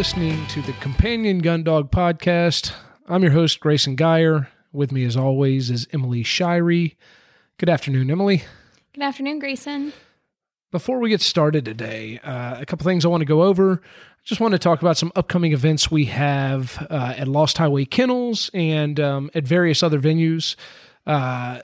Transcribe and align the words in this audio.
listening 0.00 0.46
to 0.46 0.62
the 0.62 0.72
Companion 0.80 1.40
Gun 1.40 1.62
Dog 1.62 1.90
podcast. 1.90 2.72
I'm 3.06 3.22
your 3.22 3.32
host, 3.32 3.60
Grayson 3.60 3.96
Geyer. 3.96 4.48
With 4.72 4.92
me, 4.92 5.04
as 5.04 5.14
always, 5.14 5.68
is 5.68 5.86
Emily 5.92 6.24
Shirey. 6.24 6.96
Good 7.58 7.68
afternoon, 7.68 8.10
Emily. 8.10 8.42
Good 8.94 9.04
afternoon, 9.04 9.40
Grayson. 9.40 9.92
Before 10.70 11.00
we 11.00 11.10
get 11.10 11.20
started 11.20 11.66
today, 11.66 12.18
uh, 12.24 12.58
a 12.58 12.64
couple 12.64 12.84
things 12.84 13.04
I 13.04 13.08
want 13.08 13.20
to 13.20 13.26
go 13.26 13.42
over. 13.42 13.82
I 13.84 14.22
just 14.24 14.40
want 14.40 14.52
to 14.52 14.58
talk 14.58 14.80
about 14.80 14.96
some 14.96 15.12
upcoming 15.16 15.52
events 15.52 15.90
we 15.90 16.06
have 16.06 16.86
uh, 16.88 17.12
at 17.18 17.28
Lost 17.28 17.58
Highway 17.58 17.84
Kennels 17.84 18.50
and 18.54 18.98
um, 18.98 19.30
at 19.34 19.44
various 19.44 19.82
other 19.82 20.00
venues. 20.00 20.56
Uh, 21.06 21.60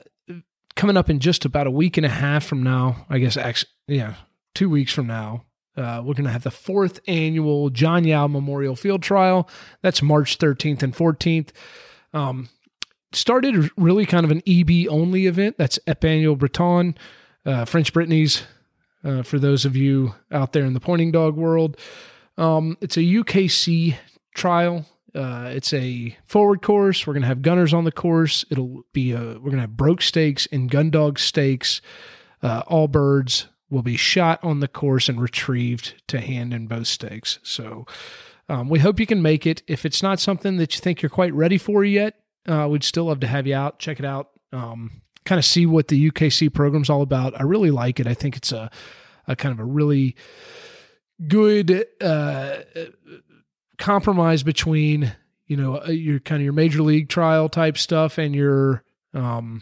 coming 0.75 0.95
up 0.95 1.09
in 1.09 1.17
just 1.19 1.43
about 1.43 1.65
a 1.65 1.71
week 1.71 1.97
and 1.97 2.05
a 2.05 2.09
half 2.09 2.45
from 2.45 2.61
now, 2.61 3.07
I 3.09 3.17
guess, 3.17 3.35
actually, 3.35 3.71
yeah, 3.87 4.13
two 4.53 4.69
weeks 4.69 4.93
from 4.93 5.07
now, 5.07 5.46
uh, 5.77 6.01
we're 6.03 6.15
going 6.15 6.25
to 6.25 6.31
have 6.31 6.43
the 6.43 6.51
fourth 6.51 6.99
annual 7.07 7.69
John 7.69 8.03
Yao 8.03 8.27
Memorial 8.27 8.75
Field 8.75 9.03
Trial. 9.03 9.47
That's 9.81 10.01
March 10.01 10.37
13th 10.37 10.81
and 10.81 10.95
14th. 10.95 11.49
Um, 12.13 12.49
started 13.13 13.69
really 13.77 14.05
kind 14.05 14.25
of 14.25 14.31
an 14.31 14.41
EB 14.47 14.87
only 14.89 15.27
event. 15.27 15.57
That's 15.57 15.79
Epagneul 15.87 16.37
Breton, 16.37 16.97
uh, 17.45 17.65
French 17.65 17.93
Brittany's, 17.93 18.43
uh, 19.03 19.21
for 19.21 19.37
those 19.37 19.65
of 19.65 19.75
you 19.75 20.15
out 20.31 20.53
there 20.53 20.65
in 20.65 20.73
the 20.73 20.79
pointing 20.79 21.11
dog 21.11 21.35
world. 21.35 21.77
Um, 22.37 22.77
it's 22.81 22.97
a 22.97 23.01
UKC 23.01 23.95
trial. 24.33 24.85
Uh, 25.13 25.51
it's 25.53 25.73
a 25.73 26.17
forward 26.25 26.61
course. 26.61 27.05
We're 27.05 27.13
going 27.13 27.21
to 27.21 27.27
have 27.27 27.41
gunners 27.41 27.73
on 27.73 27.83
the 27.83 27.91
course. 27.91 28.45
It'll 28.49 28.83
be 28.93 29.11
a, 29.11 29.19
we're 29.19 29.39
going 29.39 29.55
to 29.55 29.61
have 29.61 29.77
broke 29.77 30.01
stakes 30.01 30.47
and 30.51 30.69
gun 30.69 30.89
dog 30.89 31.19
stakes. 31.19 31.81
Uh, 32.43 32.61
all 32.67 32.87
birds 32.87 33.47
will 33.69 33.81
be 33.81 33.97
shot 33.97 34.43
on 34.43 34.59
the 34.59 34.67
course 34.67 35.09
and 35.09 35.19
retrieved 35.19 36.01
to 36.07 36.19
hand 36.19 36.53
in 36.53 36.67
both 36.67 36.87
stakes. 36.87 37.39
So 37.43 37.85
um, 38.49 38.69
we 38.69 38.79
hope 38.79 38.99
you 38.99 39.05
can 39.05 39.21
make 39.21 39.45
it. 39.45 39.61
If 39.67 39.85
it's 39.85 40.01
not 40.01 40.19
something 40.19 40.57
that 40.57 40.75
you 40.75 40.81
think 40.81 41.01
you're 41.01 41.09
quite 41.09 41.33
ready 41.33 41.57
for 41.57 41.83
yet, 41.83 42.15
uh, 42.47 42.67
we'd 42.69 42.83
still 42.83 43.05
love 43.05 43.19
to 43.19 43.27
have 43.27 43.45
you 43.45 43.55
out. 43.55 43.79
Check 43.79 43.99
it 43.99 44.05
out. 44.05 44.29
Um, 44.53 45.01
kind 45.25 45.39
of 45.39 45.45
see 45.45 45.65
what 45.65 45.89
the 45.89 46.09
UKC 46.09 46.53
program's 46.53 46.89
all 46.89 47.01
about. 47.01 47.39
I 47.39 47.43
really 47.43 47.71
like 47.71 47.99
it. 47.99 48.07
I 48.07 48.13
think 48.13 48.37
it's 48.37 48.53
a, 48.53 48.71
a 49.27 49.35
kind 49.35 49.51
of 49.51 49.59
a 49.59 49.65
really 49.65 50.15
good 51.27 51.85
uh, 51.99 52.57
compromise 53.77 54.43
between 54.43 55.15
you 55.47 55.57
know 55.57 55.81
uh, 55.81 55.89
your 55.89 56.19
kind 56.19 56.41
of 56.41 56.43
your 56.43 56.53
major 56.53 56.81
league 56.81 57.09
trial 57.09 57.49
type 57.49 57.77
stuff 57.77 58.17
and 58.17 58.35
your 58.35 58.83
um, 59.13 59.61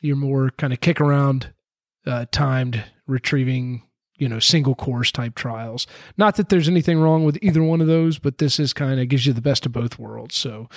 your 0.00 0.16
more 0.16 0.50
kind 0.50 0.72
of 0.72 0.80
kick 0.80 1.00
around 1.00 1.52
uh, 2.06 2.26
timed 2.32 2.84
retrieving 3.06 3.82
you 4.16 4.28
know 4.28 4.38
single 4.38 4.74
course 4.74 5.10
type 5.10 5.34
trials. 5.34 5.86
Not 6.16 6.36
that 6.36 6.48
there's 6.48 6.68
anything 6.68 6.98
wrong 6.98 7.24
with 7.24 7.38
either 7.42 7.62
one 7.62 7.80
of 7.80 7.86
those 7.86 8.18
but 8.18 8.38
this 8.38 8.60
is 8.60 8.72
kind 8.72 9.00
of 9.00 9.08
gives 9.08 9.26
you 9.26 9.32
the 9.32 9.40
best 9.40 9.66
of 9.66 9.72
both 9.72 9.98
worlds. 9.98 10.36
So 10.36 10.68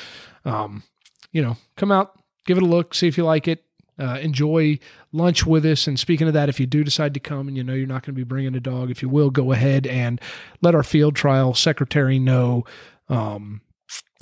um 0.45 0.83
you 1.31 1.41
know 1.41 1.57
come 1.75 1.91
out 1.91 2.19
give 2.45 2.57
it 2.57 2.63
a 2.63 2.67
look 2.67 2.93
see 2.93 3.07
if 3.07 3.17
you 3.17 3.23
like 3.23 3.47
it 3.47 3.63
uh, 3.99 4.19
enjoy 4.21 4.77
lunch 5.11 5.45
with 5.45 5.65
us. 5.65 5.87
And 5.87 5.99
speaking 5.99 6.27
of 6.27 6.33
that 6.33 6.49
if 6.49 6.59
you 6.59 6.67
do 6.67 6.83
decide 6.83 7.13
to 7.15 7.19
come 7.19 7.47
and 7.47 7.57
you 7.57 7.63
know 7.63 7.73
you're 7.73 7.87
not 7.87 8.03
going 8.03 8.13
to 8.13 8.19
be 8.19 8.23
bringing 8.23 8.55
a 8.55 8.59
dog 8.59 8.91
if 8.91 9.01
you 9.01 9.09
will 9.09 9.29
go 9.29 9.51
ahead 9.51 9.87
and 9.87 10.21
let 10.61 10.75
our 10.75 10.83
field 10.83 11.15
trial 11.15 11.53
secretary 11.53 12.19
know 12.19 12.63
um, 13.09 13.61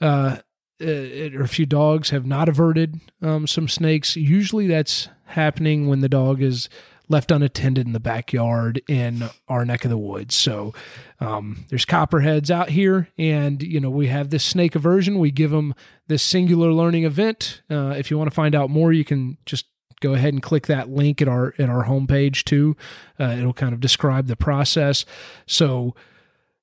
Uh, 0.00 0.38
uh, 0.78 1.30
or 1.34 1.40
a 1.40 1.48
few 1.48 1.64
dogs 1.64 2.10
have 2.10 2.26
not 2.26 2.50
averted 2.50 3.00
um, 3.22 3.46
some 3.46 3.66
snakes. 3.66 4.14
Usually, 4.14 4.66
that's 4.66 5.08
happening 5.24 5.88
when 5.88 6.00
the 6.00 6.08
dog 6.08 6.42
is 6.42 6.68
left 7.08 7.30
unattended 7.30 7.86
in 7.86 7.92
the 7.92 8.00
backyard 8.00 8.82
in 8.88 9.28
our 9.48 9.64
neck 9.64 9.84
of 9.84 9.90
the 9.90 9.98
woods. 9.98 10.34
So 10.34 10.74
um, 11.20 11.64
there's 11.68 11.84
copperheads 11.84 12.50
out 12.50 12.70
here, 12.70 13.08
and 13.18 13.62
you 13.62 13.80
know 13.80 13.90
we 13.90 14.08
have 14.08 14.30
this 14.30 14.44
snake 14.44 14.74
aversion. 14.74 15.18
We 15.18 15.30
give 15.30 15.50
them 15.50 15.74
this 16.08 16.22
singular 16.22 16.72
learning 16.72 17.04
event. 17.04 17.62
Uh, 17.70 17.94
if 17.96 18.10
you 18.10 18.18
want 18.18 18.30
to 18.30 18.34
find 18.34 18.54
out 18.54 18.70
more, 18.70 18.92
you 18.92 19.04
can 19.04 19.38
just 19.46 19.66
go 20.00 20.14
ahead 20.14 20.34
and 20.34 20.42
click 20.42 20.66
that 20.66 20.90
link 20.90 21.22
at 21.22 21.28
our 21.28 21.54
at 21.58 21.68
our 21.68 21.84
homepage 21.84 22.44
too. 22.44 22.76
Uh, 23.18 23.36
it'll 23.38 23.52
kind 23.52 23.72
of 23.74 23.80
describe 23.80 24.26
the 24.26 24.36
process. 24.36 25.04
So. 25.46 25.94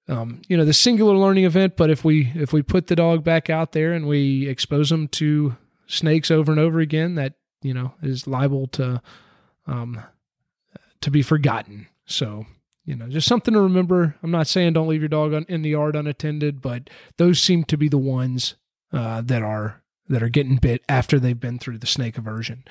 Um, 0.09 0.41
you 0.49 0.57
know 0.57 0.65
the 0.65 0.73
singular 0.73 1.15
learning 1.15 1.45
event, 1.45 1.77
but 1.77 1.89
if 1.89 2.03
we 2.03 2.29
if 2.35 2.51
we 2.51 2.61
put 2.61 2.87
the 2.87 2.95
dog 2.95 3.23
back 3.23 3.49
out 3.49 3.71
there 3.71 3.93
and 3.93 4.05
we 4.05 4.49
expose 4.49 4.89
them 4.89 5.07
to 5.07 5.55
snakes 5.87 6.29
over 6.29 6.51
and 6.51 6.59
over 6.59 6.81
again, 6.81 7.15
that 7.15 7.35
you 7.61 7.73
know 7.73 7.93
is 8.01 8.27
liable 8.27 8.67
to 8.67 9.01
um, 9.65 10.03
to 11.03 11.11
be 11.11 11.21
forgotten. 11.21 11.87
So, 12.05 12.45
you 12.85 12.95
know, 12.95 13.07
just 13.07 13.27
something 13.27 13.53
to 13.53 13.61
remember. 13.61 14.15
I'm 14.23 14.31
not 14.31 14.47
saying 14.47 14.73
don't 14.73 14.87
leave 14.87 15.01
your 15.01 15.09
dog 15.09 15.33
on, 15.33 15.45
in 15.47 15.61
the 15.61 15.69
yard 15.69 15.95
unattended, 15.95 16.61
but 16.61 16.89
those 17.17 17.41
seem 17.41 17.63
to 17.65 17.77
be 17.77 17.87
the 17.87 17.97
ones 17.97 18.55
uh, 18.91 19.21
that 19.21 19.41
are 19.41 19.81
that 20.09 20.21
are 20.21 20.29
getting 20.29 20.57
bit 20.57 20.83
after 20.89 21.19
they've 21.19 21.39
been 21.39 21.59
through 21.59 21.77
the 21.77 21.87
snake 21.87 22.17
aversion. 22.17 22.65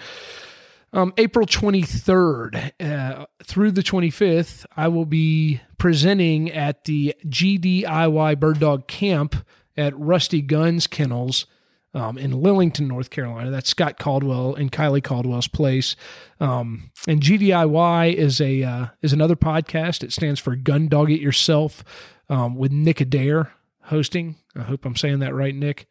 Um, 0.93 1.15
April 1.17 1.47
23rd 1.47 2.73
uh, 2.79 3.27
through 3.43 3.71
the 3.71 3.83
25th, 3.83 4.67
I 4.77 4.89
will 4.89 5.07
be 5.07 5.63
presenting 5.79 6.51
at 6.51 6.85
the 6.85 7.15
GDIY 7.27 8.39
Bird 8.39 8.61
Dog 8.61 8.87
Camp 8.87 9.47
at 9.75 9.99
Rusty 9.99 10.43
Guns 10.43 10.87
Kennels 10.87 11.47
um, 11.95 12.17
in 12.19 12.33
Lillington, 12.33 12.89
North 12.89 13.11
Carolina. 13.11 13.51
That's 13.51 13.69
Scott 13.69 13.99
Caldwell 13.99 14.55
and 14.55 14.73
Kylie 14.73 15.03
Caldwell's 15.03 15.49
place. 15.49 15.95
Um, 16.41 16.91
and 17.07 17.21
GDIY 17.21 18.15
is 18.15 18.41
a 18.41 18.63
uh, 18.63 18.87
is 19.03 19.13
another 19.13 19.37
podcast. 19.37 20.03
It 20.03 20.13
stands 20.13 20.41
for 20.41 20.57
Gun 20.57 20.89
Dog 20.89 21.11
It 21.11 21.21
Yourself 21.21 21.85
um, 22.29 22.57
with 22.57 22.73
Nick 22.73 23.01
Adair 23.01 23.53
hosting. 23.83 24.37
I 24.57 24.63
hope 24.63 24.85
I'm 24.85 24.97
saying 24.97 25.21
that 25.21 25.35
right, 25.35 25.55
Nick. 25.55 25.87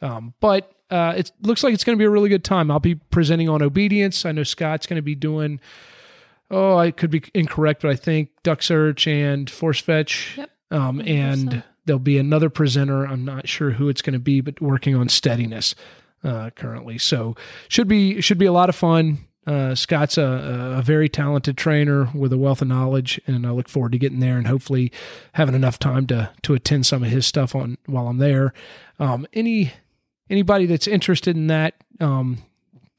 Um, 0.00 0.34
but 0.40 0.72
uh, 0.90 1.14
it 1.16 1.30
looks 1.42 1.62
like 1.62 1.72
it's 1.72 1.84
going 1.84 1.96
to 1.96 2.02
be 2.02 2.06
a 2.06 2.10
really 2.10 2.28
good 2.28 2.44
time. 2.44 2.70
I'll 2.70 2.80
be 2.80 2.96
presenting 2.96 3.48
on 3.48 3.62
obedience. 3.62 4.26
I 4.26 4.32
know 4.32 4.42
Scott's 4.42 4.86
going 4.86 4.96
to 4.96 5.02
be 5.02 5.14
doing. 5.14 5.60
Oh, 6.50 6.76
I 6.76 6.90
could 6.90 7.10
be 7.10 7.22
incorrect, 7.32 7.82
but 7.82 7.90
I 7.90 7.96
think 7.96 8.30
duck 8.42 8.62
search 8.62 9.06
and 9.06 9.48
force 9.48 9.80
fetch. 9.80 10.34
Yep. 10.36 10.50
Um, 10.70 11.00
and 11.00 11.62
there'll 11.84 11.98
be 11.98 12.18
another 12.18 12.50
presenter. 12.50 13.04
I'm 13.04 13.24
not 13.24 13.48
sure 13.48 13.72
who 13.72 13.88
it's 13.88 14.02
going 14.02 14.14
to 14.14 14.18
be, 14.18 14.40
but 14.40 14.60
working 14.60 14.94
on 14.94 15.08
steadiness 15.08 15.74
uh, 16.22 16.50
currently. 16.50 16.98
So 16.98 17.36
should 17.68 17.88
be 17.88 18.20
should 18.20 18.38
be 18.38 18.46
a 18.46 18.52
lot 18.52 18.68
of 18.68 18.76
fun. 18.76 19.18
Uh, 19.46 19.74
Scott's 19.74 20.16
a, 20.16 20.76
a, 20.78 20.82
very 20.82 21.06
talented 21.06 21.58
trainer 21.58 22.08
with 22.14 22.32
a 22.32 22.38
wealth 22.38 22.62
of 22.62 22.68
knowledge, 22.68 23.20
and 23.26 23.46
I 23.46 23.50
look 23.50 23.68
forward 23.68 23.92
to 23.92 23.98
getting 23.98 24.20
there 24.20 24.38
and 24.38 24.46
hopefully 24.46 24.90
having 25.34 25.54
enough 25.54 25.78
time 25.78 26.06
to 26.06 26.30
to 26.42 26.54
attend 26.54 26.86
some 26.86 27.02
of 27.02 27.10
his 27.10 27.26
stuff 27.26 27.54
on 27.54 27.76
while 27.84 28.08
I'm 28.08 28.16
there. 28.16 28.54
Um, 28.98 29.26
any 29.34 29.74
anybody 30.30 30.64
that's 30.64 30.86
interested 30.86 31.36
in 31.36 31.48
that, 31.48 31.74
um, 32.00 32.38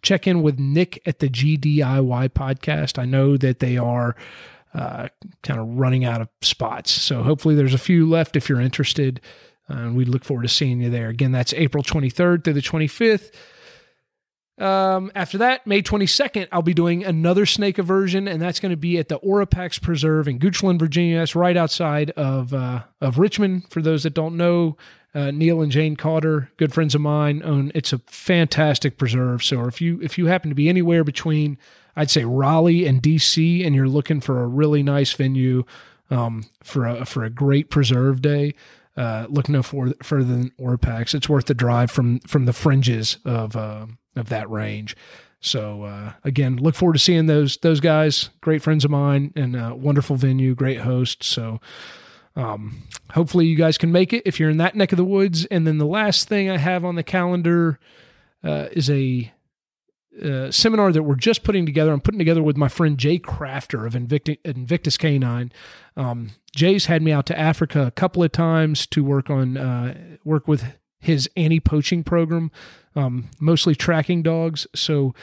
check 0.04 0.28
in 0.28 0.44
with 0.44 0.60
Nick 0.60 1.02
at 1.08 1.18
the 1.18 1.30
GDIY 1.30 2.30
podcast. 2.30 3.00
I 3.00 3.06
know 3.06 3.38
that 3.38 3.60
they 3.60 3.78
are 3.78 4.16
uh, 4.75 5.07
kind 5.42 5.60
of 5.60 5.68
running 5.68 6.06
out 6.06 6.22
of 6.22 6.30
spots. 6.42 6.92
So 6.92 7.24
hopefully 7.24 7.56
there's 7.56 7.74
a 7.74 7.80
few 7.80 8.07
left 8.07 8.36
if 8.36 8.50
you're 8.50 8.62
interested. 8.62 9.22
Uh, 9.69 9.77
and 9.77 9.95
we 9.95 10.06
look 10.06 10.24
forward 10.24 10.44
to 10.44 10.50
seeing 10.50 10.81
you 10.81 10.89
there. 10.89 11.10
Again, 11.10 11.31
that's 11.31 11.54
April 11.54 11.83
23rd 11.83 12.44
through 12.44 12.54
the 12.54 12.62
25th. 12.62 13.31
Um, 14.57 15.12
after 15.16 15.38
that, 15.39 15.68
May 15.68 15.81
22nd, 15.81 16.48
I'll 16.51 16.62
be 16.62 16.74
doing 16.74 17.04
another 17.04 17.45
snake 17.45 17.77
aversion, 17.77 18.27
and 18.27 18.42
that's 18.42 18.60
going 18.60 18.69
to 18.69 18.77
be 18.77 18.98
at 18.98 19.10
the 19.10 19.19
Orapax 19.19 19.81
Preserve 19.81 20.27
in 20.27 20.39
Goochland, 20.39 20.80
Virginia. 20.80 21.19
That's 21.19 21.36
right 21.36 21.57
outside 21.57 22.12
of 22.12 22.54
uh, 22.54 22.83
of 23.01 23.18
Richmond. 23.18 23.69
For 23.69 23.81
those 23.81 24.04
that 24.04 24.13
don't 24.13 24.38
know, 24.38 24.78
uh, 25.13 25.31
Neil 25.31 25.62
and 25.62 25.74
Jane 25.74 25.98
Cotter, 25.98 26.51
good 26.56 26.74
friends 26.74 26.95
of 26.95 27.01
mine, 27.01 27.42
own. 27.44 27.71
It's 27.75 27.92
a 27.92 27.98
fantastic 28.07 28.98
preserve. 28.98 29.44
So 29.44 29.66
if 29.66 29.81
you 29.81 30.00
if 30.01 30.18
you 30.18 30.28
happen 30.28 30.50
to 30.50 30.56
be 30.56 30.69
anywhere 30.69 31.04
between 31.04 31.57
I'd 31.95 32.12
say 32.12 32.25
Raleigh 32.25 32.86
and 32.86 33.01
DC, 33.01 33.65
and 33.65 33.75
you're 33.75 33.88
looking 33.88 34.21
for 34.21 34.42
a 34.42 34.47
really 34.47 34.83
nice 34.83 35.13
venue 35.13 35.63
um, 36.09 36.45
for 36.63 36.86
a 36.86 37.06
for 37.06 37.24
a 37.24 37.30
great 37.30 37.69
preserve 37.69 38.21
day, 38.21 38.53
uh, 38.97 39.27
look 39.30 39.50
no 39.50 39.63
for, 39.63 39.94
further 40.03 40.25
than 40.25 40.51
Orapax. 40.59 41.13
It's 41.13 41.30
worth 41.30 41.45
the 41.45 41.53
drive 41.53 41.92
from 41.92 42.19
from 42.19 42.45
the 42.45 42.53
fringes 42.53 43.18
of 43.25 43.56
uh, 43.56 43.88
of 44.15 44.30
that 44.30 44.50
range. 44.50 44.95
So 45.42 45.83
uh, 45.83 46.13
again, 46.24 46.57
look 46.57 46.75
forward 46.75 46.94
to 46.94 47.00
seeing 47.00 47.25
those 47.25 47.57
those 47.57 47.80
guys. 47.80 48.30
Great 48.42 48.62
friends 48.62 48.86
of 48.86 48.92
mine 48.92 49.33
and 49.36 49.56
a 49.56 49.75
wonderful 49.75 50.15
venue, 50.15 50.56
great 50.56 50.80
host. 50.81 51.24
So 51.24 51.59
um, 52.36 52.83
hopefully 53.12 53.45
you 53.45 53.56
guys 53.56 53.77
can 53.77 53.92
make 53.92 54.12
it 54.13 54.24
if 54.25 54.39
you're 54.39 54.50
in 54.50 54.57
that 54.57 54.75
neck 54.75 54.92
of 54.92 54.97
the 54.97 55.06
woods. 55.06 55.45
And 55.45 55.65
then 55.65 55.77
the 55.77 55.86
last 55.86 56.27
thing 56.27 56.50
I 56.50 56.57
have 56.57 56.83
on 56.83 56.95
the 56.95 57.03
calendar 57.03 57.80
uh, 58.44 58.68
is 58.71 58.89
a 58.89 59.31
uh, 60.24 60.52
seminar 60.52 60.92
that 60.92 61.04
we're 61.04 61.16
just 61.16 61.44
putting 61.44 61.66
together. 61.66 61.92
I'm 61.92 62.02
putting 62.02 62.20
together 62.20 62.44
with 62.44 62.58
my 62.58 62.68
friend 62.68 62.98
Jay 62.98 63.20
Crafter 63.20 63.86
of 63.86 63.96
Invictus, 63.96 64.38
Invictus 64.44 64.98
Canine. 64.98 65.52
Um, 65.98 66.32
Jay's 66.56 66.86
had 66.86 67.02
me 67.02 67.12
out 67.12 67.26
to 67.28 67.40
Africa 67.40 67.86
a 67.86 67.92
couple 67.92 68.24
of 68.24 68.32
times 68.32 68.86
to 68.88 69.04
work 69.04 69.30
on 69.30 69.58
uh, 69.58 70.18
work 70.24 70.48
with 70.48 70.64
his 71.00 71.30
anti-poaching 71.36 72.04
program, 72.04 72.52
um, 72.96 73.30
mostly 73.40 73.76
tracking 73.76 74.24
dogs. 74.24 74.66
So 74.74 75.14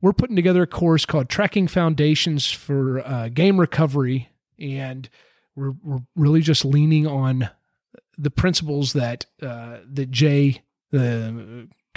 we're 0.00 0.12
putting 0.12 0.36
together 0.36 0.62
a 0.62 0.66
course 0.66 1.04
called 1.04 1.28
Tracking 1.28 1.68
Foundations 1.68 2.50
for 2.50 3.00
uh, 3.00 3.28
Game 3.28 3.58
Recovery, 3.58 4.30
and 4.58 5.08
we're 5.56 5.74
we're 5.82 6.02
really 6.14 6.40
just 6.40 6.64
leaning 6.64 7.06
on 7.06 7.50
the 8.16 8.30
principles 8.30 8.92
that 8.92 9.26
uh, 9.42 9.78
that 9.92 10.10
Jay 10.10 10.62
uh, 10.92 11.32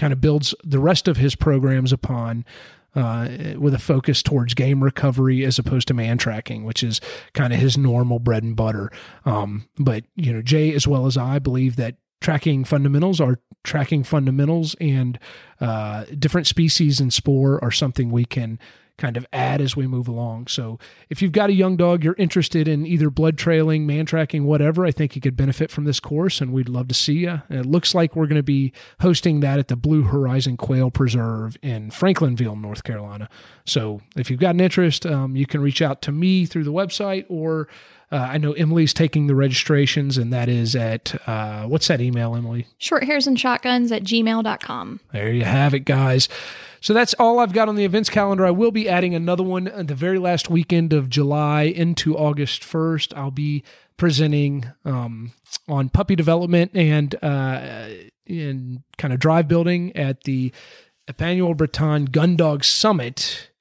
kind 0.01 0.11
of 0.11 0.19
builds 0.19 0.55
the 0.63 0.79
rest 0.79 1.07
of 1.07 1.17
his 1.17 1.35
programs 1.35 1.93
upon. 1.93 2.43
Uh, 2.93 3.55
with 3.57 3.73
a 3.73 3.79
focus 3.79 4.21
towards 4.21 4.53
game 4.53 4.83
recovery 4.83 5.45
as 5.45 5.57
opposed 5.57 5.87
to 5.87 5.93
man 5.93 6.17
tracking, 6.17 6.65
which 6.65 6.83
is 6.83 6.99
kind 7.33 7.53
of 7.53 7.59
his 7.59 7.77
normal 7.77 8.19
bread 8.19 8.43
and 8.43 8.57
butter. 8.57 8.91
Um, 9.23 9.69
but 9.79 10.03
you 10.17 10.33
know, 10.33 10.41
Jay 10.41 10.73
as 10.73 10.85
well 10.85 11.05
as 11.05 11.15
I 11.15 11.39
believe 11.39 11.77
that 11.77 11.95
tracking 12.19 12.65
fundamentals 12.65 13.21
are 13.21 13.39
tracking 13.63 14.03
fundamentals, 14.03 14.75
and 14.81 15.17
uh, 15.61 16.03
different 16.19 16.47
species 16.47 16.99
and 16.99 17.13
spoor 17.13 17.63
are 17.63 17.71
something 17.71 18.11
we 18.11 18.25
can 18.25 18.59
kind 18.97 19.17
of 19.17 19.25
add 19.33 19.61
as 19.61 19.75
we 19.75 19.87
move 19.87 20.07
along. 20.07 20.47
So 20.47 20.79
if 21.09 21.21
you've 21.21 21.31
got 21.31 21.49
a 21.49 21.53
young 21.53 21.75
dog, 21.75 22.03
you're 22.03 22.15
interested 22.17 22.67
in 22.67 22.85
either 22.85 23.09
blood 23.09 23.37
trailing, 23.37 23.85
man 23.85 24.05
tracking, 24.05 24.45
whatever, 24.45 24.85
I 24.85 24.91
think 24.91 25.15
you 25.15 25.21
could 25.21 25.35
benefit 25.35 25.71
from 25.71 25.85
this 25.85 25.99
course 25.99 26.41
and 26.41 26.53
we'd 26.53 26.69
love 26.69 26.87
to 26.89 26.93
see 26.93 27.19
you. 27.19 27.41
And 27.49 27.59
it 27.59 27.65
looks 27.65 27.95
like 27.95 28.15
we're 28.15 28.27
going 28.27 28.35
to 28.35 28.43
be 28.43 28.73
hosting 28.99 29.39
that 29.39 29.59
at 29.59 29.67
the 29.67 29.75
Blue 29.75 30.03
Horizon 30.03 30.57
Quail 30.57 30.91
Preserve 30.91 31.57
in 31.61 31.89
Franklinville, 31.89 32.59
North 32.59 32.83
Carolina. 32.83 33.29
So 33.65 34.01
if 34.15 34.29
you've 34.29 34.39
got 34.39 34.55
an 34.55 34.61
interest, 34.61 35.05
um, 35.05 35.35
you 35.35 35.45
can 35.45 35.61
reach 35.61 35.81
out 35.81 36.01
to 36.03 36.11
me 36.11 36.45
through 36.45 36.63
the 36.63 36.73
website 36.73 37.25
or 37.29 37.67
uh, 38.11 38.27
I 38.31 38.37
know 38.37 38.51
Emily's 38.53 38.93
taking 38.93 39.27
the 39.27 39.35
registrations, 39.35 40.17
and 40.17 40.33
that 40.33 40.49
is 40.49 40.75
at 40.75 41.15
uh, 41.27 41.63
what's 41.63 41.87
that 41.87 42.01
email, 42.01 42.35
Emily? 42.35 42.67
Short 42.77 43.05
hairs 43.05 43.25
and 43.25 43.39
shotguns 43.39 43.91
at 43.91 44.03
gmail.com. 44.03 44.99
There 45.13 45.31
you 45.31 45.45
have 45.45 45.73
it, 45.73 45.85
guys. 45.85 46.27
So 46.81 46.93
that's 46.93 47.13
all 47.13 47.39
I've 47.39 47.53
got 47.53 47.69
on 47.69 47.75
the 47.75 47.85
events 47.85 48.09
calendar. 48.09 48.45
I 48.45 48.51
will 48.51 48.71
be 48.71 48.89
adding 48.89 49.15
another 49.15 49.43
one 49.43 49.67
at 49.67 49.87
the 49.87 49.95
very 49.95 50.17
last 50.17 50.49
weekend 50.49 50.93
of 50.93 51.09
July 51.09 51.63
into 51.63 52.17
August 52.17 52.63
1st. 52.63 53.15
I'll 53.15 53.31
be 53.31 53.63
presenting 53.97 54.65
um, 54.83 55.31
on 55.67 55.89
puppy 55.89 56.15
development 56.15 56.71
and 56.73 57.15
uh, 57.23 57.87
in 58.25 58.83
kind 58.97 59.13
of 59.13 59.19
drive 59.19 59.47
building 59.47 59.95
at 59.95 60.23
the 60.23 60.51
Epagneul 61.07 61.55
Breton 61.55 62.05
Gun 62.05 62.35
Dog 62.35 62.63
Summit. 62.63 63.51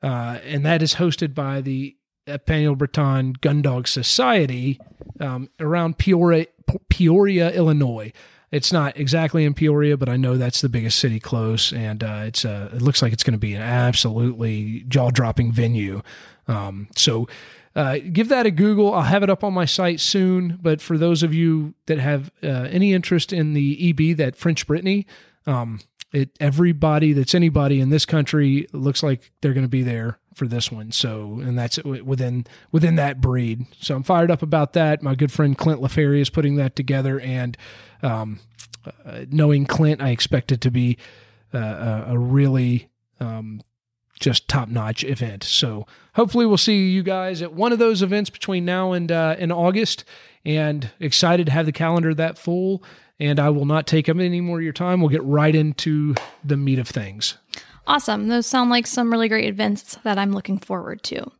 Uh, 0.00 0.38
and 0.44 0.64
that 0.64 0.82
is 0.82 0.94
hosted 0.94 1.34
by 1.34 1.60
the 1.60 1.96
Epagneul 2.26 2.76
Breton 2.76 3.34
Gun 3.34 3.62
Dog 3.62 3.88
Society 3.88 4.80
um, 5.20 5.48
around 5.60 5.98
Peoria, 5.98 6.46
Peoria, 6.88 7.50
Illinois. 7.50 8.12
It's 8.50 8.72
not 8.72 8.96
exactly 8.98 9.44
in 9.44 9.54
Peoria, 9.54 9.96
but 9.96 10.08
I 10.08 10.16
know 10.16 10.36
that's 10.36 10.60
the 10.60 10.68
biggest 10.68 10.98
city 10.98 11.18
close, 11.18 11.72
and 11.72 12.04
uh, 12.04 12.22
it's 12.26 12.44
uh, 12.44 12.70
it 12.72 12.82
looks 12.82 13.00
like 13.00 13.12
it's 13.12 13.22
going 13.22 13.32
to 13.32 13.38
be 13.38 13.54
an 13.54 13.62
absolutely 13.62 14.84
jaw 14.88 15.10
dropping 15.10 15.52
venue. 15.52 16.02
Um, 16.48 16.88
so. 16.96 17.28
Uh, 17.74 17.96
give 18.12 18.28
that 18.28 18.44
a 18.44 18.50
Google. 18.50 18.92
I'll 18.92 19.00
have 19.00 19.22
it 19.22 19.30
up 19.30 19.42
on 19.42 19.54
my 19.54 19.64
site 19.64 19.98
soon. 19.98 20.58
But 20.60 20.82
for 20.82 20.98
those 20.98 21.22
of 21.22 21.32
you 21.32 21.72
that 21.86 21.98
have 21.98 22.30
uh, 22.42 22.68
any 22.70 22.92
interest 22.92 23.32
in 23.32 23.54
the 23.54 23.88
EB, 23.88 24.14
that 24.18 24.36
French 24.36 24.66
Brittany, 24.66 25.06
um, 25.46 25.80
it 26.12 26.36
everybody 26.38 27.14
that's 27.14 27.34
anybody 27.34 27.80
in 27.80 27.88
this 27.88 28.04
country 28.04 28.66
looks 28.74 29.02
like 29.02 29.32
they're 29.40 29.54
going 29.54 29.64
to 29.64 29.70
be 29.70 29.82
there 29.82 30.18
for 30.34 30.46
this 30.46 30.70
one. 30.70 30.92
So, 30.92 31.40
and 31.40 31.58
that's 31.58 31.82
within 31.82 32.46
within 32.70 32.96
that 32.96 33.20
breed. 33.20 33.66
So 33.80 33.96
I'm 33.96 34.02
fired 34.02 34.30
up 34.30 34.42
about 34.42 34.72
that. 34.74 35.02
My 35.02 35.14
good 35.14 35.32
friend 35.32 35.56
Clint 35.56 35.80
LaFerry 35.80 36.20
is 36.20 36.30
putting 36.30 36.56
that 36.56 36.76
together, 36.76 37.20
and 37.20 37.56
um, 38.02 38.40
uh, 38.84 39.24
knowing 39.30 39.66
Clint, 39.66 40.02
I 40.02 40.10
expect 40.10 40.52
it 40.52 40.60
to 40.62 40.70
be 40.70 40.98
uh, 41.54 42.04
a, 42.08 42.18
really 42.18 42.88
um, 43.20 43.62
just 44.18 44.48
top 44.48 44.68
notch 44.68 45.04
event. 45.04 45.44
So 45.44 45.86
hopefully 46.14 46.46
we'll 46.46 46.56
see 46.56 46.90
you 46.90 47.02
guys 47.02 47.42
at 47.42 47.52
one 47.52 47.72
of 47.72 47.78
those 47.78 48.02
events 48.02 48.30
between 48.30 48.64
now 48.64 48.92
and 48.92 49.10
uh, 49.10 49.36
in 49.38 49.52
August. 49.52 50.04
And 50.44 50.90
excited 50.98 51.46
to 51.46 51.52
have 51.52 51.66
the 51.66 51.72
calendar 51.72 52.14
that 52.14 52.38
full. 52.38 52.82
And 53.20 53.38
I 53.38 53.50
will 53.50 53.66
not 53.66 53.86
take 53.86 54.08
up 54.08 54.16
any 54.16 54.40
more 54.40 54.58
of 54.58 54.64
your 54.64 54.72
time. 54.72 55.00
We'll 55.00 55.10
get 55.10 55.22
right 55.22 55.54
into 55.54 56.14
the 56.42 56.56
meat 56.56 56.80
of 56.80 56.88
things. 56.88 57.38
Awesome. 57.86 58.28
Those 58.28 58.46
sound 58.46 58.70
like 58.70 58.86
some 58.86 59.10
really 59.10 59.28
great 59.28 59.48
events 59.48 59.98
that 60.04 60.18
I'm 60.18 60.32
looking 60.32 60.58
forward 60.58 61.02
to. 61.04 61.30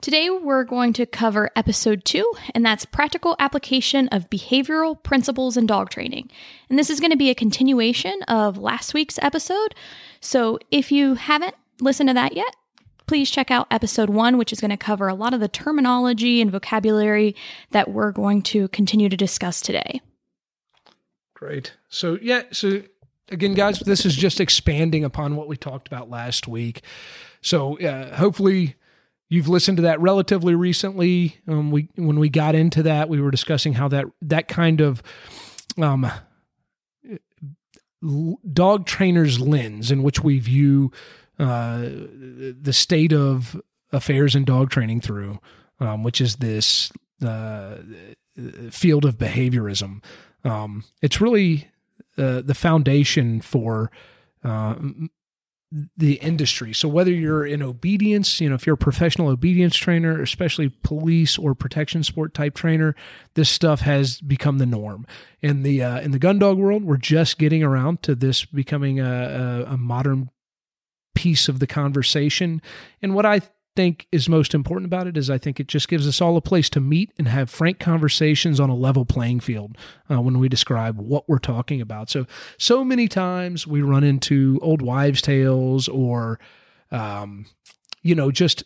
Today, 0.00 0.28
we're 0.28 0.64
going 0.64 0.92
to 0.94 1.06
cover 1.06 1.50
episode 1.56 2.04
two, 2.04 2.30
and 2.54 2.64
that's 2.64 2.84
practical 2.84 3.34
application 3.38 4.08
of 4.08 4.28
behavioral 4.28 5.02
principles 5.02 5.56
in 5.56 5.66
dog 5.66 5.90
training. 5.90 6.30
And 6.68 6.78
this 6.78 6.90
is 6.90 7.00
going 7.00 7.12
to 7.12 7.16
be 7.16 7.30
a 7.30 7.34
continuation 7.34 8.22
of 8.24 8.58
last 8.58 8.94
week's 8.94 9.18
episode. 9.22 9.74
So 10.20 10.58
if 10.70 10.92
you 10.92 11.14
haven't 11.14 11.54
listened 11.80 12.10
to 12.10 12.14
that 12.14 12.36
yet, 12.36 12.54
please 13.06 13.30
check 13.30 13.50
out 13.50 13.66
episode 13.70 14.10
one, 14.10 14.36
which 14.36 14.52
is 14.52 14.60
going 14.60 14.70
to 14.70 14.76
cover 14.76 15.08
a 15.08 15.14
lot 15.14 15.32
of 15.32 15.40
the 15.40 15.48
terminology 15.48 16.40
and 16.40 16.52
vocabulary 16.52 17.34
that 17.70 17.90
we're 17.90 18.12
going 18.12 18.42
to 18.42 18.68
continue 18.68 19.08
to 19.08 19.16
discuss 19.16 19.60
today. 19.60 20.00
Great. 21.34 21.72
So, 21.88 22.18
yeah, 22.20 22.42
so 22.50 22.82
again, 23.30 23.54
guys, 23.54 23.80
this 23.80 24.06
is 24.06 24.16
just 24.16 24.40
expanding 24.40 25.04
upon 25.04 25.36
what 25.36 25.48
we 25.48 25.56
talked 25.56 25.86
about 25.88 26.10
last 26.10 26.48
week. 26.48 26.82
So, 27.40 27.78
uh, 27.80 28.16
hopefully, 28.16 28.76
You've 29.28 29.48
listened 29.48 29.78
to 29.78 29.82
that 29.82 30.00
relatively 30.00 30.54
recently. 30.54 31.38
Um, 31.48 31.72
we 31.72 31.88
when 31.96 32.20
we 32.20 32.28
got 32.28 32.54
into 32.54 32.84
that, 32.84 33.08
we 33.08 33.20
were 33.20 33.32
discussing 33.32 33.72
how 33.72 33.88
that 33.88 34.06
that 34.22 34.46
kind 34.46 34.80
of 34.80 35.02
um, 35.78 36.08
dog 38.52 38.86
trainer's 38.86 39.40
lens 39.40 39.90
in 39.90 40.04
which 40.04 40.22
we 40.22 40.38
view 40.38 40.92
uh, 41.40 41.78
the 41.78 42.72
state 42.72 43.12
of 43.12 43.60
affairs 43.92 44.36
in 44.36 44.44
dog 44.44 44.70
training 44.70 45.00
through, 45.00 45.40
um, 45.80 46.04
which 46.04 46.20
is 46.20 46.36
this 46.36 46.92
uh, 47.24 47.76
field 48.70 49.04
of 49.04 49.18
behaviorism. 49.18 50.04
Um, 50.44 50.84
it's 51.02 51.20
really 51.20 51.68
uh, 52.18 52.42
the 52.42 52.54
foundation 52.54 53.40
for 53.40 53.90
uh, 54.44 54.74
the 55.96 56.14
industry. 56.14 56.72
So 56.72 56.88
whether 56.88 57.10
you're 57.10 57.44
in 57.44 57.62
obedience, 57.62 58.40
you 58.40 58.48
know, 58.48 58.54
if 58.54 58.66
you're 58.66 58.74
a 58.74 58.78
professional 58.78 59.28
obedience 59.28 59.76
trainer, 59.76 60.20
especially 60.22 60.68
police 60.68 61.36
or 61.36 61.54
protection 61.54 62.04
sport 62.04 62.34
type 62.34 62.54
trainer, 62.54 62.94
this 63.34 63.50
stuff 63.50 63.80
has 63.80 64.20
become 64.20 64.58
the 64.58 64.66
norm. 64.66 65.06
In 65.42 65.62
the 65.62 65.82
uh, 65.82 66.00
in 66.00 66.12
the 66.12 66.18
gun 66.18 66.38
dog 66.38 66.58
world, 66.58 66.84
we're 66.84 66.96
just 66.96 67.38
getting 67.38 67.62
around 67.62 68.02
to 68.02 68.14
this 68.14 68.44
becoming 68.44 69.00
a, 69.00 69.64
a, 69.68 69.72
a 69.72 69.76
modern 69.76 70.30
piece 71.14 71.48
of 71.48 71.58
the 71.58 71.66
conversation. 71.66 72.62
And 73.02 73.14
what 73.14 73.26
I 73.26 73.40
think 73.76 74.08
is 74.10 74.28
most 74.28 74.54
important 74.54 74.86
about 74.86 75.06
it 75.06 75.16
is 75.16 75.30
I 75.30 75.38
think 75.38 75.60
it 75.60 75.68
just 75.68 75.88
gives 75.88 76.08
us 76.08 76.20
all 76.20 76.36
a 76.36 76.40
place 76.40 76.68
to 76.70 76.80
meet 76.80 77.12
and 77.18 77.28
have 77.28 77.50
frank 77.50 77.78
conversations 77.78 78.58
on 78.58 78.70
a 78.70 78.74
level 78.74 79.04
playing 79.04 79.40
field 79.40 79.76
uh, 80.10 80.20
when 80.20 80.38
we 80.38 80.48
describe 80.48 80.98
what 80.98 81.28
we're 81.28 81.38
talking 81.38 81.80
about. 81.80 82.10
So, 82.10 82.26
so 82.58 82.82
many 82.82 83.06
times 83.06 83.66
we 83.66 83.82
run 83.82 84.02
into 84.02 84.58
old 84.62 84.82
wives' 84.82 85.22
tales 85.22 85.86
or, 85.86 86.40
um, 86.90 87.46
you 88.02 88.14
know, 88.14 88.30
just 88.30 88.64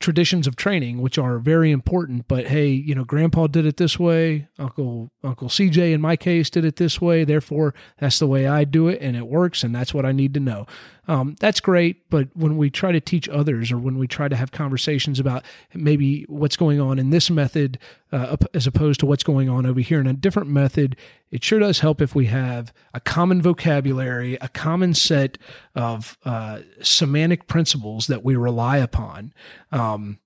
traditions 0.00 0.46
of 0.46 0.56
training, 0.56 1.02
which 1.02 1.18
are 1.18 1.38
very 1.38 1.70
important. 1.70 2.26
But 2.26 2.46
hey, 2.46 2.68
you 2.68 2.94
know, 2.94 3.04
Grandpa 3.04 3.46
did 3.46 3.66
it 3.66 3.76
this 3.76 3.98
way. 3.98 4.48
Uncle 4.58 5.10
Uncle 5.22 5.48
CJ, 5.48 5.92
in 5.92 6.00
my 6.00 6.16
case, 6.16 6.50
did 6.50 6.64
it 6.64 6.76
this 6.76 7.00
way. 7.00 7.24
Therefore, 7.24 7.74
that's 7.98 8.18
the 8.18 8.26
way 8.26 8.46
I 8.46 8.64
do 8.64 8.88
it, 8.88 9.00
and 9.00 9.16
it 9.16 9.28
works, 9.28 9.62
and 9.62 9.74
that's 9.74 9.94
what 9.94 10.06
I 10.06 10.12
need 10.12 10.34
to 10.34 10.40
know. 10.40 10.66
Um, 11.10 11.34
that's 11.40 11.58
great, 11.58 12.08
but 12.08 12.28
when 12.34 12.56
we 12.56 12.70
try 12.70 12.92
to 12.92 13.00
teach 13.00 13.28
others, 13.28 13.72
or 13.72 13.78
when 13.78 13.98
we 13.98 14.06
try 14.06 14.28
to 14.28 14.36
have 14.36 14.52
conversations 14.52 15.18
about 15.18 15.44
maybe 15.74 16.22
what's 16.28 16.56
going 16.56 16.80
on 16.80 17.00
in 17.00 17.10
this 17.10 17.28
method 17.28 17.80
uh, 18.12 18.36
as 18.54 18.68
opposed 18.68 19.00
to 19.00 19.06
what's 19.06 19.24
going 19.24 19.48
on 19.48 19.66
over 19.66 19.80
here 19.80 20.00
in 20.00 20.06
a 20.06 20.12
different 20.12 20.50
method, 20.50 20.94
it 21.32 21.42
sure 21.42 21.58
does 21.58 21.80
help 21.80 22.00
if 22.00 22.14
we 22.14 22.26
have 22.26 22.72
a 22.94 23.00
common 23.00 23.42
vocabulary, 23.42 24.38
a 24.40 24.46
common 24.50 24.94
set 24.94 25.36
of 25.74 26.16
uh, 26.24 26.60
semantic 26.80 27.48
principles 27.48 28.06
that 28.06 28.24
we 28.24 28.36
rely 28.36 28.76
upon 28.76 29.34
um, 29.72 30.20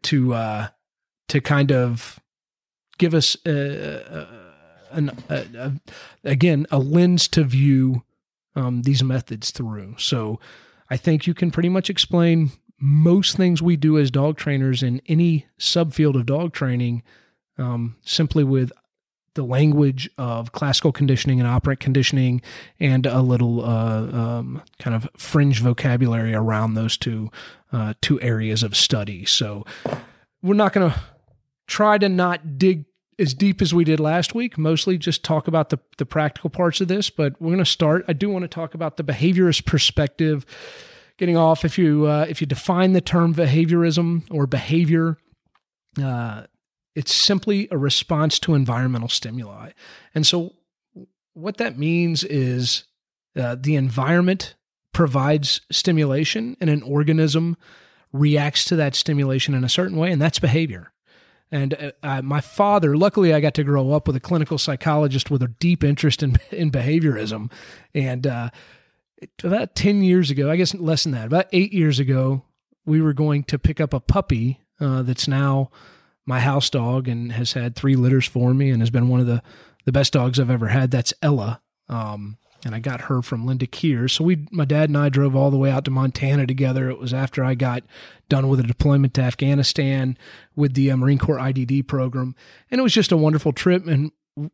to 0.00 0.32
uh, 0.32 0.68
to 1.28 1.42
kind 1.42 1.70
of 1.70 2.18
give 2.96 3.12
us 3.12 3.36
a, 3.44 4.26
an, 4.92 5.10
a, 5.28 5.44
a, 5.58 5.72
again 6.24 6.66
a 6.70 6.78
lens 6.78 7.28
to 7.28 7.44
view 7.44 8.02
um, 8.54 8.82
these 8.82 9.02
methods 9.02 9.50
through. 9.50 9.96
So 9.98 10.40
I 10.90 10.96
think 10.96 11.26
you 11.26 11.34
can 11.34 11.50
pretty 11.50 11.68
much 11.68 11.88
explain 11.88 12.52
most 12.78 13.36
things 13.36 13.62
we 13.62 13.76
do 13.76 13.98
as 13.98 14.10
dog 14.10 14.36
trainers 14.36 14.82
in 14.82 15.00
any 15.06 15.46
subfield 15.58 16.16
of 16.16 16.26
dog 16.26 16.52
training 16.52 17.02
um, 17.58 17.96
simply 18.02 18.44
with 18.44 18.72
the 19.34 19.42
language 19.42 20.10
of 20.18 20.52
classical 20.52 20.92
conditioning 20.92 21.40
and 21.40 21.48
operant 21.48 21.80
conditioning 21.80 22.42
and 22.78 23.06
a 23.06 23.22
little 23.22 23.64
uh, 23.64 24.02
um, 24.12 24.62
kind 24.78 24.94
of 24.94 25.08
fringe 25.16 25.60
vocabulary 25.60 26.34
around 26.34 26.74
those 26.74 26.96
two 26.96 27.30
uh, 27.72 27.94
two 28.02 28.20
areas 28.20 28.62
of 28.62 28.76
study. 28.76 29.24
So 29.24 29.64
we're 30.42 30.54
not 30.54 30.74
going 30.74 30.90
to 30.90 31.00
try 31.66 31.96
to 31.96 32.08
not 32.08 32.58
dig 32.58 32.84
as 33.22 33.32
deep 33.32 33.62
as 33.62 33.72
we 33.72 33.84
did 33.84 34.00
last 34.00 34.34
week. 34.34 34.58
Mostly 34.58 34.98
just 34.98 35.24
talk 35.24 35.48
about 35.48 35.70
the 35.70 35.78
the 35.96 36.04
practical 36.04 36.50
parts 36.50 36.80
of 36.80 36.88
this, 36.88 37.08
but 37.08 37.40
we're 37.40 37.50
going 37.50 37.58
to 37.58 37.64
start. 37.64 38.04
I 38.08 38.12
do 38.12 38.28
want 38.28 38.42
to 38.42 38.48
talk 38.48 38.74
about 38.74 38.96
the 38.98 39.04
behaviorist 39.04 39.64
perspective. 39.64 40.44
Getting 41.18 41.36
off, 41.36 41.64
if 41.64 41.78
you 41.78 42.06
uh, 42.06 42.26
if 42.28 42.40
you 42.40 42.46
define 42.46 42.92
the 42.92 43.00
term 43.00 43.34
behaviorism 43.34 44.24
or 44.30 44.46
behavior, 44.46 45.18
uh, 46.02 46.44
it's 46.94 47.14
simply 47.14 47.68
a 47.70 47.78
response 47.78 48.38
to 48.40 48.54
environmental 48.54 49.08
stimuli. 49.08 49.70
And 50.14 50.26
so, 50.26 50.54
what 51.34 51.58
that 51.58 51.78
means 51.78 52.24
is 52.24 52.84
uh, 53.38 53.56
the 53.58 53.76
environment 53.76 54.56
provides 54.92 55.62
stimulation, 55.70 56.56
and 56.60 56.68
an 56.68 56.82
organism 56.82 57.56
reacts 58.12 58.64
to 58.66 58.76
that 58.76 58.94
stimulation 58.94 59.54
in 59.54 59.64
a 59.64 59.68
certain 59.68 59.96
way, 59.96 60.10
and 60.10 60.20
that's 60.20 60.38
behavior. 60.38 60.91
And 61.52 61.92
uh, 62.02 62.22
my 62.22 62.40
father, 62.40 62.96
luckily, 62.96 63.34
I 63.34 63.40
got 63.40 63.54
to 63.54 63.62
grow 63.62 63.92
up 63.92 64.06
with 64.06 64.16
a 64.16 64.20
clinical 64.20 64.56
psychologist 64.56 65.30
with 65.30 65.42
a 65.42 65.48
deep 65.48 65.84
interest 65.84 66.22
in 66.22 66.38
in 66.50 66.70
behaviorism. 66.72 67.52
And 67.94 68.26
uh, 68.26 68.50
about 69.44 69.74
ten 69.74 70.02
years 70.02 70.30
ago, 70.30 70.50
I 70.50 70.56
guess 70.56 70.74
less 70.74 71.04
than 71.04 71.12
that, 71.12 71.26
about 71.26 71.46
eight 71.52 71.74
years 71.74 71.98
ago, 71.98 72.42
we 72.86 73.02
were 73.02 73.12
going 73.12 73.44
to 73.44 73.58
pick 73.58 73.80
up 73.80 73.92
a 73.92 74.00
puppy 74.00 74.60
uh, 74.80 75.02
that's 75.02 75.28
now 75.28 75.70
my 76.24 76.40
house 76.40 76.70
dog 76.70 77.06
and 77.06 77.32
has 77.32 77.52
had 77.52 77.76
three 77.76 77.96
litters 77.96 78.26
for 78.26 78.54
me 78.54 78.70
and 78.70 78.80
has 78.80 78.90
been 78.90 79.08
one 79.08 79.20
of 79.20 79.26
the, 79.26 79.42
the 79.84 79.92
best 79.92 80.12
dogs 80.12 80.38
I've 80.38 80.50
ever 80.50 80.68
had. 80.68 80.90
That's 80.90 81.12
Ella. 81.20 81.60
Um, 81.88 82.38
and 82.64 82.74
I 82.74 82.78
got 82.78 83.02
her 83.02 83.22
from 83.22 83.44
Linda 83.44 83.66
Keir. 83.66 84.08
So 84.08 84.24
we, 84.24 84.46
my 84.50 84.64
dad 84.64 84.88
and 84.88 84.96
I 84.96 85.08
drove 85.08 85.34
all 85.34 85.50
the 85.50 85.56
way 85.56 85.70
out 85.70 85.84
to 85.86 85.90
Montana 85.90 86.46
together. 86.46 86.88
It 86.88 86.98
was 86.98 87.12
after 87.12 87.44
I 87.44 87.54
got 87.54 87.82
done 88.28 88.48
with 88.48 88.60
a 88.60 88.64
deployment 88.64 89.14
to 89.14 89.22
Afghanistan 89.22 90.16
with 90.54 90.74
the 90.74 90.90
uh, 90.90 90.96
Marine 90.96 91.18
Corps 91.18 91.38
IDD 91.38 91.88
program. 91.88 92.34
And 92.70 92.78
it 92.78 92.82
was 92.82 92.94
just 92.94 93.12
a 93.12 93.16
wonderful 93.16 93.52
trip. 93.52 93.86
And 93.86 94.12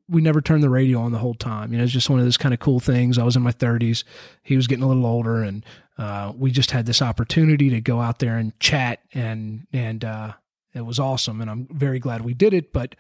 we 0.08 0.20
never 0.20 0.40
turned 0.40 0.62
the 0.62 0.70
radio 0.70 1.00
on 1.00 1.12
the 1.12 1.18
whole 1.18 1.34
time. 1.34 1.72
You 1.72 1.78
know, 1.78 1.84
it's 1.84 1.92
just 1.92 2.10
one 2.10 2.18
of 2.18 2.24
those 2.24 2.36
kind 2.36 2.52
of 2.52 2.60
cool 2.60 2.80
things. 2.80 3.18
I 3.18 3.24
was 3.24 3.36
in 3.36 3.42
my 3.42 3.52
30s. 3.52 4.04
He 4.42 4.56
was 4.56 4.66
getting 4.66 4.82
a 4.82 4.88
little 4.88 5.06
older, 5.06 5.42
and 5.42 5.64
uh, 5.98 6.32
we 6.36 6.50
just 6.50 6.72
had 6.72 6.86
this 6.86 7.00
opportunity 7.00 7.70
to 7.70 7.80
go 7.80 8.00
out 8.00 8.18
there 8.18 8.36
and 8.36 8.58
chat 8.58 9.00
and 9.12 9.66
and 9.72 10.04
uh, 10.04 10.32
it 10.74 10.84
was 10.84 10.98
awesome, 10.98 11.40
and 11.40 11.50
I'm 11.50 11.68
very 11.70 11.98
glad 11.98 12.22
we 12.22 12.34
did 12.34 12.54
it. 12.54 12.72
But 12.72 12.96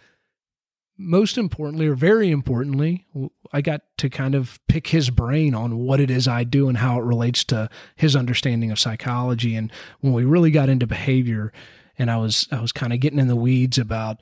most 0.98 1.38
importantly, 1.38 1.86
or 1.86 1.94
very 1.94 2.30
importantly, 2.30 3.06
I 3.52 3.60
got 3.60 3.82
to 3.98 4.10
kind 4.10 4.34
of 4.34 4.60
pick 4.68 4.88
his 4.88 5.10
brain 5.10 5.54
on 5.54 5.78
what 5.78 6.00
it 6.00 6.10
is 6.10 6.26
I 6.26 6.44
do 6.44 6.68
and 6.68 6.78
how 6.78 6.98
it 6.98 7.04
relates 7.04 7.44
to 7.44 7.70
his 7.96 8.16
understanding 8.16 8.70
of 8.70 8.78
psychology. 8.78 9.54
And 9.54 9.72
when 10.00 10.12
we 10.12 10.24
really 10.24 10.50
got 10.50 10.68
into 10.68 10.86
behavior, 10.86 11.52
and 11.98 12.10
I 12.10 12.16
was 12.16 12.48
I 12.50 12.60
was 12.60 12.72
kind 12.72 12.92
of 12.92 13.00
getting 13.00 13.18
in 13.18 13.28
the 13.28 13.36
weeds 13.36 13.78
about 13.78 14.20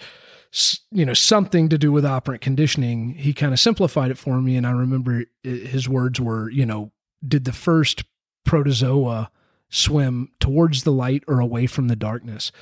you 0.91 1.05
know 1.05 1.15
something 1.15 1.69
to 1.71 1.79
do 1.79 1.91
with 1.93 2.05
operant 2.05 2.43
conditioning, 2.43 3.15
he 3.15 3.33
kind 3.33 3.53
of 3.53 3.61
simplified 3.61 4.11
it 4.11 4.19
for 4.19 4.41
me. 4.41 4.57
And 4.57 4.67
I 4.67 4.71
remember 4.71 5.25
his 5.43 5.89
words 5.89 6.21
were, 6.21 6.51
you 6.51 6.67
know, 6.67 6.93
did 7.27 7.45
the 7.45 7.53
first 7.53 8.05
protozoa 8.45 9.31
swim 9.69 10.31
towards 10.39 10.85
the 10.85 10.93
light 10.93 11.25
or 11.27 11.41
away 11.41 11.67
from 11.67 11.89
the 11.89 11.97
darkness? 11.97 12.53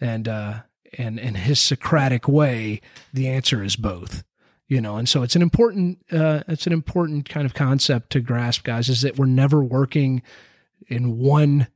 and 0.00 0.28
uh, 0.28 0.60
and 0.98 1.18
in 1.18 1.34
his 1.34 1.60
Socratic 1.60 2.28
way, 2.28 2.80
the 3.12 3.28
answer 3.28 3.62
is 3.62 3.76
both. 3.76 4.24
You 4.66 4.80
know, 4.80 4.96
and 4.96 5.08
so 5.08 5.22
it's 5.22 5.36
an 5.36 5.42
important 5.42 5.98
uh, 6.10 6.42
it's 6.48 6.66
an 6.66 6.72
important 6.72 7.28
kind 7.28 7.44
of 7.44 7.52
concept 7.52 8.10
to 8.10 8.20
grasp, 8.20 8.64
guys. 8.64 8.88
Is 8.88 9.02
that 9.02 9.18
we're 9.18 9.26
never 9.26 9.62
working 9.62 10.22
in 10.88 11.18
one 11.18 11.68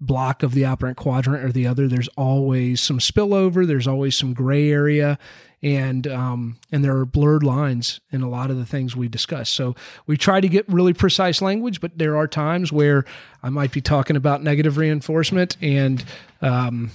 block 0.00 0.42
of 0.42 0.52
the 0.52 0.64
operant 0.64 0.96
quadrant 0.96 1.44
or 1.44 1.52
the 1.52 1.66
other. 1.66 1.88
There's 1.88 2.08
always 2.08 2.80
some 2.80 2.98
spillover. 2.98 3.66
There's 3.66 3.86
always 3.86 4.16
some 4.16 4.34
gray 4.34 4.70
area, 4.70 5.18
and 5.62 6.06
um, 6.06 6.56
and 6.70 6.84
there 6.84 6.96
are 6.96 7.06
blurred 7.06 7.42
lines 7.42 8.00
in 8.10 8.22
a 8.22 8.28
lot 8.28 8.50
of 8.50 8.56
the 8.56 8.66
things 8.66 8.94
we 8.94 9.08
discuss. 9.08 9.48
So 9.50 9.74
we 10.06 10.16
try 10.16 10.40
to 10.40 10.48
get 10.48 10.68
really 10.68 10.92
precise 10.92 11.40
language, 11.40 11.80
but 11.80 11.98
there 11.98 12.16
are 12.16 12.28
times 12.28 12.72
where 12.72 13.04
I 13.42 13.48
might 13.48 13.72
be 13.72 13.80
talking 13.80 14.16
about 14.16 14.42
negative 14.42 14.76
reinforcement, 14.76 15.56
and 15.60 16.04
um, 16.42 16.90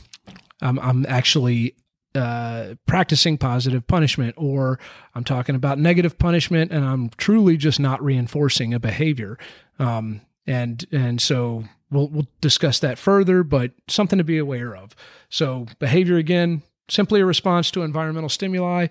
I'm, 0.62 0.80
I'm 0.80 1.06
actually 1.08 1.76
uh, 2.16 2.76
practicing 2.86 3.38
positive 3.38 3.86
punishment, 3.88 4.36
or 4.38 4.80
I'm 5.16 5.24
talking 5.24 5.56
about 5.56 5.78
negative 5.78 6.18
punishment, 6.18 6.72
and 6.72 6.84
I'm 6.84 7.10
truly 7.18 7.58
just 7.58 7.80
not 7.80 8.04
reinforcing 8.04 8.74
a 8.74 8.80
behavior. 8.80 9.38
Um, 9.78 10.22
and 10.48 10.86
and 10.92 11.22
so 11.22 11.66
we'll 11.92 12.08
we'll 12.08 12.28
discuss 12.42 12.80
that 12.80 12.98
further, 12.98 13.44
but 13.44 13.72
something 13.88 14.18
to 14.18 14.24
be 14.24 14.38
aware 14.38 14.76
of. 14.76 14.96
So 15.30 15.68
behavior 15.78 16.18
again, 16.18 16.64
simply 16.90 17.22
a 17.22 17.26
response 17.26 17.72
to 17.72 17.84
environmental 17.84 18.30
stimuli. 18.30 18.88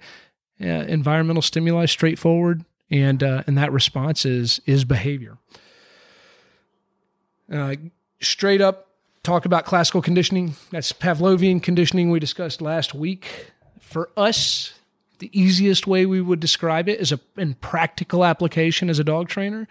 Uh, 0.60 0.66
environmental 0.66 1.42
stimuli, 1.42 1.86
straightforward, 1.86 2.64
and 2.90 3.22
uh, 3.22 3.44
and 3.46 3.56
that 3.56 3.72
response 3.72 4.24
is 4.24 4.60
is 4.66 4.84
behavior. 4.84 5.38
Uh, 7.52 7.76
straight 8.20 8.60
up 8.60 8.87
talk 9.28 9.44
about 9.44 9.66
classical 9.66 10.00
conditioning. 10.00 10.54
That's 10.70 10.90
Pavlovian 10.90 11.62
conditioning 11.62 12.10
we 12.10 12.18
discussed 12.18 12.62
last 12.62 12.94
week. 12.94 13.52
For 13.78 14.08
us, 14.16 14.72
the 15.18 15.30
easiest 15.38 15.86
way 15.86 16.06
we 16.06 16.22
would 16.22 16.40
describe 16.40 16.88
it 16.88 16.98
is 16.98 17.12
a 17.12 17.20
in 17.36 17.52
practical 17.54 18.24
application 18.24 18.88
as 18.88 18.98
a 18.98 19.04
dog 19.04 19.28
trainer 19.28 19.68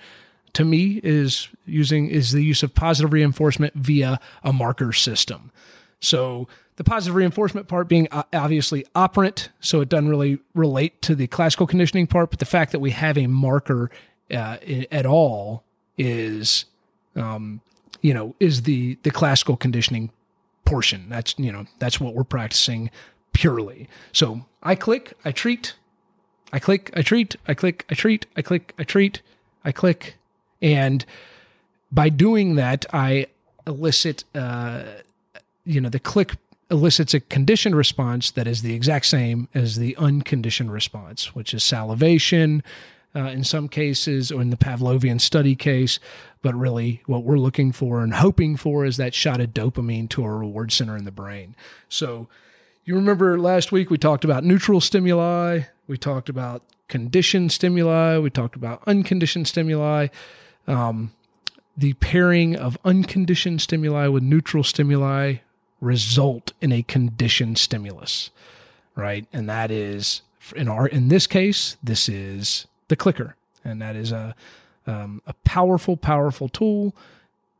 to 0.53 0.63
me 0.63 1.01
is 1.03 1.47
using 1.65 2.07
is 2.07 2.33
the 2.33 2.43
use 2.43 2.61
of 2.61 2.75
positive 2.75 3.11
reinforcement 3.11 3.73
via 3.73 4.19
a 4.43 4.53
marker 4.53 4.93
system. 4.93 5.51
So 6.01 6.47
the 6.75 6.83
positive 6.83 7.15
reinforcement 7.15 7.67
part 7.67 7.87
being 7.87 8.07
obviously 8.11 8.85
operant, 8.93 9.49
so 9.59 9.81
it 9.81 9.89
doesn't 9.89 10.09
really 10.09 10.37
relate 10.53 11.01
to 11.01 11.15
the 11.15 11.25
classical 11.25 11.65
conditioning 11.65 12.05
part, 12.05 12.29
but 12.29 12.37
the 12.37 12.45
fact 12.45 12.73
that 12.73 12.79
we 12.79 12.91
have 12.91 13.17
a 13.17 13.25
marker 13.25 13.89
uh, 14.29 14.57
at 14.91 15.07
all 15.07 15.63
is 15.97 16.65
um, 17.15 17.61
you 18.01 18.13
know, 18.13 18.36
is 18.39 18.63
the 18.63 18.98
the 19.04 19.12
classical 19.12 19.58
conditioning 19.58 20.12
portion. 20.66 21.08
That's 21.10 21.36
you 21.38 21.51
know 21.51 21.66
that's 21.80 22.00
what 22.00 22.13
we're 22.13 22.24
practicing 22.24 22.92
purely. 23.34 23.88
So 24.12 24.46
I 24.63 24.75
click, 24.75 25.13
I 25.24 25.32
treat, 25.32 25.75
I 26.51 26.60
click, 26.60 26.92
I 26.96 27.01
treat, 27.01 27.36
I 27.48 27.54
click, 27.54 27.86
I 27.89 27.94
treat, 27.94 28.25
I 28.36 28.42
click, 28.42 28.74
I 28.80 28.84
treat, 28.84 29.22
I 29.63 29.72
click, 29.72 30.16
and 30.62 31.06
by 31.92 32.10
doing 32.10 32.56
that, 32.56 32.86
I 32.92 33.27
elicit, 33.66 34.24
uh, 34.36 34.84
you 35.66 35.80
know, 35.80 35.89
the 35.89 36.00
click 36.00 36.36
elicits 36.70 37.13
a 37.13 37.20
conditioned 37.20 37.75
response 37.75 38.32
that 38.32 38.48
is 38.48 38.62
the 38.62 38.74
exact 38.74 39.06
same 39.06 39.48
as 39.54 39.77
the 39.77 39.96
unconditioned 39.98 40.72
response, 40.72 41.34
which 41.34 41.54
is 41.54 41.63
salivation, 41.63 42.63
uh, 43.17 43.29
in 43.29 43.43
some 43.43 43.67
cases, 43.67 44.31
or 44.31 44.41
in 44.41 44.51
the 44.51 44.57
Pavlovian 44.57 45.19
study 45.19 45.55
case. 45.55 46.00
But 46.43 46.53
really, 46.53 47.01
what 47.07 47.24
we're 47.24 47.39
looking 47.39 47.71
for 47.71 48.03
and 48.03 48.13
hoping 48.13 48.57
for 48.57 48.86
is 48.86 48.97
that 48.97 49.15
shot 49.15 49.41
of 49.41 49.50
dopamine 49.50 50.07
to 50.09 50.24
a 50.24 50.29
reward 50.29 50.71
center 50.71 50.95
in 50.95 51.05
the 51.05 51.12
brain. 51.12 51.55
So, 51.89 52.27
you 52.86 52.95
remember 52.95 53.39
last 53.39 53.71
week 53.71 53.89
we 53.89 53.97
talked 53.97 54.24
about 54.24 54.43
neutral 54.43 54.79
stimuli, 54.79 55.62
we 55.88 55.97
talked 55.97 56.29
about 56.29 56.62
conditioned 56.88 57.51
stimuli, 57.51 58.17
we 58.19 58.29
talked 58.29 58.55
about 58.55 58.81
unconditioned 58.88 59.47
stimuli. 59.47 60.07
Um, 60.67 61.12
the 61.75 61.93
pairing 61.93 62.55
of 62.55 62.77
unconditioned 62.86 63.62
stimuli 63.62 64.07
with 64.07 64.24
neutral 64.24 64.63
stimuli 64.63 65.36
result 65.81 66.53
in 66.62 66.71
a 66.71 66.81
conditioned 66.83 67.57
stimulus, 67.57 68.31
right? 68.95 69.27
And 69.33 69.50
that 69.50 69.69
is 69.69 70.21
in 70.55 70.67
our 70.67 70.88
in 70.88 71.09
this 71.09 71.27
case, 71.27 71.77
this 71.83 72.07
is 72.07 72.67
the 72.88 72.96
clicker, 72.96 73.36
and 73.63 73.82
that 73.82 73.96
is 73.96 74.12
a 74.12 74.36
um, 74.86 75.22
a 75.27 75.34
powerful, 75.44 75.98
powerful 75.98 76.48
tool. 76.48 76.96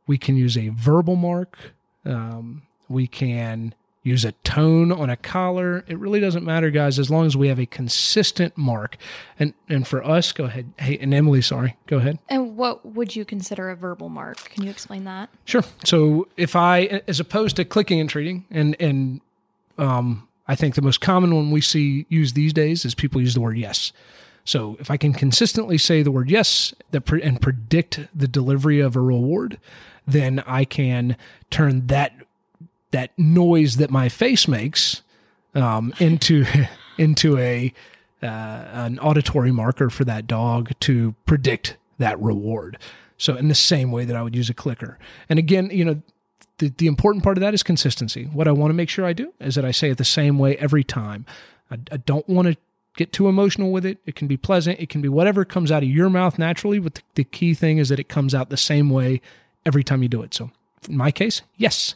We 0.06 0.16
can 0.16 0.36
use 0.36 0.56
a 0.56 0.68
verbal 0.70 1.16
mark. 1.16 1.58
Um, 2.04 2.62
we 2.88 3.06
can 3.06 3.74
use 4.02 4.24
a 4.24 4.32
tone 4.32 4.90
on 4.90 5.10
a 5.10 5.16
collar. 5.16 5.84
It 5.86 5.98
really 5.98 6.20
doesn't 6.20 6.44
matter, 6.44 6.70
guys, 6.70 6.98
as 6.98 7.10
long 7.10 7.26
as 7.26 7.36
we 7.36 7.48
have 7.48 7.58
a 7.58 7.66
consistent 7.66 8.56
mark. 8.56 8.96
And 9.38 9.52
and 9.68 9.86
for 9.86 10.02
us, 10.02 10.32
go 10.32 10.44
ahead. 10.44 10.72
Hey, 10.78 10.96
and 10.98 11.12
Emily, 11.12 11.42
sorry, 11.42 11.76
go 11.86 11.98
ahead. 11.98 12.18
And 12.28 12.56
what 12.56 12.84
would 12.86 13.14
you 13.14 13.24
consider 13.24 13.68
a 13.68 13.76
verbal 13.76 14.08
mark? 14.08 14.38
Can 14.50 14.64
you 14.64 14.70
explain 14.70 15.04
that? 15.04 15.28
Sure. 15.44 15.64
So 15.84 16.28
if 16.36 16.56
I, 16.56 17.02
as 17.06 17.20
opposed 17.20 17.56
to 17.56 17.64
clicking 17.64 18.00
and 18.00 18.08
treating, 18.08 18.46
and 18.50 18.74
and 18.80 19.20
um, 19.76 20.26
I 20.46 20.54
think 20.54 20.74
the 20.74 20.82
most 20.82 21.00
common 21.00 21.34
one 21.34 21.50
we 21.50 21.60
see 21.60 22.06
used 22.08 22.34
these 22.34 22.54
days 22.54 22.84
is 22.84 22.94
people 22.94 23.20
use 23.20 23.34
the 23.34 23.40
word 23.40 23.58
yes. 23.58 23.92
So 24.48 24.78
if 24.80 24.90
I 24.90 24.96
can 24.96 25.12
consistently 25.12 25.76
say 25.76 26.02
the 26.02 26.10
word 26.10 26.30
yes 26.30 26.72
and 26.90 27.38
predict 27.38 28.00
the 28.14 28.26
delivery 28.26 28.80
of 28.80 28.96
a 28.96 29.00
reward, 29.00 29.60
then 30.06 30.42
I 30.46 30.64
can 30.64 31.18
turn 31.50 31.88
that 31.88 32.14
that 32.90 33.10
noise 33.18 33.76
that 33.76 33.90
my 33.90 34.08
face 34.08 34.48
makes 34.48 35.02
um, 35.54 35.92
into 35.98 36.46
into 36.96 37.36
a 37.36 37.74
uh, 38.22 38.26
an 38.26 38.98
auditory 39.00 39.52
marker 39.52 39.90
for 39.90 40.06
that 40.06 40.26
dog 40.26 40.72
to 40.80 41.14
predict 41.26 41.76
that 41.98 42.18
reward. 42.18 42.78
So 43.18 43.36
in 43.36 43.48
the 43.48 43.54
same 43.54 43.92
way 43.92 44.06
that 44.06 44.16
I 44.16 44.22
would 44.22 44.34
use 44.34 44.48
a 44.48 44.54
clicker. 44.54 44.98
And 45.28 45.38
again, 45.38 45.68
you 45.70 45.84
know, 45.84 46.00
the, 46.56 46.68
the 46.70 46.86
important 46.86 47.22
part 47.22 47.36
of 47.36 47.42
that 47.42 47.52
is 47.52 47.62
consistency. 47.62 48.24
What 48.24 48.48
I 48.48 48.52
want 48.52 48.70
to 48.70 48.74
make 48.74 48.88
sure 48.88 49.04
I 49.04 49.12
do 49.12 49.34
is 49.40 49.56
that 49.56 49.66
I 49.66 49.72
say 49.72 49.90
it 49.90 49.98
the 49.98 50.04
same 50.06 50.38
way 50.38 50.56
every 50.56 50.84
time. 50.84 51.26
I, 51.70 51.78
I 51.92 51.98
don't 51.98 52.26
want 52.30 52.48
to 52.48 52.56
get 52.98 53.12
too 53.12 53.28
emotional 53.28 53.70
with 53.70 53.86
it. 53.86 53.98
It 54.04 54.16
can 54.16 54.26
be 54.26 54.36
pleasant. 54.36 54.80
It 54.80 54.88
can 54.88 55.00
be 55.00 55.08
whatever 55.08 55.44
comes 55.44 55.70
out 55.70 55.84
of 55.84 55.88
your 55.88 56.10
mouth 56.10 56.38
naturally. 56.38 56.80
But 56.80 56.96
the, 56.96 57.02
the 57.14 57.24
key 57.24 57.54
thing 57.54 57.78
is 57.78 57.88
that 57.88 58.00
it 58.00 58.08
comes 58.08 58.34
out 58.34 58.50
the 58.50 58.56
same 58.56 58.90
way 58.90 59.22
every 59.64 59.84
time 59.84 60.02
you 60.02 60.08
do 60.08 60.22
it. 60.22 60.34
So 60.34 60.50
in 60.88 60.96
my 60.96 61.10
case, 61.10 61.42
yes, 61.56 61.94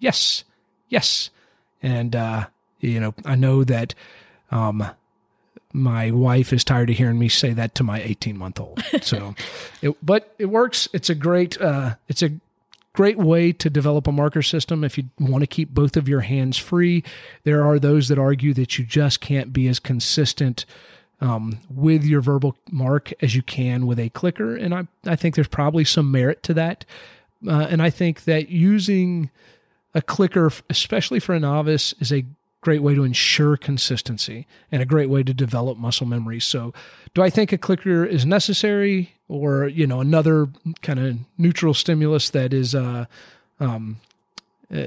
yes, 0.00 0.44
yes. 0.88 1.30
And, 1.82 2.14
uh, 2.14 2.46
you 2.80 2.98
know, 3.00 3.14
I 3.24 3.36
know 3.36 3.64
that, 3.64 3.94
um, 4.50 4.84
my 5.72 6.10
wife 6.10 6.52
is 6.52 6.64
tired 6.64 6.90
of 6.90 6.96
hearing 6.96 7.16
me 7.18 7.28
say 7.28 7.52
that 7.52 7.76
to 7.76 7.84
my 7.84 8.02
18 8.02 8.36
month 8.36 8.58
old. 8.58 8.82
So, 9.02 9.36
it, 9.82 9.94
but 10.04 10.34
it 10.36 10.46
works. 10.46 10.88
It's 10.92 11.08
a 11.08 11.14
great, 11.14 11.60
uh, 11.60 11.94
it's 12.08 12.24
a 12.24 12.32
great 12.92 13.18
way 13.18 13.52
to 13.52 13.70
develop 13.70 14.06
a 14.06 14.12
marker 14.12 14.42
system 14.42 14.82
if 14.82 14.98
you 14.98 15.04
want 15.18 15.42
to 15.42 15.46
keep 15.46 15.70
both 15.70 15.96
of 15.96 16.08
your 16.08 16.20
hands 16.20 16.58
free. 16.58 17.04
There 17.44 17.64
are 17.64 17.78
those 17.78 18.08
that 18.08 18.18
argue 18.18 18.52
that 18.54 18.78
you 18.78 18.84
just 18.84 19.20
can't 19.20 19.52
be 19.52 19.68
as 19.68 19.78
consistent 19.78 20.64
um, 21.20 21.60
with 21.68 22.04
your 22.04 22.20
verbal 22.20 22.56
mark 22.70 23.12
as 23.22 23.34
you 23.34 23.42
can 23.42 23.86
with 23.86 23.98
a 23.98 24.08
clicker. 24.10 24.56
And 24.56 24.74
I, 24.74 24.86
I 25.04 25.16
think 25.16 25.34
there's 25.34 25.48
probably 25.48 25.84
some 25.84 26.10
merit 26.10 26.42
to 26.44 26.54
that. 26.54 26.84
Uh, 27.46 27.66
and 27.70 27.82
I 27.82 27.90
think 27.90 28.24
that 28.24 28.48
using 28.48 29.30
a 29.94 30.02
clicker, 30.02 30.50
especially 30.68 31.20
for 31.20 31.34
a 31.34 31.40
novice, 31.40 31.94
is 32.00 32.12
a 32.12 32.24
great 32.60 32.82
way 32.82 32.94
to 32.94 33.04
ensure 33.04 33.56
consistency 33.56 34.46
and 34.70 34.82
a 34.82 34.86
great 34.86 35.08
way 35.08 35.22
to 35.22 35.32
develop 35.32 35.78
muscle 35.78 36.06
memory. 36.06 36.40
So, 36.40 36.74
do 37.14 37.22
I 37.22 37.30
think 37.30 37.52
a 37.52 37.58
clicker 37.58 38.04
is 38.04 38.26
necessary, 38.26 39.14
or 39.30 39.68
you 39.68 39.86
know, 39.86 40.00
another 40.00 40.48
kind 40.82 40.98
of 40.98 41.16
neutral 41.38 41.72
stimulus 41.72 42.30
that 42.30 42.52
is 42.52 42.74
uh, 42.74 43.06
um, 43.60 43.98
uh, 44.74 44.86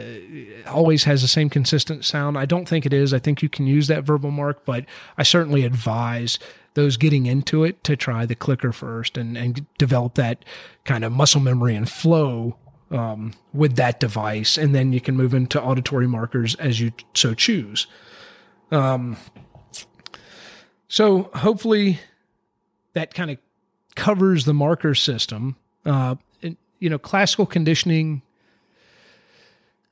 always 0.67 1.05
has 1.05 1.21
the 1.21 1.27
same 1.27 1.49
consistent 1.49 2.03
sound? 2.03 2.37
I 2.37 2.45
don't 2.45 2.67
think 2.67 2.85
it 2.85 2.93
is. 2.93 3.13
I 3.13 3.19
think 3.19 3.41
you 3.41 3.49
can 3.49 3.65
use 3.65 3.87
that 3.87 4.03
verbal 4.03 4.31
mark, 4.31 4.65
but 4.65 4.85
I 5.17 5.23
certainly 5.23 5.63
advise 5.63 6.39
those 6.73 6.97
getting 6.97 7.25
into 7.25 7.63
it 7.63 7.83
to 7.85 7.95
try 7.95 8.25
the 8.25 8.35
clicker 8.35 8.73
first 8.73 9.17
and, 9.17 9.37
and 9.37 9.65
develop 9.77 10.15
that 10.15 10.43
kind 10.83 11.05
of 11.05 11.11
muscle 11.11 11.41
memory 11.41 11.75
and 11.75 11.89
flow 11.89 12.57
um, 12.91 13.33
with 13.53 13.75
that 13.77 13.99
device, 13.99 14.57
and 14.57 14.75
then 14.75 14.91
you 14.91 14.99
can 14.99 15.15
move 15.15 15.33
into 15.33 15.61
auditory 15.61 16.07
markers 16.07 16.55
as 16.55 16.81
you 16.81 16.91
so 17.13 17.33
choose. 17.33 17.87
Um, 18.71 19.17
so 20.87 21.29
hopefully 21.33 21.99
that 22.93 23.13
kind 23.13 23.31
of 23.31 23.37
covers 23.95 24.45
the 24.45 24.53
marker 24.53 24.95
system. 24.95 25.55
Uh, 25.85 26.15
and, 26.41 26.57
you 26.79 26.89
know, 26.89 26.97
classical 26.97 27.45
conditioning. 27.45 28.21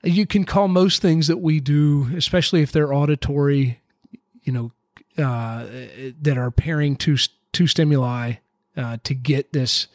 You 0.04 0.26
can 0.26 0.46
call 0.46 0.68
most 0.68 1.02
things 1.02 1.28
that 1.28 1.38
we 1.38 1.60
do, 1.60 2.10
especially 2.16 2.62
if 2.62 2.72
they're 2.72 2.94
auditory, 2.94 3.80
you 4.44 4.52
know, 4.52 4.72
uh, 5.24 5.66
that 6.22 6.38
are 6.38 6.52
pairing 6.52 6.96
two 6.96 7.18
two 7.52 7.68
stimuli 7.68 8.36
uh, 8.78 8.98
to 9.04 9.14
get 9.14 9.54
this 9.54 9.88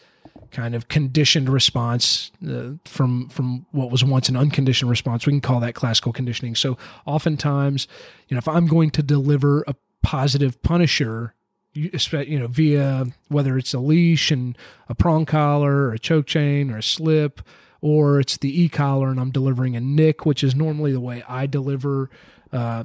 kind 0.51 0.75
of 0.75 0.89
conditioned 0.89 1.49
response 1.49 2.31
uh, 2.49 2.73
from 2.85 3.29
from 3.31 3.67
what 3.73 3.91
was 3.91 4.05
once 4.05 4.29
an 4.29 4.37
unconditioned 4.37 4.91
response. 4.91 5.27
We 5.27 5.33
can 5.33 5.41
call 5.41 5.61
that 5.61 5.75
classical 5.75 6.13
conditioning. 6.13 6.55
So 6.55 6.79
oftentimes, 7.05 7.89
you 8.29 8.35
know, 8.35 8.39
if 8.39 8.47
I'm 8.47 8.67
going 8.67 8.91
to 8.91 9.03
deliver 9.03 9.65
a 9.67 9.75
positive 10.03 10.63
punisher, 10.63 11.35
you, 11.77 12.39
know, 12.39 12.47
via 12.47 13.07
whether 13.29 13.59
it's 13.59 13.75
a 13.75 13.79
leash 13.79 14.31
and 14.31 14.57
a 14.89 14.95
prong 14.95 15.27
collar 15.27 15.89
or 15.89 15.93
a 15.93 15.99
choke 15.99 16.27
chain 16.27 16.71
or 16.71 16.79
a 16.79 16.83
slip, 16.83 17.41
or 17.81 18.19
it's 18.19 18.37
the 18.37 18.63
e 18.63 18.69
collar 18.69 19.11
and 19.11 19.21
I'm 19.21 19.31
delivering 19.31 19.77
a 19.77 19.81
nick, 19.81 20.27
which 20.27 20.43
is 20.43 20.55
normally 20.55 20.93
the 20.93 21.01
way 21.01 21.23
I 21.29 21.47
deliver 21.47 22.11
uh, 22.53 22.85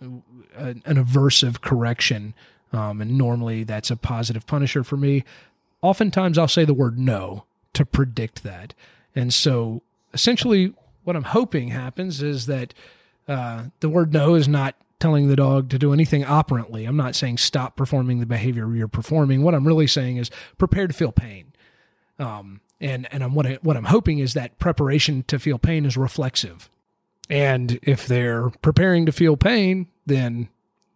an 0.00 0.82
aversive 0.84 1.60
correction. 1.60 2.34
Um, 2.72 3.00
and 3.02 3.18
normally 3.18 3.64
that's 3.64 3.90
a 3.90 3.96
positive 3.96 4.46
punisher 4.46 4.82
for 4.82 4.96
me 4.96 5.24
oftentimes 5.82 6.38
I'll 6.38 6.48
say 6.48 6.64
the 6.64 6.72
word 6.72 6.98
no 6.98 7.44
to 7.74 7.84
predict 7.84 8.44
that. 8.44 8.72
And 9.14 9.34
so 9.34 9.82
essentially, 10.14 10.72
what 11.04 11.16
I'm 11.16 11.24
hoping 11.24 11.68
happens 11.68 12.22
is 12.22 12.46
that 12.46 12.72
uh, 13.28 13.64
the 13.80 13.88
word 13.88 14.12
no 14.12 14.34
is 14.34 14.48
not 14.48 14.76
telling 15.02 15.28
the 15.28 15.36
dog 15.36 15.68
to 15.70 15.78
do 15.78 15.92
anything 15.92 16.24
operantly. 16.24 16.84
I'm 16.84 16.96
not 16.96 17.16
saying 17.16 17.38
stop 17.38 17.76
performing 17.76 18.20
the 18.20 18.26
behavior 18.26 18.72
you're 18.74 18.88
performing. 18.88 19.42
What 19.42 19.54
I'm 19.54 19.66
really 19.66 19.88
saying 19.88 20.16
is 20.16 20.30
prepare 20.58 20.86
to 20.86 20.94
feel 20.94 21.12
pain. 21.12 21.52
Um, 22.18 22.60
and 22.80 23.12
and 23.12 23.24
I'm 23.24 23.34
what, 23.34 23.46
I, 23.46 23.58
what 23.62 23.76
I'm 23.76 23.84
hoping 23.84 24.20
is 24.20 24.34
that 24.34 24.58
preparation 24.58 25.24
to 25.24 25.38
feel 25.38 25.58
pain 25.58 25.84
is 25.84 25.96
reflexive. 25.96 26.70
And 27.28 27.78
if 27.82 28.06
they're 28.06 28.50
preparing 28.62 29.04
to 29.06 29.12
feel 29.12 29.36
pain, 29.36 29.88
then 30.06 30.48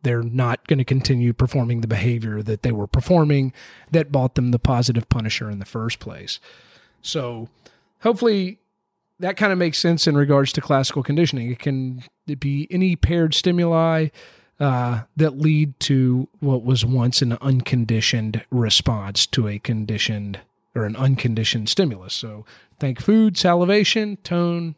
they're 0.02 0.22
not 0.22 0.66
going 0.68 0.78
to 0.78 0.84
continue 0.84 1.32
performing 1.32 1.80
the 1.80 1.88
behavior 1.88 2.42
that 2.42 2.62
they 2.62 2.70
were 2.70 2.86
performing 2.86 3.52
that 3.90 4.12
bought 4.12 4.36
them 4.36 4.52
the 4.52 4.58
positive 4.58 5.08
punisher 5.08 5.50
in 5.50 5.58
the 5.58 5.64
first 5.64 5.98
place. 5.98 6.38
So 7.02 7.48
hopefully 8.02 8.60
that 9.20 9.36
kind 9.36 9.52
of 9.52 9.58
makes 9.58 9.78
sense 9.78 10.06
in 10.06 10.16
regards 10.16 10.52
to 10.52 10.60
classical 10.60 11.02
conditioning. 11.02 11.50
It 11.50 11.58
can 11.58 12.02
be 12.38 12.66
any 12.70 12.96
paired 12.96 13.34
stimuli 13.34 14.08
uh, 14.60 15.02
that 15.16 15.38
lead 15.38 15.78
to 15.80 16.28
what 16.40 16.64
was 16.64 16.84
once 16.84 17.22
an 17.22 17.36
unconditioned 17.40 18.44
response 18.50 19.26
to 19.26 19.48
a 19.48 19.58
conditioned 19.58 20.40
or 20.74 20.84
an 20.84 20.96
unconditioned 20.96 21.68
stimulus. 21.68 22.14
So 22.14 22.44
think 22.78 23.00
food, 23.00 23.36
salivation, 23.36 24.16
tone, 24.18 24.74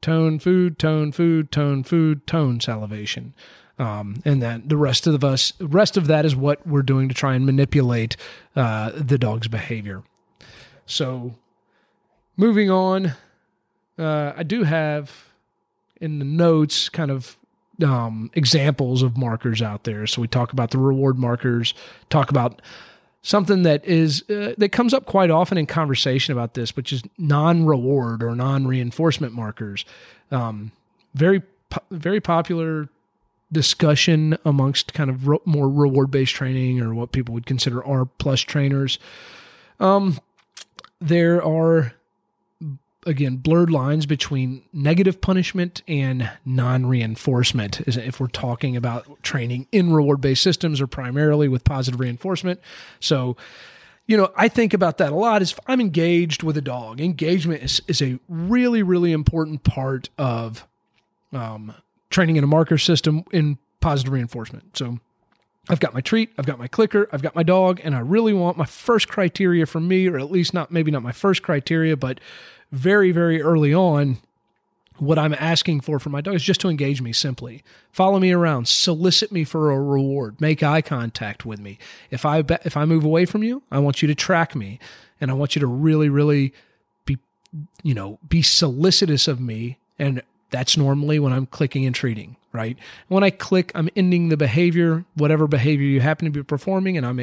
tone, 0.00 0.38
food, 0.38 0.78
tone, 0.78 1.12
food, 1.12 1.50
tone, 1.52 1.82
food, 1.82 2.26
tone, 2.26 2.60
salivation. 2.60 3.34
Um, 3.78 4.20
and 4.24 4.42
then 4.42 4.64
the 4.66 4.76
rest 4.76 5.06
of 5.06 5.22
us, 5.22 5.52
rest 5.60 5.96
of 5.96 6.08
that 6.08 6.24
is 6.24 6.34
what 6.34 6.66
we're 6.66 6.82
doing 6.82 7.08
to 7.08 7.14
try 7.14 7.34
and 7.34 7.46
manipulate 7.46 8.16
uh, 8.56 8.90
the 8.94 9.18
dog's 9.18 9.46
behavior. 9.46 10.02
So, 10.84 11.36
moving 12.36 12.70
on, 12.70 13.12
uh, 13.98 14.32
I 14.36 14.42
do 14.42 14.62
have 14.62 15.26
in 16.00 16.18
the 16.18 16.24
notes 16.24 16.88
kind 16.88 17.10
of 17.10 17.36
um, 17.82 18.30
examples 18.34 19.02
of 19.02 19.16
markers 19.16 19.62
out 19.62 19.84
there. 19.84 20.06
So 20.06 20.20
we 20.20 20.28
talk 20.28 20.52
about 20.52 20.70
the 20.70 20.78
reward 20.78 21.18
markers, 21.18 21.74
talk 22.10 22.30
about 22.30 22.60
something 23.22 23.62
that 23.62 23.84
is 23.84 24.28
uh, 24.30 24.54
that 24.58 24.70
comes 24.70 24.94
up 24.94 25.06
quite 25.06 25.30
often 25.30 25.58
in 25.58 25.66
conversation 25.66 26.32
about 26.32 26.54
this, 26.54 26.76
which 26.76 26.92
is 26.92 27.02
non-reward 27.18 28.22
or 28.22 28.34
non-reinforcement 28.34 29.32
markers. 29.32 29.84
Um, 30.30 30.72
very 31.14 31.42
very 31.90 32.20
popular 32.20 32.88
discussion 33.50 34.36
amongst 34.44 34.92
kind 34.92 35.10
of 35.10 35.26
more 35.46 35.68
reward 35.68 36.10
based 36.10 36.34
training 36.34 36.80
or 36.80 36.94
what 36.94 37.12
people 37.12 37.34
would 37.34 37.46
consider 37.46 37.84
R 37.84 38.04
plus 38.04 38.40
trainers. 38.40 38.98
Um, 39.80 40.18
there 41.00 41.42
are 41.42 41.94
again 43.06 43.36
blurred 43.36 43.70
lines 43.70 44.06
between 44.06 44.62
negative 44.72 45.20
punishment 45.20 45.82
and 45.86 46.30
non-reinforcement 46.44 47.80
if 47.86 48.20
we're 48.20 48.26
talking 48.26 48.76
about 48.76 49.22
training 49.22 49.66
in 49.72 49.92
reward-based 49.92 50.42
systems 50.42 50.80
or 50.80 50.86
primarily 50.86 51.48
with 51.48 51.64
positive 51.64 52.00
reinforcement 52.00 52.60
so 53.00 53.36
you 54.06 54.16
know 54.16 54.30
i 54.36 54.48
think 54.48 54.74
about 54.74 54.98
that 54.98 55.12
a 55.12 55.14
lot 55.14 55.42
is 55.42 55.52
if 55.52 55.60
i'm 55.68 55.80
engaged 55.80 56.42
with 56.42 56.56
a 56.56 56.62
dog 56.62 57.00
engagement 57.00 57.62
is, 57.62 57.80
is 57.86 58.02
a 58.02 58.18
really 58.28 58.82
really 58.82 59.12
important 59.12 59.62
part 59.62 60.08
of 60.18 60.66
um, 61.32 61.74
training 62.10 62.36
in 62.36 62.44
a 62.44 62.46
marker 62.46 62.78
system 62.78 63.24
in 63.32 63.58
positive 63.80 64.12
reinforcement. 64.12 64.76
So 64.76 64.98
I've 65.68 65.80
got 65.80 65.94
my 65.94 66.00
treat, 66.00 66.30
I've 66.38 66.46
got 66.46 66.58
my 66.58 66.68
clicker, 66.68 67.08
I've 67.12 67.22
got 67.22 67.34
my 67.34 67.42
dog, 67.42 67.80
and 67.84 67.94
I 67.94 68.00
really 68.00 68.32
want 68.32 68.56
my 68.56 68.64
first 68.64 69.08
criteria 69.08 69.66
for 69.66 69.80
me, 69.80 70.08
or 70.08 70.18
at 70.18 70.30
least 70.30 70.54
not 70.54 70.70
maybe 70.70 70.90
not 70.90 71.02
my 71.02 71.12
first 71.12 71.42
criteria, 71.42 71.96
but 71.96 72.20
very, 72.72 73.12
very 73.12 73.40
early 73.40 73.74
on, 73.74 74.18
what 74.98 75.18
I'm 75.18 75.34
asking 75.34 75.80
for 75.80 75.98
from 75.98 76.12
my 76.12 76.20
dog 76.20 76.34
is 76.34 76.42
just 76.42 76.60
to 76.62 76.68
engage 76.68 77.00
me 77.00 77.12
simply. 77.12 77.62
Follow 77.92 78.18
me 78.18 78.32
around, 78.32 78.68
solicit 78.68 79.30
me 79.30 79.44
for 79.44 79.70
a 79.70 79.80
reward, 79.80 80.40
make 80.40 80.62
eye 80.62 80.82
contact 80.82 81.46
with 81.46 81.60
me. 81.60 81.78
If 82.10 82.24
I 82.24 82.42
if 82.64 82.76
I 82.76 82.84
move 82.84 83.04
away 83.04 83.24
from 83.24 83.42
you, 83.42 83.62
I 83.70 83.78
want 83.78 84.02
you 84.02 84.08
to 84.08 84.14
track 84.14 84.54
me 84.54 84.78
and 85.20 85.30
I 85.30 85.34
want 85.34 85.54
you 85.54 85.60
to 85.60 85.66
really 85.66 86.08
really 86.08 86.52
be 87.04 87.18
you 87.82 87.94
know, 87.94 88.18
be 88.28 88.42
solicitous 88.42 89.28
of 89.28 89.40
me 89.40 89.78
and 89.98 90.22
that's 90.50 90.76
normally 90.76 91.18
when 91.18 91.32
I'm 91.32 91.46
clicking 91.46 91.84
and 91.84 91.94
treating, 91.94 92.36
right? 92.52 92.78
When 93.08 93.22
I 93.22 93.30
click, 93.30 93.70
I'm 93.74 93.90
ending 93.94 94.30
the 94.30 94.36
behavior, 94.36 95.04
whatever 95.14 95.46
behavior 95.46 95.86
you 95.86 96.00
happen 96.00 96.24
to 96.24 96.30
be 96.30 96.42
performing, 96.42 96.96
and 96.96 97.04
I'm 97.04 97.20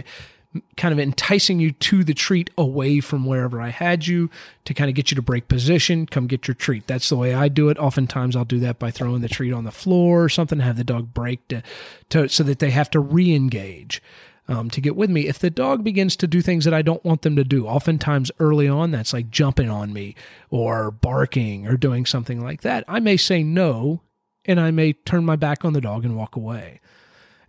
kind 0.78 0.92
of 0.92 1.00
enticing 1.00 1.60
you 1.60 1.72
to 1.72 2.04
the 2.04 2.14
treat 2.14 2.50
away 2.58 3.00
from 3.00 3.26
wherever 3.26 3.62
I 3.62 3.70
had 3.70 4.08
you 4.08 4.30
to 4.66 4.74
kind 4.74 4.90
of 4.90 4.96
get 4.96 5.12
you 5.12 5.16
to 5.16 5.22
break 5.22 5.48
position, 5.48 6.06
come 6.06 6.28
get 6.28 6.48
your 6.48 6.56
treat. 6.56 6.88
That's 6.88 7.10
the 7.10 7.16
way 7.16 7.34
I 7.34 7.48
do 7.48 7.70
it. 7.70 7.78
Oftentimes 7.78 8.36
I'll 8.36 8.46
do 8.46 8.60
that 8.60 8.80
by 8.80 8.92
throwing 8.92 9.22
the 9.22 9.30
treat 9.30 9.54
on 9.54 9.64
the 9.64 9.72
floor 9.72 10.24
or 10.24 10.30
something, 10.30 10.60
have 10.60 10.78
the 10.78 10.84
dog 10.84 11.14
break 11.14 11.48
to, 11.50 11.64
to 12.10 12.30
so 12.30 12.44
that 12.44 12.60
they 12.60 12.72
have 12.72 12.90
to 12.92 13.00
re-engage. 13.00 14.02
Um, 14.48 14.70
to 14.70 14.80
get 14.80 14.96
with 14.96 15.10
me. 15.10 15.28
If 15.28 15.40
the 15.40 15.50
dog 15.50 15.84
begins 15.84 16.16
to 16.18 16.28
do 16.28 16.40
things 16.40 16.66
that 16.66 16.74
I 16.74 16.84
don't 16.84 17.04
want 17.04 17.24
them 17.24 17.36
to 17.36 17.44
do, 17.44 17.66
oftentimes 17.66 18.30
early 18.38 18.68
on, 18.68 18.92
that's 18.92 19.12
like 19.12 19.32
jumping 19.32 19.72
on 19.72 19.92
me 19.92 20.14
or 20.52 20.92
barking 20.92 21.66
or 21.66 21.78
doing 21.78 22.06
something 22.06 22.44
like 22.44 22.62
that, 22.62 22.84
I 22.88 23.00
may 23.00 23.18
say 23.18 23.42
no 23.42 24.02
and 24.46 24.60
I 24.60 24.70
may 24.70 24.94
turn 24.94 25.26
my 25.26 25.36
back 25.36 25.66
on 25.66 25.74
the 25.74 25.82
dog 25.82 26.06
and 26.06 26.16
walk 26.16 26.36
away. 26.36 26.80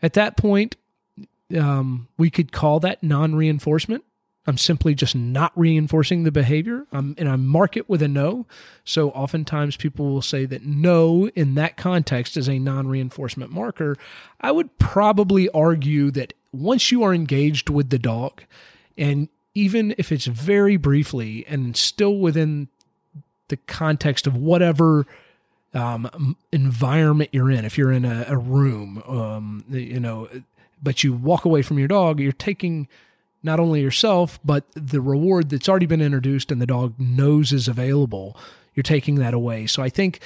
At 0.03 0.15
that 0.15 0.39
point, 0.39 0.77
um, 1.59 2.09
we 2.17 2.31
could 2.31 2.53
call 2.53 2.81
that 2.81 3.03
non-reinforcement. 3.03 4.05
I'm 4.47 4.59
simply 4.59 4.95
just 4.95 5.17
not 5.17 5.53
reinforcing 5.57 6.23
the 6.23 6.31
behavior. 6.31 6.87
I'm, 6.93 7.17
and 7.19 7.29
I 7.29 7.37
mark 7.37 7.77
it 7.77 7.89
with 7.89 8.01
a 8.01 8.09
no. 8.09 8.47
So 8.85 9.11
oftentimes 9.11 9.77
people 9.77 10.07
will 10.07 10.23
say 10.23 10.47
that 10.47 10.65
no 10.65 11.29
in 11.31 11.57
that 11.57 11.77
context 11.77 12.37
is 12.37 12.49
a 12.49 12.59
non 12.59 12.87
reinforcement 12.87 13.51
marker. 13.51 13.97
I 14.41 14.53
would 14.53 14.79
probably 14.79 15.49
argue 15.51 16.13
that 16.13 16.33
once 16.53 16.93
you 16.93 17.03
are 17.03 17.13
engaged 17.13 17.69
with 17.69 17.91
the 17.91 17.99
dog, 17.99 18.45
and 18.97 19.29
even 19.55 19.95
if 19.99 20.13
it's 20.13 20.27
very 20.27 20.77
briefly 20.77 21.45
and 21.49 21.77
still 21.77 22.17
within 22.19 22.69
the 23.49 23.57
context 23.57 24.27
of 24.27 24.37
whatever 24.37 25.07
um, 25.75 26.37
environment 26.53 27.31
you're 27.33 27.51
in, 27.51 27.65
if 27.65 27.77
you're 27.77 27.93
in 27.93 28.05
a, 28.05 28.27
a 28.29 28.37
room, 28.37 29.03
um, 29.09 29.65
you 29.69 29.99
know, 29.99 30.29
but 30.83 31.05
you 31.05 31.13
walk 31.13 31.45
away 31.45 31.63
from 31.63 31.79
your 31.79 31.89
dog, 31.89 32.21
you're 32.21 32.33
taking 32.33 32.89
not 33.43 33.61
only 33.61 33.81
yourself, 33.81 34.39
but 34.45 34.65
the 34.75 35.01
reward 35.01 35.51
that's 35.51 35.69
already 35.69 35.87
been 35.87 36.01
introduced 36.01 36.51
and 36.51 36.61
the 36.61 36.67
dog 36.67 36.95
knows 36.99 37.53
is 37.53 37.69
available. 37.69 38.37
You're 38.75 38.83
taking 38.83 39.17
that 39.17 39.35
away. 39.35 39.67
So 39.67 39.83
I 39.83 39.89
think, 39.89 40.21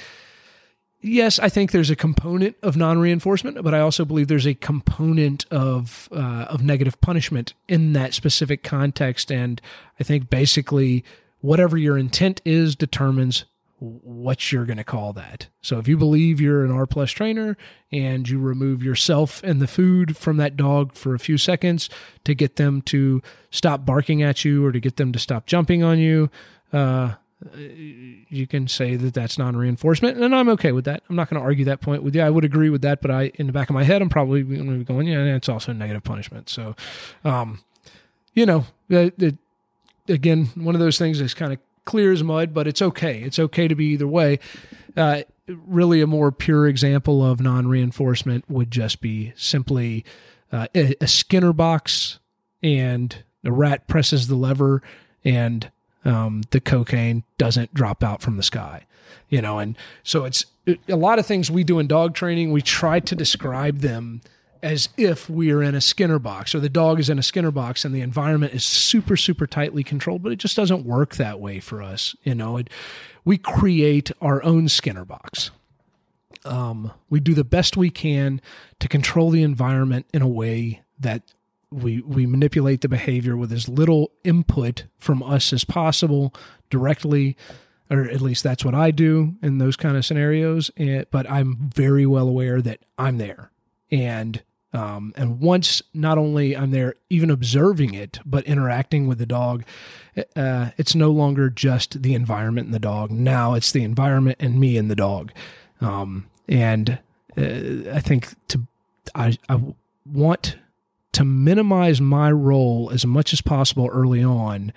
yes, 1.01 1.39
I 1.39 1.47
think 1.47 1.71
there's 1.71 1.89
a 1.89 1.95
component 1.95 2.55
of 2.63 2.75
non-reinforcement, 2.75 3.63
but 3.63 3.73
I 3.73 3.79
also 3.79 4.05
believe 4.05 4.27
there's 4.27 4.47
a 4.47 4.55
component 4.55 5.45
of 5.51 6.09
uh, 6.11 6.45
of 6.49 6.63
negative 6.63 6.99
punishment 6.99 7.53
in 7.67 7.93
that 7.93 8.13
specific 8.13 8.63
context. 8.63 9.31
And 9.31 9.61
I 9.99 10.03
think 10.03 10.29
basically 10.29 11.03
whatever 11.41 11.77
your 11.77 11.97
intent 11.97 12.41
is 12.43 12.75
determines 12.75 13.45
what 13.81 14.51
you're 14.51 14.65
going 14.65 14.77
to 14.77 14.83
call 14.83 15.11
that. 15.11 15.47
So 15.61 15.79
if 15.79 15.87
you 15.87 15.97
believe 15.97 16.39
you're 16.39 16.63
an 16.63 16.71
R 16.71 16.85
plus 16.85 17.09
trainer 17.09 17.57
and 17.91 18.29
you 18.29 18.37
remove 18.37 18.83
yourself 18.83 19.41
and 19.43 19.59
the 19.59 19.67
food 19.67 20.15
from 20.15 20.37
that 20.37 20.55
dog 20.55 20.93
for 20.93 21.15
a 21.15 21.19
few 21.19 21.39
seconds 21.39 21.89
to 22.23 22.35
get 22.35 22.57
them 22.57 22.83
to 22.83 23.23
stop 23.49 23.83
barking 23.83 24.21
at 24.21 24.45
you 24.45 24.63
or 24.63 24.71
to 24.71 24.79
get 24.79 24.97
them 24.97 25.11
to 25.13 25.17
stop 25.17 25.47
jumping 25.47 25.83
on 25.83 25.97
you, 25.97 26.29
uh, 26.71 27.13
you 27.55 28.45
can 28.45 28.67
say 28.67 28.95
that 28.95 29.15
that's 29.15 29.39
non-reinforcement, 29.39 30.15
and 30.15 30.35
I'm 30.35 30.47
okay 30.49 30.71
with 30.71 30.85
that. 30.85 31.01
I'm 31.09 31.15
not 31.15 31.27
going 31.27 31.41
to 31.41 31.43
argue 31.43 31.65
that 31.65 31.81
point 31.81 32.03
with 32.03 32.15
you. 32.15 32.21
I 32.21 32.29
would 32.29 32.45
agree 32.45 32.69
with 32.69 32.83
that, 32.83 33.01
but 33.01 33.09
I, 33.09 33.31
in 33.33 33.47
the 33.47 33.51
back 33.51 33.67
of 33.67 33.73
my 33.73 33.83
head, 33.83 34.03
I'm 34.03 34.09
probably 34.09 34.43
going 34.43 34.67
to 34.67 34.77
be 34.77 34.83
going, 34.83 35.07
yeah, 35.07 35.23
it's 35.23 35.49
also 35.49 35.73
negative 35.73 36.03
punishment. 36.03 36.49
So, 36.49 36.75
um, 37.25 37.61
you 38.35 38.45
know, 38.45 38.65
it, 38.89 39.19
it, 39.19 39.37
again, 40.07 40.51
one 40.53 40.75
of 40.75 40.81
those 40.81 40.99
things 40.99 41.19
is 41.19 41.33
kind 41.33 41.51
of 41.51 41.57
clear 41.85 42.11
as 42.11 42.23
mud, 42.23 42.53
but 42.53 42.67
it's 42.67 42.81
okay. 42.81 43.21
It's 43.21 43.39
okay 43.39 43.67
to 43.67 43.75
be 43.75 43.85
either 43.85 44.07
way. 44.07 44.39
Uh, 44.95 45.21
really, 45.47 46.01
a 46.01 46.07
more 46.07 46.31
pure 46.31 46.67
example 46.67 47.25
of 47.25 47.39
non 47.39 47.67
reinforcement 47.67 48.49
would 48.49 48.71
just 48.71 49.01
be 49.01 49.33
simply 49.35 50.05
uh, 50.51 50.67
a, 50.75 50.95
a, 51.01 51.07
Skinner 51.07 51.53
box 51.53 52.19
and 52.61 53.23
the 53.43 53.51
rat 53.51 53.87
presses 53.87 54.27
the 54.27 54.35
lever 54.35 54.81
and 55.23 55.71
um, 56.03 56.41
the 56.51 56.59
cocaine 56.59 57.23
doesn't 57.37 57.73
drop 57.73 58.03
out 58.03 58.21
from 58.21 58.37
the 58.37 58.43
sky. 58.43 58.85
You 59.29 59.41
know, 59.41 59.59
and 59.59 59.77
so 60.03 60.25
it's 60.25 60.45
a 60.87 60.95
lot 60.95 61.19
of 61.19 61.25
things 61.25 61.49
we 61.49 61.63
do 61.63 61.79
in 61.79 61.87
dog 61.87 62.13
training, 62.13 62.51
we 62.51 62.61
try 62.61 62.99
to 62.99 63.15
describe 63.15 63.79
them 63.79 64.21
as 64.63 64.89
if 64.97 65.29
we 65.29 65.51
are 65.51 65.63
in 65.63 65.75
a 65.75 65.81
Skinner 65.81 66.19
box 66.19 66.53
or 66.53 66.59
the 66.59 66.69
dog 66.69 66.99
is 66.99 67.09
in 67.09 67.17
a 67.17 67.23
Skinner 67.23 67.51
box 67.51 67.83
and 67.83 67.93
the 67.93 68.01
environment 68.01 68.53
is 68.53 68.63
super, 68.63 69.17
super 69.17 69.47
tightly 69.47 69.83
controlled, 69.83 70.23
but 70.23 70.31
it 70.31 70.37
just 70.37 70.55
doesn't 70.55 70.85
work 70.85 71.15
that 71.15 71.39
way 71.39 71.59
for 71.59 71.81
us. 71.81 72.15
You 72.23 72.35
know, 72.35 72.57
it, 72.57 72.69
we 73.25 73.37
create 73.37 74.11
our 74.21 74.43
own 74.43 74.69
Skinner 74.69 75.05
box. 75.05 75.51
Um, 76.45 76.91
we 77.09 77.19
do 77.19 77.33
the 77.33 77.43
best 77.43 77.77
we 77.77 77.89
can 77.89 78.41
to 78.79 78.87
control 78.87 79.29
the 79.29 79.43
environment 79.43 80.07
in 80.13 80.21
a 80.21 80.27
way 80.27 80.81
that 80.99 81.23
we 81.71 82.01
we 82.01 82.25
manipulate 82.25 82.81
the 82.81 82.89
behavior 82.89 83.37
with 83.37 83.51
as 83.51 83.69
little 83.69 84.11
input 84.23 84.85
from 84.97 85.23
us 85.23 85.53
as 85.53 85.63
possible 85.63 86.33
directly 86.69 87.37
or 87.89 88.03
at 88.03 88.21
least 88.21 88.43
that's 88.43 88.65
what 88.65 88.75
I 88.75 88.91
do 88.91 89.35
in 89.41 89.57
those 89.57 89.77
kind 89.77 89.95
of 89.95 90.05
scenarios 90.05 90.69
and, 90.75 91.05
but 91.11 91.29
I'm 91.29 91.69
very 91.73 92.05
well 92.05 92.27
aware 92.27 92.61
that 92.61 92.79
I'm 92.97 93.17
there 93.19 93.51
and 93.89 94.41
um, 94.73 95.13
and 95.17 95.39
once 95.39 95.81
not 95.93 96.17
only 96.17 96.55
I'm 96.55 96.71
there 96.71 96.95
even 97.09 97.29
observing 97.29 97.93
it, 97.93 98.19
but 98.25 98.45
interacting 98.45 99.07
with 99.07 99.17
the 99.17 99.25
dog, 99.25 99.63
uh, 100.35 100.69
it's 100.77 100.95
no 100.95 101.11
longer 101.11 101.49
just 101.49 102.01
the 102.01 102.13
environment 102.13 102.67
and 102.67 102.73
the 102.73 102.79
dog. 102.79 103.11
Now 103.11 103.53
it's 103.53 103.71
the 103.71 103.83
environment 103.83 104.37
and 104.39 104.59
me 104.59 104.77
and 104.77 104.89
the 104.89 104.95
dog. 104.95 105.31
Um, 105.81 106.29
and 106.47 106.99
uh, 107.37 107.91
I 107.93 107.99
think 107.99 108.29
to 108.49 108.61
I, 109.13 109.37
I 109.49 109.59
want 110.05 110.57
to 111.13 111.25
minimize 111.25 111.99
my 111.99 112.31
role 112.31 112.89
as 112.93 113.05
much 113.05 113.33
as 113.33 113.41
possible 113.41 113.89
early 113.91 114.23
on. 114.23 114.71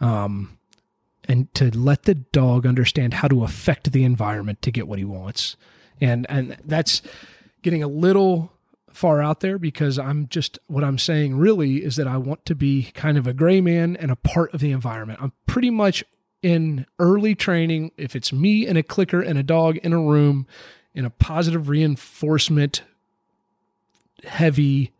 Um, 0.00 0.58
and 1.28 1.52
to 1.54 1.76
let 1.76 2.02
the 2.02 2.14
dog 2.14 2.66
understand 2.66 3.14
how 3.14 3.28
to 3.28 3.44
affect 3.44 3.92
the 3.92 4.04
environment 4.04 4.60
to 4.62 4.70
get 4.70 4.88
what 4.88 4.98
he 4.98 5.04
wants. 5.04 5.56
And 6.00 6.26
and 6.28 6.56
that's 6.64 7.02
getting 7.62 7.82
a 7.82 7.88
little 7.88 8.52
far 8.92 9.22
out 9.22 9.40
there 9.40 9.58
because 9.58 9.98
I'm 9.98 10.28
just 10.28 10.58
what 10.66 10.84
I'm 10.84 10.98
saying 10.98 11.36
really 11.36 11.84
is 11.84 11.96
that 11.96 12.06
I 12.06 12.16
want 12.16 12.44
to 12.46 12.54
be 12.54 12.90
kind 12.94 13.16
of 13.16 13.26
a 13.26 13.32
gray 13.32 13.60
man 13.60 13.96
and 13.96 14.10
a 14.10 14.16
part 14.16 14.52
of 14.52 14.60
the 14.60 14.72
environment. 14.72 15.20
I'm 15.22 15.32
pretty 15.46 15.70
much 15.70 16.04
in 16.42 16.86
early 16.98 17.34
training. 17.34 17.92
If 17.96 18.16
it's 18.16 18.32
me 18.32 18.66
and 18.66 18.76
a 18.76 18.82
clicker 18.82 19.20
and 19.20 19.38
a 19.38 19.42
dog 19.42 19.76
in 19.78 19.92
a 19.92 20.00
room 20.00 20.46
in 20.94 21.04
a 21.04 21.10
positive 21.10 21.68
reinforcement 21.68 22.82
heavy 24.24 24.92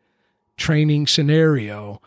training 0.57 1.07
scenario, 1.07 2.01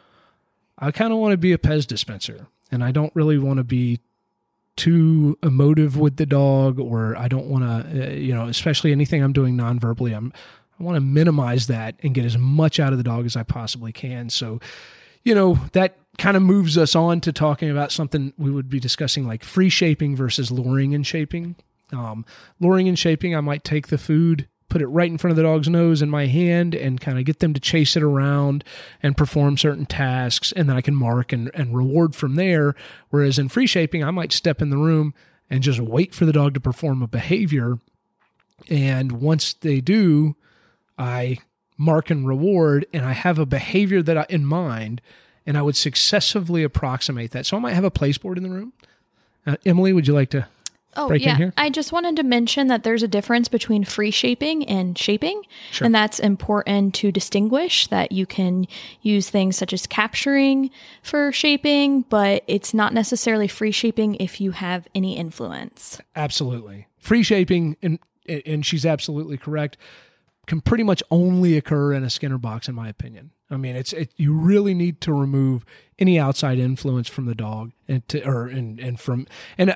I 0.78 0.92
kind 0.92 1.14
of 1.14 1.20
want 1.20 1.34
to 1.34 1.38
be 1.38 1.54
a 1.54 1.58
Pez 1.58 1.86
dispenser 1.86 2.48
and 2.72 2.84
I 2.84 2.92
don't 2.92 3.16
really 3.16 3.38
want 3.38 3.58
to 3.58 3.64
be 3.64 4.00
too 4.76 5.38
emotive 5.44 5.98
with 5.98 6.18
the 6.18 6.26
dog 6.26 6.80
or 6.80 7.16
I 7.16 7.28
don't 7.28 7.46
want 7.46 7.64
to, 7.64 8.08
uh, 8.08 8.10
you 8.12 8.34
know, 8.34 8.48
especially 8.48 8.92
anything 8.92 9.24
I'm 9.24 9.34
doing 9.34 9.56
non-verbally. 9.56 10.14
I'm 10.14 10.34
I 10.80 10.84
want 10.84 10.96
to 10.96 11.02
minimize 11.02 11.68
that 11.68 11.96
and 12.04 12.14
get 12.14 12.26
as 12.26 12.38
much 12.38 12.80
out 12.80 12.92
of 12.92 12.98
the 12.98 13.04
dog 13.04 13.26
as 13.26 13.36
I 13.36 13.44
possibly 13.44 13.92
can. 13.92 14.30
So, 14.30 14.60
you 15.24 15.36
know, 15.36 15.60
that 15.74 15.96
kind 16.18 16.38
of 16.38 16.44
moves 16.44 16.78
us 16.78 16.96
on 16.96 17.22
to 17.22 17.32
talking 17.32 17.70
about 17.70 17.92
something 17.92 18.34
we 18.38 18.52
would 18.52 18.70
be 18.70 18.80
discussing 18.80 19.28
like 19.28 19.44
free 19.44 19.70
shaping 19.70 20.16
versus 20.16 20.52
luring 20.52 20.94
and 20.94 21.06
shaping. 21.06 21.56
Um, 21.92 22.26
luring 22.60 22.88
and 22.88 22.98
shaping, 22.98 23.36
I 23.36 23.42
might 23.42 23.64
take 23.64 23.88
the 23.88 23.98
food, 23.98 24.48
put 24.70 24.82
it 24.82 24.88
right 24.88 25.10
in 25.10 25.18
front 25.18 25.32
of 25.32 25.38
the 25.38 25.44
dog's 25.44 25.70
nose 25.70 26.02
in 26.02 26.10
my 26.10 26.26
hand, 26.26 26.74
and 26.74 27.00
kind 27.00 27.20
of 27.20 27.26
get 27.26 27.40
them 27.40 27.54
to 27.54 27.60
chase 27.60 27.96
it 27.96 28.04
around 28.04 28.64
and 29.02 29.18
perform 29.18 29.58
certain 29.58 29.86
tasks. 29.86 30.52
And 30.52 30.68
then 30.68 30.76
I 30.76 30.82
can 30.82 30.96
mark 30.96 31.32
and, 31.32 31.52
and 31.54 31.76
reward 31.76 32.16
from 32.16 32.36
there. 32.36 32.76
Whereas 33.10 33.38
in 33.38 33.50
free 33.50 33.68
shaping, 33.68 34.04
I 34.04 34.12
might 34.12 34.32
step 34.32 34.62
in 34.62 34.70
the 34.70 34.78
room 34.78 35.14
and 35.50 35.62
just 35.62 35.80
wait 35.80 36.16
for 36.16 36.26
the 36.26 36.34
dog 36.34 36.56
to 36.56 36.60
perform 36.60 37.02
a 37.02 37.08
behavior. 37.08 37.78
And 38.70 39.14
once 39.14 39.54
they 39.54 39.82
do, 39.82 40.36
I 40.98 41.40
mark 41.78 42.10
and 42.10 42.28
reward, 42.28 42.86
and 42.94 43.06
I 43.06 43.14
have 43.14 43.40
a 43.40 43.46
behavior 43.46 44.02
that 44.02 44.18
I, 44.18 44.26
in 44.30 44.46
mind, 44.46 45.02
and 45.46 45.58
I 45.58 45.62
would 45.62 45.76
successively 45.76 46.64
approximate 46.64 47.32
that. 47.32 47.46
So 47.46 47.58
I 47.58 47.60
might 47.60 47.74
have 47.74 47.84
a 47.84 47.92
place 47.92 48.18
board 48.18 48.38
in 48.38 48.44
the 48.44 48.50
room. 48.50 48.74
Uh, 49.46 49.58
Emily, 49.66 49.92
would 49.92 50.08
you 50.08 50.14
like 50.14 50.30
to? 50.30 50.48
Oh, 50.96 51.12
yeah. 51.12 51.50
I 51.58 51.72
just 51.72 51.92
wanted 51.92 52.18
to 52.18 52.24
mention 52.24 52.68
that 52.68 52.84
there's 52.84 53.02
a 53.02 53.08
difference 53.08 53.48
between 53.48 53.84
free 53.84 54.12
shaping 54.12 54.64
and 54.66 54.96
shaping. 54.96 55.42
Sure. 55.72 55.86
And 55.86 55.96
that's 55.96 56.20
important 56.20 56.94
to 56.96 57.12
distinguish 57.12 57.88
that 57.88 58.12
you 58.12 58.28
can 58.28 58.68
use 59.02 59.30
things 59.30 59.58
such 59.58 59.74
as 59.74 59.88
capturing 59.88 60.70
for 61.02 61.32
shaping, 61.32 62.02
but 62.02 62.44
it's 62.46 62.76
not 62.76 62.94
necessarily 62.94 63.48
free 63.48 63.72
shaping 63.72 64.16
if 64.16 64.40
you 64.40 64.52
have 64.52 64.88
any 64.94 65.18
influence. 65.18 66.00
Absolutely. 66.16 66.86
Free 67.00 67.24
shaping, 67.24 67.76
and, 67.82 67.98
and 68.46 68.64
she's 68.64 68.86
absolutely 68.86 69.38
correct 69.38 69.78
can 70.48 70.62
pretty 70.62 70.84
much 70.84 71.02
only 71.10 71.58
occur 71.58 71.94
in 71.94 72.04
a 72.04 72.10
Skinner 72.10 72.38
box, 72.38 72.68
in 72.68 72.76
my 72.76 72.90
opinion. 72.90 73.32
I 73.50 73.58
mean, 73.58 73.76
it's 73.76 73.94
it, 73.94 74.14
you 74.18 74.34
really 74.34 74.74
need 74.74 75.02
to 75.02 75.14
remove 75.14 75.66
any 76.00 76.20
outside 76.20 76.60
influence 76.60 77.08
from 77.08 77.26
the 77.26 77.36
dog 77.36 77.72
and 77.88 78.08
to 78.10 78.26
or 78.28 78.48
and 78.48 78.80
and 78.80 79.00
from 79.00 79.28
and 79.58 79.74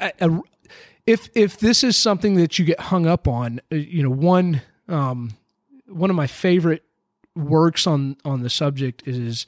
if 1.05 1.29
if 1.35 1.57
this 1.59 1.83
is 1.83 1.95
something 1.97 2.35
that 2.35 2.57
you 2.57 2.65
get 2.65 2.79
hung 2.79 3.05
up 3.05 3.27
on, 3.27 3.59
uh, 3.71 3.75
you 3.75 4.03
know, 4.03 4.09
one 4.09 4.61
Um, 4.89 5.35
one 5.87 6.09
of 6.09 6.15
my 6.15 6.27
favorite 6.27 6.83
works 7.35 7.87
on 7.87 8.15
on 8.23 8.41
the 8.41 8.49
subject 8.49 9.03
is 9.05 9.45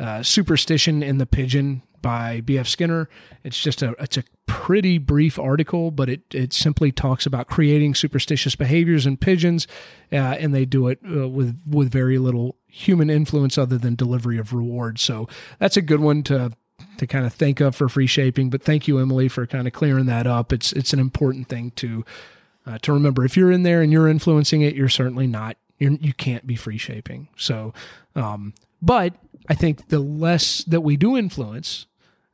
uh, 0.00 0.22
"Superstition 0.24 1.02
in 1.02 1.18
the 1.18 1.26
Pigeon" 1.26 1.82
by 2.02 2.40
B.F. 2.40 2.66
Skinner. 2.66 3.08
It's 3.44 3.60
just 3.60 3.82
a 3.82 3.94
it's 4.00 4.16
a 4.16 4.24
pretty 4.46 4.98
brief 4.98 5.38
article, 5.38 5.90
but 5.90 6.08
it 6.08 6.22
it 6.32 6.52
simply 6.52 6.90
talks 6.90 7.26
about 7.26 7.46
creating 7.46 7.94
superstitious 7.94 8.56
behaviors 8.56 9.06
in 9.06 9.16
pigeons, 9.16 9.66
uh, 10.12 10.16
and 10.16 10.54
they 10.54 10.64
do 10.64 10.88
it 10.88 10.98
uh, 11.08 11.28
with 11.28 11.60
with 11.66 11.92
very 11.92 12.18
little 12.18 12.56
human 12.66 13.10
influence 13.10 13.58
other 13.58 13.78
than 13.78 13.94
delivery 13.94 14.38
of 14.38 14.52
rewards. 14.52 15.02
So 15.02 15.28
that's 15.58 15.76
a 15.76 15.82
good 15.82 16.00
one 16.00 16.22
to 16.24 16.52
to 16.98 17.06
kind 17.06 17.26
of 17.26 17.32
think 17.32 17.60
of 17.60 17.76
for 17.76 17.88
free 17.88 18.06
shaping. 18.06 18.50
But 18.50 18.62
thank 18.62 18.88
you, 18.88 18.98
Emily, 18.98 19.28
for 19.28 19.46
kind 19.46 19.66
of 19.66 19.72
clearing 19.72 20.06
that 20.06 20.26
up. 20.26 20.52
It's 20.52 20.72
it's 20.72 20.92
an 20.92 20.98
important 20.98 21.48
thing 21.48 21.72
to 21.76 22.04
uh, 22.66 22.78
to 22.82 22.92
remember. 22.92 23.24
If 23.24 23.36
you're 23.36 23.52
in 23.52 23.62
there 23.62 23.82
and 23.82 23.92
you're 23.92 24.08
influencing 24.08 24.62
it, 24.62 24.74
you're 24.74 24.88
certainly 24.88 25.26
not. 25.26 25.56
You're, 25.78 25.92
you 25.92 26.12
can't 26.12 26.46
be 26.46 26.56
free 26.56 26.76
shaping. 26.76 27.28
So, 27.36 27.72
um, 28.14 28.52
but 28.82 29.14
I 29.48 29.54
think 29.54 29.88
the 29.88 29.98
less 29.98 30.64
that 30.64 30.82
we 30.82 30.96
do 30.96 31.16
influence 31.16 31.86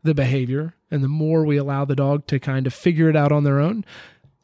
the 0.03 0.15
behavior 0.15 0.75
and 0.91 1.03
the 1.03 1.09
more 1.09 1.45
we 1.45 1.57
allow 1.57 1.85
the 1.85 1.97
dog 1.97 2.27
to 2.29 2.39
kind 2.39 2.67
of 2.67 2.75
figure 2.75 3.09
it 3.09 3.17
out 3.17 3.33
on 3.33 3.45
their 3.45 3.61
own, 3.61 3.85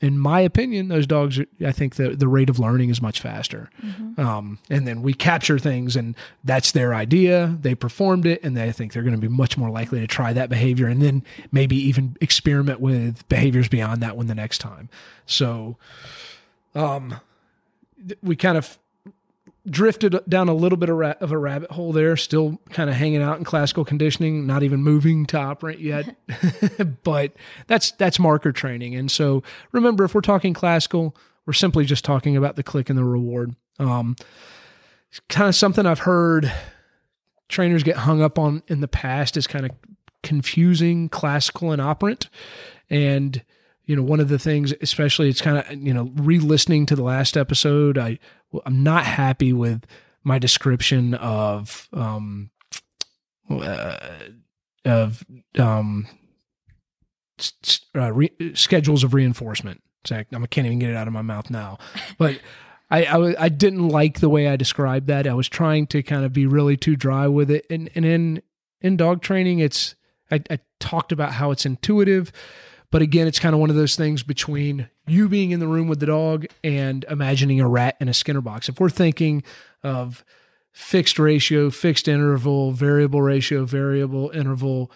in 0.03 0.18
my 0.18 0.40
opinion, 0.40 0.88
those 0.88 1.07
dogs, 1.07 1.38
I 1.64 1.70
think 1.70 1.94
the, 1.94 2.11
the 2.16 2.27
rate 2.27 2.51
of 2.51 2.59
learning 2.59 2.90
is 2.90 3.01
much 3.01 3.20
faster. 3.20 3.70
Mm-hmm. 3.81 4.20
Um, 4.20 4.59
and 4.68 4.87
then 4.87 5.01
we 5.01 5.14
capture 5.14 5.61
things 5.61 5.94
and 5.94 6.16
that's 6.42 6.72
their 6.72 6.92
idea. 6.92 7.57
They 7.61 7.77
performed 7.77 8.27
it 8.27 8.42
and 8.42 8.57
they 8.57 8.72
think 8.72 8.92
they're 8.92 9.05
going 9.05 9.14
to 9.14 9.20
be 9.20 9.29
much 9.29 9.57
more 9.57 9.70
likely 9.70 10.01
to 10.01 10.09
try 10.09 10.33
that 10.33 10.51
behavior 10.51 10.88
and 10.88 11.01
then 11.01 11.22
maybe 11.53 11.77
even 11.77 12.16
experiment 12.20 12.81
with 12.81 13.27
behaviors 13.29 13.68
beyond 13.68 14.03
that 14.03 14.16
one 14.16 14.27
the 14.27 14.35
next 14.35 14.59
time. 14.59 14.88
So, 15.25 15.77
um, 16.75 17.20
we 18.22 18.35
kind 18.35 18.59
of 18.59 18.79
drifted 19.68 20.18
down 20.29 20.48
a 20.48 20.55
little 20.55 20.77
bit 20.79 20.88
of, 20.88 20.96
ra- 20.96 21.14
of 21.20 21.31
a 21.31 21.38
rabbit 21.38 21.70
hole 21.70 21.92
there, 21.92 22.16
still 22.16 22.61
kind 22.70 22.90
of 22.90 22.96
hanging 22.96 23.22
out 23.22 23.38
in 23.38 23.44
classical 23.44 23.85
conditioning, 23.85 24.46
not 24.46 24.62
even 24.62 24.83
moving 24.83 25.25
to 25.27 25.38
operant 25.38 25.81
yet. 25.81 26.16
but 27.05 27.33
that's 27.66 27.92
that's 27.92 28.18
marker 28.18 28.53
training. 28.53 28.94
And 28.94 29.11
so 29.11 29.42
remember, 29.70 30.05
if 30.05 30.14
we're 30.14 30.20
talking 30.20 30.53
classical, 30.55 31.16
we're 31.46 31.53
simply 31.53 31.85
just 31.85 32.05
talking 32.05 32.37
about 32.37 32.57
the 32.57 32.62
click 32.62 32.90
and 32.90 32.98
the 32.98 33.05
reward. 33.05 33.55
Um, 33.79 34.16
kind 35.29 35.48
of 35.48 35.55
something 35.55 35.87
I've 35.87 36.01
heard 36.01 36.53
trainers 37.48 37.83
get 37.83 37.96
hung 37.98 38.22
up 38.22 38.38
on 38.38 38.62
in 38.66 38.81
the 38.81 38.88
past 38.88 39.37
is 39.37 39.46
kind 39.46 39.64
of 39.64 39.72
confusing 40.22 41.09
classical 41.09 41.72
and 41.72 41.81
operant. 41.81 42.29
And 42.90 43.42
you 43.85 43.96
know, 43.96 44.03
one 44.03 44.20
of 44.20 44.29
the 44.29 44.38
things, 44.38 44.72
especially 44.81 45.29
it's 45.29 45.40
kind 45.40 45.59
of, 45.59 45.72
you 45.75 45.92
know, 45.92 46.12
re-listening 46.14 46.87
to 46.87 46.96
the 46.96 47.03
last 47.03 47.37
episode, 47.37 47.98
I, 47.98 48.18
I'm 48.64 48.82
not 48.82 49.04
happy 49.04 49.52
with 49.52 49.84
my 50.24 50.38
description 50.38 51.14
of, 51.14 51.88
um, 51.92 52.50
uh, 53.50 53.96
of, 54.84 55.24
um, 55.58 56.06
uh, 57.94 58.12
re- 58.12 58.54
schedules 58.54 59.04
of 59.04 59.14
reinforcement. 59.14 59.82
I 60.10 60.24
can't 60.24 60.66
even 60.66 60.78
get 60.78 60.90
it 60.90 60.96
out 60.96 61.06
of 61.06 61.12
my 61.12 61.22
mouth 61.22 61.50
now, 61.50 61.78
but 62.18 62.40
I, 62.90 63.04
I, 63.04 63.44
I 63.44 63.48
didn't 63.48 63.88
like 63.88 64.20
the 64.20 64.28
way 64.28 64.48
I 64.48 64.56
described 64.56 65.06
that. 65.06 65.26
I 65.26 65.34
was 65.34 65.48
trying 65.48 65.86
to 65.88 66.02
kind 66.02 66.24
of 66.24 66.32
be 66.32 66.46
really 66.46 66.76
too 66.76 66.94
dry 66.94 67.26
with 67.26 67.50
it. 67.50 67.64
And, 67.70 67.88
and 67.94 68.04
in, 68.04 68.42
in 68.80 68.96
dog 68.96 69.22
training, 69.22 69.60
it's, 69.60 69.94
I, 70.30 70.42
I 70.50 70.58
talked 70.78 71.10
about 71.10 71.32
how 71.32 71.52
it's 71.52 71.64
intuitive 71.64 72.32
but 72.92 73.00
again, 73.00 73.26
it's 73.26 73.38
kind 73.38 73.55
of 73.55 73.61
one 73.61 73.70
of 73.70 73.76
those 73.76 73.96
things 73.96 74.22
between 74.22 74.88
you 75.09 75.26
being 75.26 75.50
in 75.50 75.61
the 75.61 75.66
room 75.66 75.88
with 75.88 75.98
the 75.98 76.07
dog 76.07 76.44
and 76.62 77.07
imagining 77.09 77.59
a 77.59 77.66
rat 77.66 77.96
in 78.00 78.09
a 78.09 78.14
Skinner 78.14 78.42
box. 78.42 78.68
If 78.68 78.78
we're 78.78 78.90
thinking 78.90 79.42
of 79.83 80.22
fixed 80.72 81.18
ratio, 81.18 81.70
fixed 81.70 82.07
interval, 82.07 82.72
variable 82.72 83.22
ratio, 83.22 83.64
variable 83.64 84.31
interval, 84.35 84.92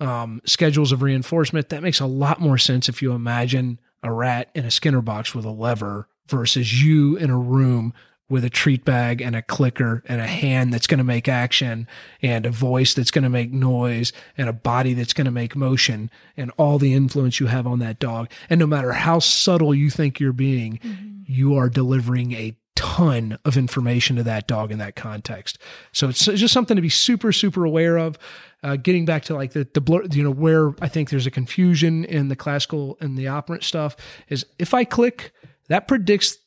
um, 0.00 0.42
schedules 0.44 0.90
of 0.90 1.02
reinforcement, 1.02 1.68
that 1.68 1.84
makes 1.84 2.00
a 2.00 2.06
lot 2.06 2.40
more 2.40 2.58
sense 2.58 2.88
if 2.88 3.00
you 3.00 3.12
imagine 3.12 3.78
a 4.02 4.12
rat 4.12 4.50
in 4.56 4.64
a 4.64 4.70
Skinner 4.70 5.00
box 5.00 5.32
with 5.32 5.44
a 5.44 5.50
lever 5.50 6.08
versus 6.26 6.82
you 6.82 7.16
in 7.16 7.30
a 7.30 7.38
room 7.38 7.94
with 8.28 8.44
a 8.44 8.50
treat 8.50 8.84
bag 8.84 9.20
and 9.20 9.36
a 9.36 9.42
clicker 9.42 10.02
and 10.06 10.20
a 10.20 10.26
hand 10.26 10.72
that's 10.72 10.86
going 10.86 10.98
to 10.98 11.04
make 11.04 11.28
action 11.28 11.86
and 12.20 12.44
a 12.44 12.50
voice 12.50 12.92
that's 12.92 13.10
going 13.10 13.22
to 13.22 13.30
make 13.30 13.52
noise 13.52 14.12
and 14.36 14.48
a 14.48 14.52
body 14.52 14.94
that's 14.94 15.12
going 15.12 15.26
to 15.26 15.30
make 15.30 15.54
motion 15.54 16.10
and 16.36 16.50
all 16.56 16.78
the 16.78 16.92
influence 16.92 17.38
you 17.38 17.46
have 17.46 17.66
on 17.66 17.78
that 17.78 17.98
dog. 17.98 18.28
And 18.50 18.58
no 18.58 18.66
matter 18.66 18.92
how 18.92 19.20
subtle 19.20 19.74
you 19.74 19.90
think 19.90 20.18
you're 20.18 20.32
being, 20.32 20.78
mm-hmm. 20.78 21.20
you 21.24 21.54
are 21.54 21.68
delivering 21.68 22.32
a 22.32 22.56
ton 22.74 23.38
of 23.44 23.56
information 23.56 24.16
to 24.16 24.22
that 24.24 24.46
dog 24.46 24.70
in 24.70 24.78
that 24.78 24.96
context. 24.96 25.58
So 25.92 26.08
it's 26.08 26.24
just 26.24 26.52
something 26.52 26.76
to 26.76 26.82
be 26.82 26.88
super, 26.88 27.32
super 27.32 27.64
aware 27.64 27.96
of. 27.96 28.18
Uh, 28.62 28.76
getting 28.76 29.04
back 29.04 29.22
to 29.24 29.34
like 29.34 29.52
the, 29.52 29.66
the 29.74 29.80
blur, 29.80 30.04
you 30.10 30.22
know, 30.22 30.30
where 30.30 30.74
I 30.80 30.88
think 30.88 31.10
there's 31.10 31.26
a 31.26 31.30
confusion 31.30 32.04
in 32.04 32.28
the 32.28 32.36
classical 32.36 32.96
and 33.00 33.16
the 33.16 33.28
operant 33.28 33.62
stuff 33.62 33.96
is 34.28 34.44
if 34.58 34.74
I 34.74 34.84
click, 34.84 35.32
that 35.68 35.86
predicts 35.86 36.38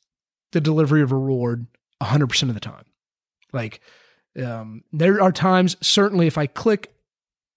the 0.52 0.62
delivery 0.62 1.02
of 1.02 1.12
a 1.12 1.18
reward 1.18 1.68
100% 2.02 2.44
of 2.44 2.54
the 2.54 2.60
time. 2.60 2.86
Like, 3.54 3.82
um, 4.42 4.84
there 4.92 5.22
are 5.22 5.32
times, 5.32 5.76
certainly, 5.82 6.28
if 6.28 6.38
I 6.38 6.48
click 6.48 6.94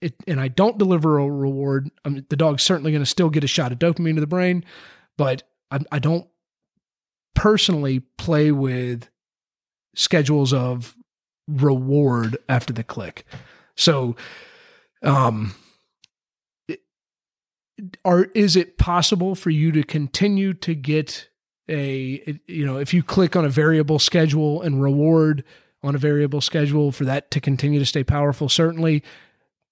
it 0.00 0.14
and 0.26 0.40
I 0.40 0.48
don't 0.48 0.78
deliver 0.78 1.18
a 1.18 1.28
reward, 1.28 1.90
um, 2.04 2.24
the 2.28 2.36
dog's 2.36 2.62
certainly 2.62 2.90
going 2.90 3.02
to 3.02 3.06
still 3.06 3.30
get 3.30 3.44
a 3.44 3.48
shot 3.48 3.72
of 3.72 3.78
dopamine 3.78 4.14
to 4.14 4.20
the 4.20 4.26
brain, 4.26 4.64
but 5.16 5.42
I, 5.70 5.80
I 5.92 5.98
don't 5.98 6.26
personally 7.34 8.00
play 8.00 8.50
with 8.52 9.08
schedules 9.94 10.52
of 10.52 10.96
reward 11.46 12.36
after 12.48 12.72
the 12.72 12.84
click. 12.84 13.24
So, 13.76 14.16
um, 15.02 15.54
are 18.04 18.24
is 18.34 18.56
it 18.56 18.78
possible 18.78 19.34
for 19.34 19.50
you 19.50 19.72
to 19.72 19.82
continue 19.82 20.54
to 20.54 20.74
get 20.74 21.28
a 21.68 22.38
you 22.46 22.66
know 22.66 22.78
if 22.78 22.92
you 22.92 23.02
click 23.02 23.36
on 23.36 23.44
a 23.44 23.48
variable 23.48 23.98
schedule 23.98 24.62
and 24.62 24.82
reward 24.82 25.44
on 25.82 25.94
a 25.94 25.98
variable 25.98 26.40
schedule 26.40 26.92
for 26.92 27.04
that 27.04 27.30
to 27.30 27.40
continue 27.40 27.78
to 27.78 27.86
stay 27.86 28.02
powerful 28.02 28.48
certainly 28.48 29.02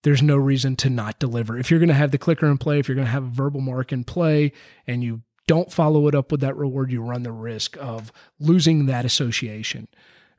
there's 0.02 0.22
no 0.22 0.36
reason 0.36 0.76
to 0.76 0.88
not 0.88 1.18
deliver. 1.18 1.58
If 1.58 1.70
you're 1.70 1.78
going 1.78 1.88
to 1.90 1.94
have 1.94 2.10
the 2.10 2.16
clicker 2.16 2.46
in 2.46 2.56
play 2.58 2.78
if 2.78 2.88
you're 2.88 2.94
going 2.94 3.06
to 3.06 3.12
have 3.12 3.24
a 3.24 3.30
verbal 3.30 3.60
mark 3.60 3.92
in 3.92 4.04
play 4.04 4.52
and 4.86 5.04
you 5.04 5.22
don't 5.46 5.72
follow 5.72 6.06
it 6.06 6.14
up 6.14 6.30
with 6.30 6.40
that 6.40 6.56
reward 6.56 6.92
you 6.92 7.02
run 7.02 7.22
the 7.22 7.32
risk 7.32 7.76
of 7.78 8.12
losing 8.38 8.86
that 8.86 9.04
association 9.04 9.88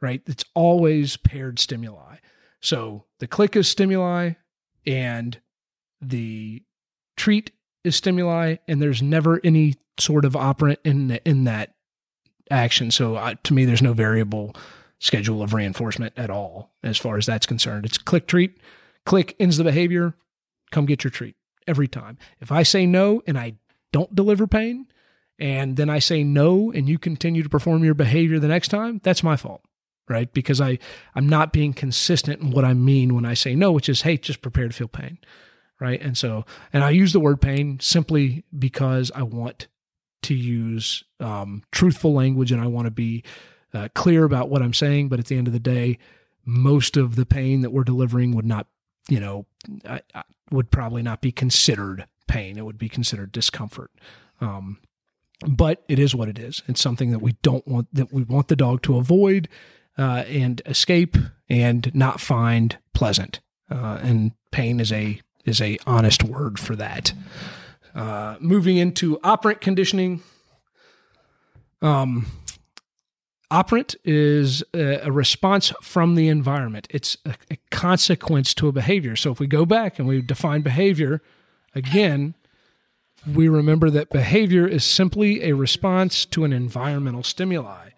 right? 0.02 0.22
It's 0.26 0.44
always 0.56 1.16
paired 1.16 1.60
stimuli. 1.60 2.18
So 2.60 3.06
the 3.20 3.28
click 3.28 3.56
is 3.56 3.70
stimuli 3.70 4.34
and 4.86 5.40
the 6.02 6.64
treat 7.16 7.52
is 7.84 7.96
stimuli 7.96 8.58
and 8.68 8.82
there's 8.82 9.02
never 9.02 9.40
any 9.44 9.76
sort 10.00 10.26
of 10.26 10.36
operant 10.36 10.80
in 10.84 11.12
in 11.26 11.44
that 11.46 11.74
action. 12.50 12.92
So 12.92 13.16
uh, 13.16 13.36
to 13.44 13.54
me, 13.54 13.66
there's 13.66 13.82
no 13.82 13.94
variable 13.94 14.56
schedule 15.00 15.42
of 15.42 15.54
reinforcement 15.54 16.14
at 16.18 16.30
all 16.30 16.74
as 16.84 16.98
far 16.98 17.18
as 17.18 17.26
that's 17.26 17.46
concerned. 17.46 17.86
It's 17.86 17.98
click 17.98 18.28
treat, 18.28 18.58
click 19.06 19.36
ends 19.40 19.58
the 19.58 19.64
behavior, 19.64 20.16
come 20.72 20.86
get 20.86 21.04
your 21.04 21.12
treat 21.12 21.36
every 21.68 21.88
time. 21.88 22.18
If 22.40 22.52
I 22.52 22.64
say 22.64 22.86
no 22.86 23.24
and 23.26 23.38
I 23.38 23.56
don't 23.92 24.16
deliver 24.16 24.48
pain, 24.48 24.88
and 25.40 25.76
then 25.76 25.90
I 25.90 25.98
say 25.98 26.24
no 26.24 26.72
and 26.72 26.88
you 26.88 27.00
continue 27.00 27.42
to 27.42 27.50
perform 27.50 27.84
your 27.84 27.96
behavior 27.96 28.38
the 28.38 28.48
next 28.48 28.68
time, 28.68 29.02
that's 29.04 29.24
my 29.24 29.36
fault. 29.36 29.62
Right. 30.08 30.32
Because 30.32 30.60
I, 30.60 30.78
I'm 31.16 31.30
not 31.30 31.54
being 31.54 31.74
consistent 31.74 32.42
in 32.42 32.52
what 32.52 32.66
I 32.66 32.74
mean 32.74 33.16
when 33.16 33.26
I 33.26 33.34
say 33.34 33.56
no, 33.56 33.72
which 33.72 33.88
is, 33.88 34.02
hey, 34.02 34.18
just 34.18 34.42
prepare 34.42 34.68
to 34.68 34.74
feel 34.74 34.90
pain. 34.90 35.20
Right. 35.82 36.00
And 36.00 36.16
so, 36.16 36.46
and 36.72 36.84
I 36.84 36.92
use 36.92 37.12
the 37.12 37.20
word 37.20 37.42
pain 37.42 37.80
simply 37.80 38.44
because 38.58 39.12
I 39.16 39.24
want 39.24 39.68
to 40.22 40.36
use 40.36 41.04
um, 41.20 41.64
truthful 41.72 42.14
language 42.14 42.52
and 42.52 42.62
I 42.62 42.68
want 42.68 42.86
to 42.86 42.92
be 42.92 43.24
uh, 43.74 43.88
clear 43.96 44.24
about 44.24 44.48
what 44.48 44.62
I'm 44.62 44.76
saying. 44.76 45.10
But 45.10 45.20
at 45.20 45.26
the 45.26 45.38
end 45.40 45.48
of 45.48 45.54
the 45.54 45.60
day, 45.60 45.98
most 46.46 46.98
of 46.98 47.16
the 47.16 47.26
pain 47.26 47.62
that 47.62 47.72
we're 47.72 47.84
delivering 47.84 48.36
would 48.36 48.46
not, 48.46 48.68
you 49.10 49.20
know, 49.20 49.48
I, 49.84 50.02
I 50.14 50.22
would 50.52 50.70
probably 50.70 51.02
not 51.02 51.20
be 51.20 51.32
considered 51.32 52.06
pain. 52.28 52.60
It 52.60 52.66
would 52.66 52.78
be 52.78 52.90
considered 52.90 53.32
discomfort. 53.32 53.90
Um, 54.40 54.82
but 55.48 55.84
it 55.88 55.98
is 55.98 56.14
what 56.14 56.30
it 56.30 56.38
is. 56.38 56.62
It's 56.68 56.80
something 56.80 57.10
that 57.10 57.24
we 57.24 57.32
don't 57.42 57.68
want 57.68 57.88
that 57.92 58.14
we 58.14 58.22
want 58.22 58.50
the 58.50 58.56
dog 58.56 58.84
to 58.84 58.98
avoid 58.98 59.50
uh, 59.98 60.26
and 60.28 60.62
escape 60.68 61.18
and 61.50 61.92
not 61.96 62.22
find 62.22 62.78
pleasant. 62.94 63.40
Uh, 63.68 63.98
and 64.04 64.34
pain 64.52 64.80
is 64.80 64.92
a 64.92 65.22
is 65.52 65.62
a 65.62 65.78
honest 65.86 66.24
word 66.24 66.58
for 66.58 66.76
that. 66.78 67.14
Uh, 67.94 68.38
moving 68.40 68.78
into 68.78 69.20
operant 69.24 69.60
conditioning. 69.60 70.24
Um, 71.82 72.26
operant 73.52 73.96
is 74.06 74.64
a, 74.74 75.08
a, 75.08 75.12
response 75.12 75.74
from 75.82 76.16
the 76.16 76.30
environment. 76.30 76.88
It's 76.90 77.18
a, 77.26 77.36
a, 77.52 77.58
consequence 77.70 78.54
to 78.56 78.70
a 78.70 78.72
behavior. 78.72 79.18
So 79.18 79.32
if 79.32 79.40
we 79.40 79.48
go 79.48 79.66
back 79.66 80.00
and 80.00 80.08
we 80.08 80.22
define 80.22 80.62
behavior, 80.62 81.22
again, 81.76 82.36
we 83.28 83.50
remember 83.50 83.90
that 83.90 84.10
behavior 84.10 84.66
is 84.66 84.86
simply 84.86 85.44
a 85.44 85.54
response 85.54 86.26
to 86.28 86.46
an 86.46 86.54
environmental 86.54 87.24
stimuli. 87.24 87.90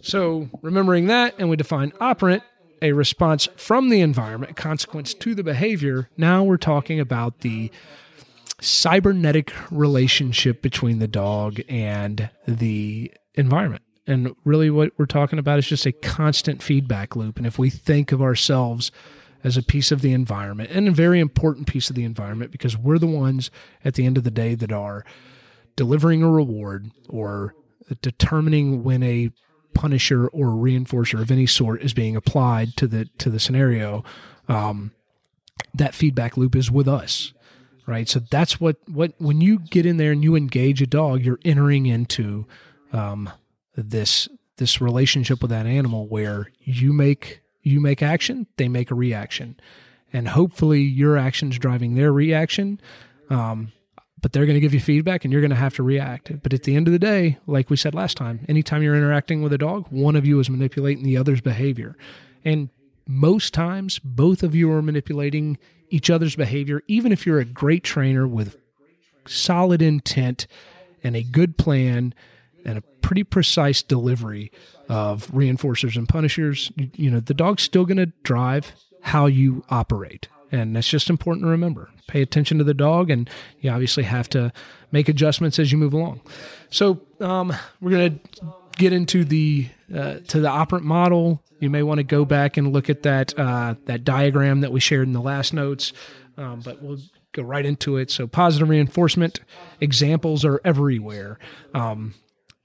So, 0.00 0.48
remembering 0.62 1.06
that, 1.06 1.34
and 1.38 1.50
we 1.50 1.56
define 1.56 1.92
operant, 2.00 2.42
a 2.82 2.92
response 2.92 3.48
from 3.56 3.88
the 3.88 4.00
environment, 4.00 4.56
consequence 4.56 5.14
to 5.14 5.34
the 5.34 5.42
behavior. 5.42 6.08
Now 6.16 6.44
we're 6.44 6.56
talking 6.56 7.00
about 7.00 7.40
the 7.40 7.70
cybernetic 8.60 9.52
relationship 9.70 10.62
between 10.62 10.98
the 10.98 11.08
dog 11.08 11.60
and 11.68 12.30
the 12.46 13.12
environment. 13.34 13.82
And 14.06 14.34
really, 14.44 14.70
what 14.70 14.92
we're 14.96 15.06
talking 15.06 15.38
about 15.38 15.58
is 15.58 15.66
just 15.66 15.86
a 15.86 15.92
constant 15.92 16.62
feedback 16.62 17.14
loop. 17.14 17.36
And 17.36 17.46
if 17.46 17.58
we 17.58 17.70
think 17.70 18.10
of 18.10 18.22
ourselves 18.22 18.90
as 19.44 19.56
a 19.56 19.62
piece 19.62 19.92
of 19.92 20.00
the 20.00 20.12
environment 20.12 20.70
and 20.72 20.88
a 20.88 20.92
very 20.92 21.20
important 21.20 21.66
piece 21.66 21.90
of 21.90 21.96
the 21.96 22.04
environment 22.04 22.50
because 22.50 22.76
we're 22.76 22.98
the 22.98 23.06
ones 23.06 23.50
at 23.84 23.94
the 23.94 24.04
end 24.04 24.16
of 24.16 24.24
the 24.24 24.30
day 24.30 24.54
that 24.54 24.72
are 24.72 25.04
delivering 25.76 26.22
a 26.22 26.30
reward 26.30 26.90
or 27.08 27.54
determining 28.02 28.82
when 28.82 29.02
a 29.02 29.30
punisher 29.78 30.26
or 30.28 30.48
reinforcer 30.48 31.20
of 31.20 31.30
any 31.30 31.46
sort 31.46 31.80
is 31.82 31.94
being 31.94 32.16
applied 32.16 32.76
to 32.76 32.86
the 32.86 33.04
to 33.18 33.30
the 33.30 33.40
scenario 33.40 34.04
um, 34.48 34.92
that 35.72 35.94
feedback 35.94 36.36
loop 36.36 36.56
is 36.56 36.70
with 36.70 36.88
us 36.88 37.32
right 37.86 38.08
so 38.08 38.20
that's 38.30 38.60
what 38.60 38.76
what 38.88 39.12
when 39.18 39.40
you 39.40 39.58
get 39.58 39.86
in 39.86 39.96
there 39.96 40.12
and 40.12 40.24
you 40.24 40.34
engage 40.34 40.82
a 40.82 40.86
dog 40.86 41.24
you're 41.24 41.40
entering 41.44 41.86
into 41.86 42.46
um, 42.92 43.30
this 43.76 44.28
this 44.56 44.80
relationship 44.80 45.40
with 45.40 45.50
that 45.50 45.66
animal 45.66 46.08
where 46.08 46.50
you 46.64 46.92
make 46.92 47.40
you 47.68 47.80
make 47.80 48.02
action, 48.02 48.46
they 48.56 48.68
make 48.68 48.90
a 48.90 48.94
reaction. 48.94 49.58
And 50.12 50.28
hopefully 50.28 50.80
your 50.80 51.16
action's 51.16 51.58
driving 51.58 51.94
their 51.94 52.12
reaction. 52.12 52.80
Um, 53.30 53.72
but 54.20 54.32
they're 54.32 54.46
going 54.46 54.54
to 54.54 54.60
give 54.60 54.74
you 54.74 54.80
feedback 54.80 55.24
and 55.24 55.32
you're 55.32 55.40
going 55.40 55.50
to 55.50 55.56
have 55.56 55.74
to 55.74 55.82
react. 55.82 56.42
But 56.42 56.52
at 56.52 56.64
the 56.64 56.76
end 56.76 56.88
of 56.88 56.92
the 56.92 56.98
day, 56.98 57.38
like 57.46 57.70
we 57.70 57.76
said 57.76 57.94
last 57.94 58.16
time, 58.16 58.44
anytime 58.48 58.82
you're 58.82 58.96
interacting 58.96 59.42
with 59.42 59.52
a 59.52 59.58
dog, 59.58 59.86
one 59.90 60.16
of 60.16 60.26
you 60.26 60.40
is 60.40 60.50
manipulating 60.50 61.04
the 61.04 61.16
other's 61.16 61.40
behavior. 61.40 61.96
And 62.44 62.70
most 63.06 63.54
times, 63.54 63.98
both 63.98 64.42
of 64.42 64.54
you 64.54 64.70
are 64.72 64.82
manipulating 64.82 65.58
each 65.90 66.10
other's 66.10 66.36
behavior, 66.36 66.82
even 66.88 67.12
if 67.12 67.26
you're 67.26 67.38
a 67.38 67.44
great 67.44 67.84
trainer 67.84 68.26
with 68.26 68.56
solid 69.26 69.82
intent 69.82 70.46
and 71.02 71.16
a 71.16 71.22
good 71.22 71.56
plan 71.56 72.14
and 72.64 72.78
a 72.78 72.82
pretty 73.02 73.24
precise 73.24 73.82
delivery 73.82 74.50
of 74.88 75.28
reinforcers 75.28 75.96
and 75.96 76.08
punishers, 76.08 76.70
you, 76.76 77.10
know, 77.10 77.20
the 77.20 77.34
dog's 77.34 77.62
still 77.62 77.84
going 77.84 77.98
to 77.98 78.12
drive 78.22 78.72
how 79.02 79.26
you 79.26 79.64
operate. 79.70 80.28
And 80.50 80.74
that's 80.74 80.88
just 80.88 81.10
important 81.10 81.44
to 81.44 81.50
remember. 81.50 81.90
Pay 82.06 82.22
attention 82.22 82.58
to 82.58 82.64
the 82.64 82.74
dog, 82.74 83.10
and 83.10 83.28
you 83.60 83.70
obviously 83.70 84.04
have 84.04 84.28
to 84.30 84.52
make 84.90 85.08
adjustments 85.08 85.58
as 85.58 85.70
you 85.70 85.78
move 85.78 85.92
along. 85.92 86.20
So 86.70 87.00
um, 87.20 87.54
we're 87.80 87.90
going 87.90 88.18
to 88.18 88.46
get 88.76 88.92
into 88.92 89.24
the 89.24 89.68
uh, 89.94 90.16
to 90.28 90.40
the 90.40 90.48
operant 90.48 90.84
model. 90.84 91.42
You 91.60 91.70
may 91.70 91.82
want 91.82 91.98
to 91.98 92.04
go 92.04 92.24
back 92.24 92.56
and 92.56 92.72
look 92.72 92.88
at 92.88 93.02
that 93.02 93.38
uh, 93.38 93.74
that 93.86 94.04
diagram 94.04 94.60
that 94.62 94.72
we 94.72 94.80
shared 94.80 95.06
in 95.06 95.12
the 95.12 95.20
last 95.20 95.52
notes, 95.52 95.92
um, 96.36 96.60
but 96.60 96.82
we'll 96.82 96.98
go 97.32 97.42
right 97.42 97.66
into 97.66 97.96
it. 97.96 98.10
So 98.10 98.26
positive 98.26 98.68
reinforcement 98.68 99.40
examples 99.80 100.44
are 100.44 100.60
everywhere. 100.64 101.38
Um, 101.74 102.14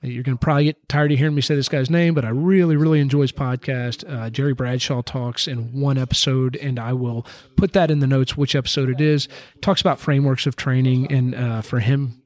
you're 0.04 0.24
going 0.24 0.38
to 0.38 0.44
probably 0.44 0.66
get 0.66 0.90
tired 0.90 1.12
of 1.12 1.18
hearing 1.18 1.36
me 1.36 1.42
say 1.42 1.56
this 1.56 1.70
guy's 1.70 1.90
name, 1.90 2.14
but 2.14 2.26
I 2.26 2.30
really, 2.30 2.76
really 2.76 3.00
enjoy 3.00 3.22
his 3.22 3.32
podcast. 3.32 4.04
Uh, 4.08 4.30
Jerry 4.30 4.54
Bradshaw 4.54 5.02
talks 5.02 5.48
in 5.48 5.80
one 5.80 5.98
episode, 5.98 6.58
and 6.58 6.78
I 6.78 6.94
will 6.94 7.26
put 7.56 7.74
that 7.74 7.90
in 7.90 8.00
the 8.00 8.08
notes 8.08 8.36
which 8.36 8.54
episode 8.56 8.90
it 8.90 9.00
is. 9.00 9.28
Talks 9.62 9.82
about 9.82 10.00
frameworks 10.00 10.46
of 10.46 10.56
training, 10.56 11.12
and 11.12 11.34
uh, 11.34 11.62
for 11.62 11.80
him 11.80 12.22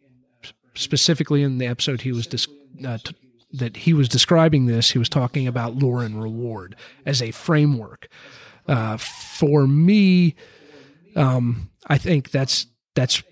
specifically 0.73 1.43
in 1.43 1.57
the 1.57 1.65
episode 1.65 2.01
he 2.01 2.11
was 2.11 2.27
dis- 2.27 2.47
uh, 2.85 2.97
t- 3.03 3.15
that 3.53 3.77
he 3.77 3.93
was 3.93 4.09
describing 4.09 4.65
this, 4.65 4.91
he 4.91 4.99
was 4.99 5.09
talking 5.09 5.47
about 5.47 5.75
lure 5.75 6.03
and 6.03 6.21
reward 6.21 6.75
as 7.05 7.21
a 7.21 7.31
framework. 7.31 8.07
Uh, 8.67 8.97
for 8.97 9.65
me, 9.67 10.35
um, 11.15 11.69
I 11.87 11.97
think 11.97 12.31
that's 12.31 12.67
that's 12.95 13.23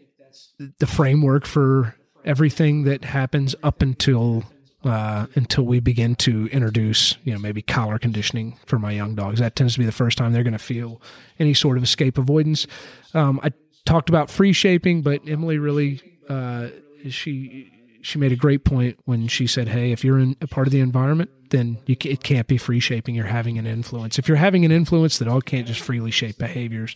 the 0.80 0.88
framework 0.88 1.46
for 1.46 1.96
everything 2.26 2.84
that 2.84 3.06
happens 3.06 3.56
up 3.64 3.82
until 3.82 4.44
uh, 4.84 5.26
until 5.34 5.64
we 5.64 5.80
begin 5.80 6.14
to 6.14 6.48
introduce, 6.52 7.18
you 7.24 7.34
know, 7.34 7.40
maybe 7.40 7.62
collar 7.62 7.98
conditioning 7.98 8.56
for 8.68 8.78
my 8.78 8.92
young 8.92 9.16
dogs. 9.16 9.40
That 9.40 9.56
tends 9.56 9.74
to 9.74 9.80
be 9.80 9.86
the 9.86 9.92
first 9.92 10.16
time 10.16 10.32
they're 10.32 10.44
going 10.44 10.54
to 10.54 10.60
feel 10.60 11.02
any 11.40 11.56
sort 11.56 11.78
of 11.78 11.84
escape 11.84 12.20
avoidance. 12.20 12.68
Um, 13.16 13.40
I 13.42 13.52
talked 13.86 14.10
about 14.10 14.30
free 14.30 14.54
shaping, 14.54 15.02
but 15.02 15.22
Emily 15.28 15.58
really 15.58 16.02
uh, 16.30 16.68
she 17.10 17.72
she 18.02 18.20
made 18.20 18.32
a 18.32 18.36
great 18.36 18.64
point 18.64 19.00
when 19.06 19.28
she 19.28 19.48
said, 19.48 19.70
"Hey, 19.70 19.92
if 19.92 20.04
you're 20.04 20.20
in 20.20 20.36
a 20.42 20.48
part 20.48 20.68
of 20.68 20.72
the 20.72 20.82
environment, 20.82 21.32
then 21.50 21.80
you, 21.88 21.96
it 22.04 22.24
can't 22.24 22.48
be 22.48 22.58
free 22.58 22.80
shaping. 22.80 23.16
You're 23.16 23.26
having 23.26 23.58
an 23.58 23.66
influence. 23.66 24.20
If 24.20 24.28
you're 24.28 24.38
having 24.38 24.66
an 24.66 24.72
influence, 24.72 25.18
the 25.18 25.26
dog 25.26 25.46
can't 25.46 25.66
just 25.66 25.82
freely 25.82 26.12
shape 26.12 26.38
behaviors. 26.38 26.96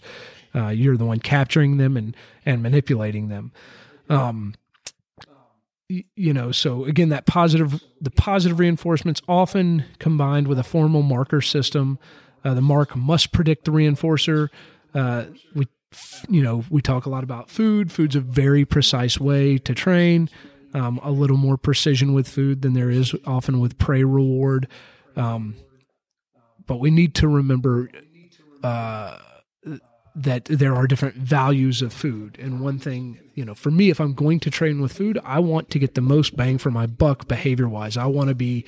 Uh, 0.54 0.68
you're 0.68 0.98
the 0.98 1.06
one 1.06 1.20
capturing 1.20 1.78
them 1.78 1.98
and 1.98 2.16
and 2.46 2.62
manipulating 2.62 3.30
them." 3.30 3.52
Um, 4.10 4.54
you 5.90 6.34
know 6.34 6.52
so 6.52 6.86
again 6.86 7.10
that 7.10 7.26
positive 7.26 7.82
the 8.00 8.12
positive 8.12 8.60
reinforcements 8.60 9.22
often 9.28 9.84
combined 9.98 10.48
with 10.48 10.60
a 10.60 10.64
formal 10.64 11.02
marker 11.02 11.42
system 11.42 11.98
uh, 12.44 12.54
the 12.54 12.62
mark 12.62 12.96
must 12.96 13.32
predict 13.32 13.66
the 13.66 13.72
reinforcer. 13.72 14.50
Uh, 14.94 15.26
we 15.54 15.68
you 16.30 16.42
know 16.42 16.64
we 16.70 16.82
talk 16.82 17.06
a 17.06 17.10
lot 17.10 17.24
about 17.24 17.50
food. 17.50 17.92
Food's 17.92 18.16
a 18.16 18.20
very 18.20 18.66
precise 18.66 19.20
way 19.20 19.58
to 19.58 19.74
train 19.74 20.30
um, 20.74 21.00
a 21.04 21.12
little 21.12 21.38
more 21.38 21.58
precision 21.58 22.14
with 22.14 22.28
food 22.28 22.62
than 22.62 22.74
there 22.74 22.90
is 22.90 23.16
often 23.26 23.60
with 23.60 23.78
prey 23.78 24.04
reward. 24.04 24.68
Um, 25.16 25.56
but 26.66 26.78
we 26.78 26.92
need 26.92 27.16
to 27.16 27.28
remember 27.28 27.90
uh, 28.64 29.18
that 30.20 30.46
there 30.46 30.76
are 30.76 30.86
different 30.86 31.16
values 31.16 31.82
of 31.82 31.94
food. 31.94 32.38
And 32.40 32.60
one 32.60 32.78
thing, 32.78 33.20
you 33.36 33.46
know, 33.46 33.56
for 33.56 33.72
me, 33.72 33.90
if 33.90 34.02
I'm 34.02 34.14
going 34.14 34.42
to 34.42 34.52
train 34.52 34.82
with 34.82 34.92
food, 34.92 35.18
I 35.24 35.40
want 35.40 35.70
to 35.70 35.80
get 35.80 35.96
the 35.96 36.02
most 36.02 36.36
bang 36.36 36.58
for 36.58 36.70
my 36.70 36.88
buck 36.88 37.30
behavior 37.30 37.70
wise. 37.70 37.96
I 37.96 38.06
want 38.06 38.28
to 38.28 38.36
be 38.36 38.66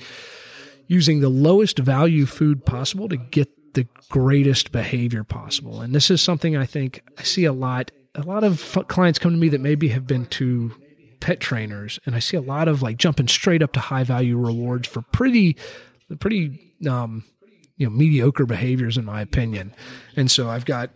using 0.86 1.20
the 1.20 1.28
lowest 1.28 1.78
value 1.78 2.24
food 2.24 2.64
possible 2.64 3.06
to 3.10 3.18
get 3.18 3.74
the 3.74 3.86
greatest 4.08 4.72
behavior 4.72 5.24
possible. 5.24 5.82
And 5.82 5.94
this 5.94 6.10
is 6.10 6.22
something 6.22 6.56
I 6.56 6.64
think 6.64 7.02
I 7.18 7.22
see 7.22 7.44
a 7.44 7.52
lot. 7.52 7.90
A 8.14 8.22
lot 8.22 8.44
of 8.44 8.78
clients 8.88 9.18
come 9.18 9.32
to 9.32 9.38
me 9.38 9.50
that 9.50 9.60
maybe 9.60 9.88
have 9.88 10.06
been 10.06 10.26
to 10.26 10.74
pet 11.20 11.38
trainers, 11.38 12.00
and 12.06 12.14
I 12.14 12.18
see 12.18 12.36
a 12.36 12.42
lot 12.42 12.66
of 12.66 12.82
like 12.82 12.96
jumping 12.96 13.28
straight 13.28 13.62
up 13.62 13.72
to 13.72 13.80
high 13.80 14.04
value 14.04 14.38
rewards 14.38 14.88
for 14.88 15.02
pretty, 15.02 15.56
pretty, 16.18 16.74
um, 16.88 17.24
you 17.76 17.86
know, 17.86 17.90
mediocre 17.90 18.46
behaviors, 18.46 18.96
in 18.96 19.04
my 19.04 19.20
opinion. 19.20 19.74
And 20.16 20.30
so 20.30 20.50
I've 20.50 20.64
got 20.64 20.90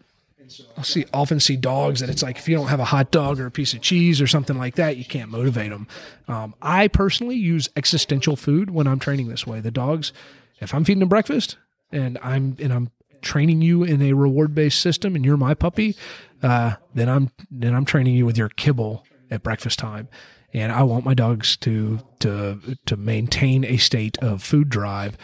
I'll 0.77 0.85
see 0.85 1.07
often 1.13 1.41
see 1.41 1.57
dogs 1.57 2.01
that 2.01 2.09
it's 2.09 2.23
like 2.23 2.39
if 2.39 2.49
you 2.49 2.57
don't 2.57 2.69
have 2.69 2.81
a 2.81 2.85
hot 2.85 3.11
dog 3.11 3.41
or 3.41 3.47
a 3.47 3.51
piece 3.51 3.75
of 3.75 3.81
cheese 3.81 4.21
or 4.21 4.27
something 4.27 4.59
like 4.59 4.77
that, 4.77 4.97
you 4.97 5.05
can't 5.05 5.31
motivate 5.31 5.71
them. 5.71 5.87
Um, 6.29 6.55
I 6.63 6.89
personally 6.89 7.37
use 7.37 7.69
existential 7.77 8.37
food 8.37 8.71
when 8.71 8.87
I'm 8.87 8.99
training 8.99 9.29
this 9.29 9.47
way. 9.47 9.61
The 9.61 9.71
dogs, 9.71 10.13
if 10.61 10.75
I'm 10.75 10.85
feeding 10.85 11.01
them 11.01 11.09
breakfast 11.09 11.57
and 11.91 12.19
I'm 12.23 12.57
and 12.61 12.73
I'm 12.73 12.91
training 13.23 13.63
you 13.63 13.83
in 13.83 14.03
a 14.03 14.13
reward 14.13 14.55
based 14.55 14.81
system 14.81 15.17
and 15.17 15.25
you're 15.25 15.37
my 15.37 15.55
puppy, 15.55 15.97
uh, 16.43 16.75
then 16.95 17.09
I'm 17.09 17.31
then 17.51 17.75
I'm 17.75 17.85
training 17.85 18.15
you 18.15 18.27
with 18.27 18.39
your 18.39 18.49
kibble 18.49 19.05
at 19.31 19.43
breakfast 19.43 19.79
time. 19.79 20.09
And 20.53 20.73
I 20.73 20.85
want 20.85 21.05
my 21.05 21.15
dogs 21.15 21.57
to 21.59 22.01
to 22.21 22.77
to 22.87 22.97
maintain 22.97 23.65
a 23.65 23.77
state 23.77 24.19
of 24.19 24.43
food 24.43 24.69
drive 24.69 25.17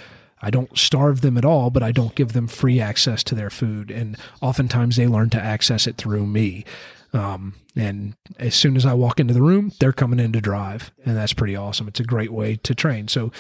I 0.43 0.51
don't 0.51 0.77
starve 0.77 1.21
them 1.21 1.39
at 1.39 1.45
all, 1.45 1.71
but 1.71 1.83
I 1.83 1.93
don't 1.93 2.15
give 2.15 2.33
them 2.33 2.49
free 2.49 2.81
access 2.81 3.23
to 3.25 3.35
their 3.35 3.51
food. 3.51 3.91
And 3.91 4.17
oftentimes 4.41 4.97
they 4.97 5.07
learn 5.07 5.31
to 5.31 5.41
access 5.41 5.87
it 5.87 5.97
through 5.97 6.27
me. 6.27 6.65
Um, 7.13 7.55
and 7.77 8.15
as 8.39 8.55
soon 8.55 8.77
as 8.77 8.85
I 8.85 8.95
walk 8.95 9.21
into 9.21 9.35
the 9.35 9.43
room, 9.43 9.73
they're 9.79 9.93
coming 9.93 10.19
in 10.19 10.33
to 10.33 10.41
drive. 10.41 10.91
And 11.05 11.17
that's 11.17 11.33
pretty 11.33 11.55
awesome. 11.55 11.87
It's 11.89 12.01
a 12.01 12.05
great 12.05 12.33
way 12.33 12.57
to 12.57 12.75
train. 12.75 13.09
So, 13.09 13.31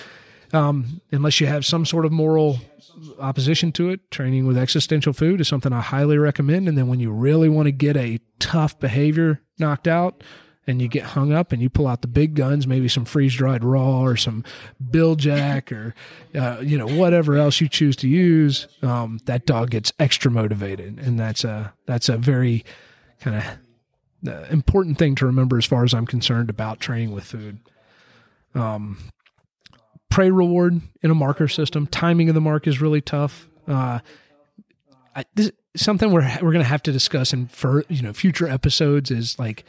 um, 0.52 1.00
unless 1.10 1.40
you 1.40 1.46
have 1.46 1.64
some 1.64 1.86
sort 1.86 2.04
of 2.04 2.12
moral 2.12 2.58
opposition 3.18 3.72
to 3.72 3.88
it, 3.88 4.10
training 4.10 4.46
with 4.46 4.58
existential 4.58 5.14
food 5.14 5.40
is 5.40 5.48
something 5.48 5.72
I 5.72 5.80
highly 5.80 6.18
recommend. 6.18 6.68
And 6.68 6.76
then 6.76 6.88
when 6.88 7.00
you 7.00 7.10
really 7.10 7.48
want 7.48 7.66
to 7.66 7.72
get 7.72 7.96
a 7.96 8.20
tough 8.38 8.78
behavior 8.78 9.40
knocked 9.58 9.88
out, 9.88 10.22
and 10.66 10.80
you 10.80 10.88
get 10.88 11.02
hung 11.02 11.32
up 11.32 11.52
and 11.52 11.60
you 11.60 11.68
pull 11.68 11.88
out 11.88 12.02
the 12.02 12.08
big 12.08 12.34
guns, 12.34 12.66
maybe 12.66 12.88
some 12.88 13.04
freeze 13.04 13.34
dried 13.34 13.64
raw 13.64 14.00
or 14.00 14.16
some 14.16 14.44
Bil-Jac 14.90 15.72
or, 15.72 15.94
uh, 16.34 16.58
you 16.62 16.78
know, 16.78 16.86
whatever 16.86 17.36
else 17.36 17.60
you 17.60 17.68
choose 17.68 17.96
to 17.96 18.08
use, 18.08 18.68
um, 18.82 19.18
that 19.24 19.46
dog 19.46 19.70
gets 19.70 19.92
extra 19.98 20.30
motivated. 20.30 20.98
And 20.98 21.18
that's 21.18 21.44
a, 21.44 21.72
that's 21.86 22.08
a 22.08 22.16
very 22.16 22.64
kind 23.20 23.36
of 23.36 24.32
uh, 24.32 24.46
important 24.50 24.98
thing 24.98 25.14
to 25.16 25.26
remember 25.26 25.58
as 25.58 25.64
far 25.64 25.84
as 25.84 25.92
I'm 25.94 26.06
concerned 26.06 26.48
about 26.48 26.78
training 26.78 27.10
with 27.12 27.24
food. 27.24 27.58
Um, 28.54 28.98
prey 30.10 30.30
reward 30.30 30.80
in 31.02 31.10
a 31.10 31.14
marker 31.14 31.48
system, 31.48 31.86
timing 31.86 32.28
of 32.28 32.34
the 32.34 32.40
mark 32.40 32.66
is 32.66 32.80
really 32.80 33.00
tough. 33.00 33.48
Uh, 33.66 33.98
I, 35.16 35.24
this, 35.34 35.50
something 35.74 36.12
we're, 36.12 36.28
we're 36.42 36.52
going 36.52 36.64
to 36.64 36.68
have 36.68 36.82
to 36.84 36.92
discuss 36.92 37.32
in 37.32 37.46
for, 37.48 37.84
you 37.88 38.02
know, 38.02 38.12
future 38.12 38.46
episodes 38.46 39.10
is 39.10 39.38
like, 39.38 39.64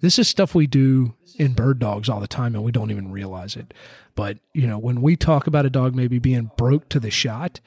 this 0.00 0.18
is 0.18 0.28
stuff 0.28 0.54
we 0.54 0.66
do 0.66 1.14
in 1.36 1.54
bird 1.54 1.78
dogs 1.78 2.08
all 2.08 2.20
the 2.20 2.28
time 2.28 2.54
and 2.54 2.64
we 2.64 2.72
don't 2.72 2.90
even 2.90 3.10
realize 3.10 3.56
it. 3.56 3.72
But, 4.14 4.38
you 4.52 4.66
know, 4.66 4.78
when 4.78 5.00
we 5.00 5.16
talk 5.16 5.46
about 5.46 5.66
a 5.66 5.70
dog 5.70 5.94
maybe 5.94 6.18
being 6.18 6.50
broke 6.56 6.88
to 6.90 7.00
the 7.00 7.10
shot, 7.10 7.60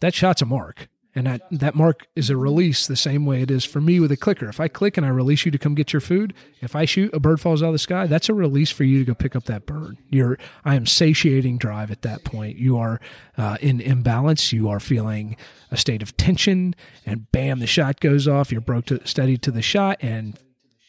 that 0.00 0.14
shot's 0.14 0.42
a 0.42 0.46
mark. 0.46 0.88
And 1.14 1.26
that, 1.26 1.42
that 1.50 1.74
mark 1.74 2.08
is 2.14 2.28
a 2.28 2.36
release 2.36 2.86
the 2.86 2.94
same 2.94 3.24
way 3.24 3.40
it 3.40 3.50
is 3.50 3.64
for 3.64 3.80
me 3.80 4.00
with 4.00 4.12
a 4.12 4.18
clicker. 4.18 4.50
If 4.50 4.60
I 4.60 4.68
click 4.68 4.98
and 4.98 5.06
I 5.06 5.08
release 5.08 5.46
you 5.46 5.50
to 5.50 5.56
come 5.56 5.74
get 5.74 5.94
your 5.94 6.00
food, 6.00 6.34
if 6.60 6.76
I 6.76 6.84
shoot, 6.84 7.14
a 7.14 7.18
bird 7.18 7.40
falls 7.40 7.62
out 7.62 7.68
of 7.68 7.72
the 7.72 7.78
sky, 7.78 8.06
that's 8.06 8.28
a 8.28 8.34
release 8.34 8.70
for 8.70 8.84
you 8.84 8.98
to 8.98 9.04
go 9.06 9.14
pick 9.14 9.34
up 9.34 9.44
that 9.44 9.64
bird. 9.64 9.96
You're, 10.10 10.36
I 10.62 10.74
am 10.74 10.84
satiating 10.84 11.56
drive 11.56 11.90
at 11.90 12.02
that 12.02 12.24
point. 12.24 12.58
You 12.58 12.76
are 12.76 13.00
uh, 13.38 13.56
in 13.62 13.80
imbalance. 13.80 14.52
You 14.52 14.68
are 14.68 14.78
feeling 14.78 15.36
a 15.70 15.78
state 15.78 16.02
of 16.02 16.18
tension, 16.18 16.74
and 17.06 17.32
bam, 17.32 17.60
the 17.60 17.66
shot 17.66 18.00
goes 18.00 18.28
off. 18.28 18.52
You're 18.52 18.60
broke 18.60 18.86
to, 18.86 19.06
steady 19.06 19.38
to 19.38 19.50
the 19.50 19.62
shot, 19.62 19.96
and 20.02 20.38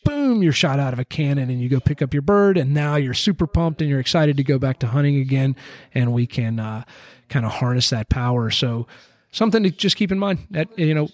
boom, 0.07 0.43
you're 0.43 0.53
shot 0.53 0.79
out 0.79 0.93
of 0.93 0.99
a 0.99 1.05
cannon 1.05 1.49
and 1.49 1.61
you 1.61 1.69
go 1.69 1.79
pick 1.79 2.01
up 2.01 2.13
your 2.13 2.21
bird. 2.21 2.57
And 2.57 2.73
now 2.73 2.95
you're 2.95 3.13
super 3.13 3.47
pumped 3.47 3.81
and 3.81 3.89
you're 3.89 3.99
excited 3.99 4.37
to 4.37 4.43
go 4.43 4.57
back 4.57 4.79
to 4.79 4.87
hunting 4.87 5.17
again. 5.17 5.55
And 5.93 6.13
we 6.13 6.25
can 6.27 6.59
uh, 6.59 6.83
kind 7.29 7.45
of 7.45 7.53
harness 7.53 7.89
that 7.89 8.09
power. 8.09 8.49
So, 8.49 8.87
something 9.31 9.63
to 9.63 9.69
just 9.69 9.97
keep 9.97 10.11
in 10.11 10.19
mind 10.19 10.47
that 10.51 10.67
you 10.79 10.93
know 10.93 11.09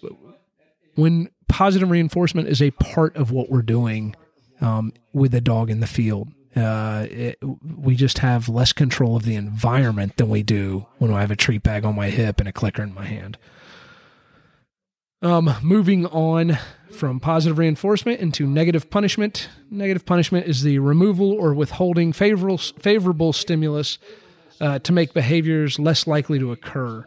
when 0.95 1.29
positive 1.49 1.89
reinforcement 1.89 2.47
is 2.47 2.61
a 2.61 2.71
part 2.71 3.15
of 3.17 3.31
what 3.31 3.49
we're 3.49 3.61
doing 3.63 4.15
um, 4.61 4.93
with 5.13 5.33
a 5.33 5.41
dog 5.41 5.69
in 5.69 5.79
the 5.79 5.87
field 5.87 6.29
uh, 6.55 7.07
it, 7.09 7.39
we 7.63 7.95
just 7.95 8.19
have 8.19 8.47
less 8.47 8.73
control 8.73 9.15
of 9.15 9.23
the 9.23 9.35
environment 9.35 10.17
than 10.17 10.29
we 10.29 10.43
do 10.43 10.85
when 10.99 11.11
I 11.11 11.21
have 11.21 11.31
a 11.31 11.35
treat 11.35 11.63
bag 11.63 11.83
on 11.83 11.95
my 11.95 12.09
hip 12.09 12.39
and 12.39 12.47
a 12.47 12.53
clicker 12.53 12.83
in 12.83 12.93
my 12.93 13.05
hand. 13.05 13.37
Um, 15.23 15.55
moving 15.61 16.05
on 16.07 16.59
from 16.91 17.21
positive 17.21 17.57
reinforcement 17.57 18.19
into 18.19 18.45
negative 18.45 18.89
punishment. 18.89 19.47
Negative 19.71 20.05
punishment 20.05 20.47
is 20.47 20.63
the 20.63 20.79
removal 20.79 21.31
or 21.31 21.53
withholding 21.53 22.11
favorable 22.11 22.57
favorable 22.57 23.31
stimulus 23.31 23.99
uh, 24.59 24.79
to 24.79 24.91
make 24.91 25.13
behaviors 25.13 25.79
less 25.79 26.07
likely 26.07 26.39
to 26.39 26.51
occur. 26.51 27.05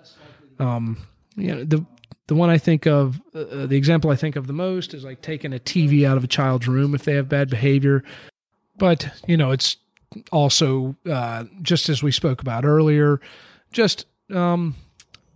Um, 0.59 0.97
you 1.37 1.55
know, 1.55 1.62
the 1.62 1.85
the 2.27 2.35
one 2.35 2.49
I 2.49 2.57
think 2.57 2.87
of, 2.87 3.21
uh, 3.35 3.41
uh, 3.41 3.67
the 3.67 3.77
example 3.77 4.11
I 4.11 4.17
think 4.17 4.35
of 4.35 4.47
the 4.47 4.55
most 4.55 4.95
is 4.95 5.05
like 5.05 5.21
taking 5.21 5.53
a 5.53 5.59
TV 5.59 6.05
out 6.05 6.17
of 6.17 6.25
a 6.25 6.27
child's 6.27 6.67
room 6.67 6.95
if 6.95 7.05
they 7.05 7.14
have 7.14 7.29
bad 7.29 7.51
behavior. 7.51 8.03
But 8.79 9.11
you 9.27 9.37
know, 9.37 9.51
it's 9.51 9.77
also 10.33 10.97
uh, 11.05 11.45
just 11.61 11.91
as 11.91 12.03
we 12.03 12.12
spoke 12.12 12.41
about 12.41 12.64
earlier, 12.64 13.21
just 13.73 14.07
um, 14.35 14.75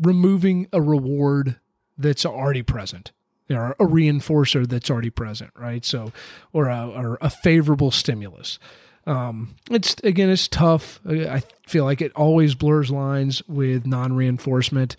removing 0.01 0.67
a 0.73 0.81
reward 0.81 1.60
that's 2.01 2.27
already 2.27 2.63
present. 2.63 3.13
Or 3.51 3.73
a 3.73 3.85
reinforcer 3.85 4.69
that's 4.69 4.91
already 4.91 5.11
present, 5.11 5.51
right? 5.59 5.85
So, 5.85 6.13
or 6.53 6.69
a, 6.69 6.89
or 6.89 7.19
a 7.21 7.29
favorable 7.29 7.91
stimulus. 7.91 8.61
Um, 9.07 9.57
it's 9.71 9.97
again, 10.05 10.31
it's 10.31 10.47
tough. 10.47 11.01
I 11.05 11.43
feel 11.67 11.85
like 11.85 12.01
it 12.01 12.13
always 12.15 12.55
blurs 12.55 12.93
lines 12.93 13.43
with 13.49 13.87
non-reinforcement. 13.87 14.95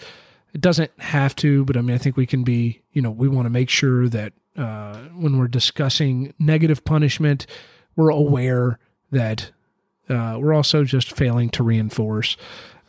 It 0.54 0.60
doesn't 0.60 0.92
have 1.00 1.34
to, 1.38 1.64
but 1.64 1.78
I 1.78 1.82
mean, 1.82 1.96
I 1.96 1.98
think 1.98 2.18
we 2.18 2.26
can 2.26 2.44
be. 2.44 2.82
You 2.92 3.02
know, 3.02 3.12
we 3.12 3.30
want 3.30 3.46
to 3.46 3.50
make 3.50 3.70
sure 3.70 4.10
that 4.10 4.34
uh, 4.58 4.98
when 5.16 5.38
we're 5.38 5.48
discussing 5.48 6.34
negative 6.38 6.84
punishment, 6.84 7.48
we're 7.96 8.10
aware 8.10 8.80
that 9.12 9.52
uh, 10.10 10.38
we're 10.42 10.54
also 10.54 10.84
just 10.84 11.16
failing 11.16 11.50
to 11.52 11.64
reinforce. 11.64 12.36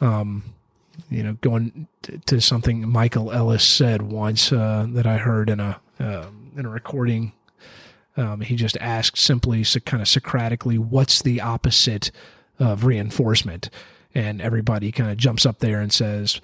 Um, 0.00 0.42
you 1.10 1.22
know, 1.22 1.34
going 1.34 1.88
to, 2.02 2.18
to, 2.18 2.40
something 2.40 2.88
Michael 2.88 3.32
Ellis 3.32 3.64
said 3.64 4.02
once 4.02 4.52
uh, 4.52 4.86
that 4.90 5.06
I 5.06 5.18
heard 5.18 5.50
in 5.50 5.60
a 5.60 5.80
uh, 5.98 6.26
in 6.56 6.66
a 6.66 6.68
recording 6.68 7.32
um, 8.16 8.40
he 8.40 8.56
just 8.56 8.76
asked 8.78 9.18
simply, 9.18 9.64
so 9.64 9.80
kind 9.80 10.02
of 10.02 10.08
Socratically, 10.08 10.78
what's 10.78 11.22
the 11.22 11.40
opposite 11.40 12.10
of 12.58 12.84
reinforcement? 12.84 13.70
And 14.14 14.42
everybody 14.42 14.92
kind 14.92 15.10
of 15.10 15.16
jumps 15.16 15.46
up 15.46 15.60
there 15.60 15.80
and 15.80 15.92
says, 15.92 16.40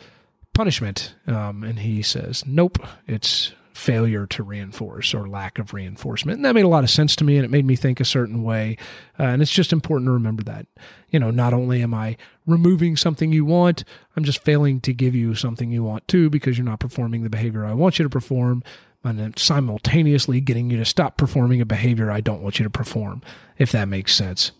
punishment. 0.54 1.14
Um, 1.26 1.62
and 1.62 1.80
he 1.80 2.02
says, 2.02 2.44
nope, 2.46 2.78
it's 3.06 3.52
failure 3.78 4.26
to 4.26 4.42
reinforce 4.42 5.14
or 5.14 5.28
lack 5.28 5.58
of 5.58 5.72
reinforcement. 5.72 6.36
And 6.36 6.44
that 6.44 6.54
made 6.54 6.64
a 6.64 6.68
lot 6.68 6.82
of 6.82 6.90
sense 6.90 7.14
to 7.16 7.24
me 7.24 7.36
and 7.36 7.44
it 7.44 7.50
made 7.50 7.64
me 7.64 7.76
think 7.76 8.00
a 8.00 8.04
certain 8.04 8.42
way. 8.42 8.76
Uh, 9.18 9.24
and 9.24 9.40
it's 9.40 9.52
just 9.52 9.72
important 9.72 10.08
to 10.08 10.12
remember 10.12 10.42
that. 10.42 10.66
You 11.10 11.20
know, 11.20 11.30
not 11.30 11.54
only 11.54 11.80
am 11.80 11.94
I 11.94 12.16
removing 12.46 12.96
something 12.96 13.32
you 13.32 13.44
want, 13.44 13.84
I'm 14.16 14.24
just 14.24 14.42
failing 14.42 14.80
to 14.80 14.92
give 14.92 15.14
you 15.14 15.34
something 15.34 15.70
you 15.70 15.84
want 15.84 16.08
too 16.08 16.28
because 16.28 16.58
you're 16.58 16.64
not 16.64 16.80
performing 16.80 17.22
the 17.22 17.30
behavior 17.30 17.64
I 17.64 17.72
want 17.72 17.98
you 17.98 18.02
to 18.02 18.10
perform 18.10 18.64
and 19.04 19.18
then 19.18 19.36
simultaneously 19.36 20.40
getting 20.40 20.70
you 20.70 20.76
to 20.78 20.84
stop 20.84 21.16
performing 21.16 21.60
a 21.60 21.66
behavior 21.66 22.10
I 22.10 22.20
don't 22.20 22.42
want 22.42 22.58
you 22.58 22.64
to 22.64 22.70
perform, 22.70 23.22
if 23.58 23.70
that 23.72 23.88
makes 23.88 24.14
sense. 24.14 24.50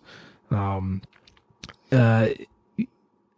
Um, 0.51 1.03
uh, 1.91 2.29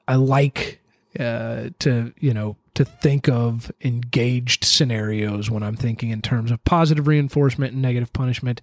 I 0.06 0.14
like 0.16 0.79
uh, 1.18 1.70
to, 1.80 2.12
you 2.18 2.32
know, 2.32 2.56
to 2.74 2.84
think 2.84 3.28
of 3.28 3.72
engaged 3.82 4.64
scenarios 4.64 5.50
when 5.50 5.62
I'm 5.62 5.76
thinking 5.76 6.10
in 6.10 6.22
terms 6.22 6.50
of 6.50 6.64
positive 6.64 7.06
reinforcement 7.06 7.72
and 7.72 7.82
negative 7.82 8.12
punishment. 8.12 8.60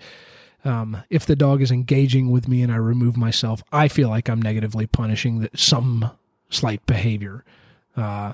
Um, 0.66 1.04
if 1.10 1.26
the 1.26 1.36
dog 1.36 1.62
is 1.62 1.72
engaging 1.72 2.32
with 2.32 2.48
me 2.48 2.62
and 2.62 2.72
I 2.72 2.78
remove 2.78 3.16
myself, 3.16 3.64
I 3.72 3.88
feel 3.88 4.10
like 4.10 4.30
I'm 4.30 4.42
negatively 4.42 4.88
punishing 4.88 5.48
some 5.56 6.12
slight 6.50 6.86
behavior. 6.86 7.44
Uh, 7.96 8.34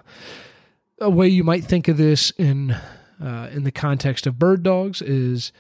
a 1.00 1.10
way 1.10 1.28
you 1.28 1.44
might 1.44 1.64
think 1.64 1.88
of 1.88 1.98
this 1.98 2.32
in 2.32 2.72
uh, 3.22 3.50
in 3.52 3.64
the 3.64 3.72
context 3.72 4.26
of 4.28 4.40
bird 4.40 4.64
dogs 4.64 5.02
is 5.02 5.52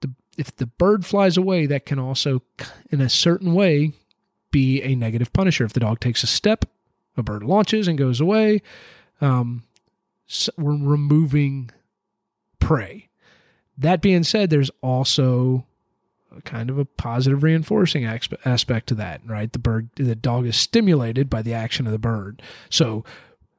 the 0.00 0.10
if 0.36 0.54
the 0.56 0.66
bird 0.66 1.04
flies 1.04 1.36
away, 1.36 1.66
that 1.66 1.86
can 1.86 1.98
also, 1.98 2.42
in 2.90 3.00
a 3.00 3.08
certain 3.08 3.54
way, 3.54 3.92
be 4.50 4.82
a 4.82 4.94
negative 4.94 5.32
punisher. 5.32 5.64
If 5.64 5.72
the 5.72 5.80
dog 5.80 6.00
takes 6.00 6.22
a 6.22 6.26
step, 6.26 6.64
a 7.16 7.22
bird 7.22 7.42
launches 7.42 7.88
and 7.88 7.98
goes 7.98 8.20
away. 8.20 8.62
Um, 9.20 9.64
so 10.26 10.52
we're 10.56 10.72
removing 10.72 11.70
prey. 12.58 13.08
That 13.76 14.00
being 14.00 14.24
said, 14.24 14.50
there's 14.50 14.70
also 14.80 15.66
kind 16.44 16.70
of 16.70 16.78
a 16.78 16.84
positive 16.84 17.42
reinforcing 17.42 18.04
aspect 18.06 18.86
to 18.86 18.94
that, 18.94 19.20
right? 19.26 19.52
The 19.52 19.58
bird, 19.58 19.90
the 19.96 20.14
dog 20.14 20.46
is 20.46 20.56
stimulated 20.56 21.28
by 21.28 21.42
the 21.42 21.52
action 21.52 21.86
of 21.86 21.92
the 21.92 21.98
bird. 21.98 22.40
So 22.70 23.04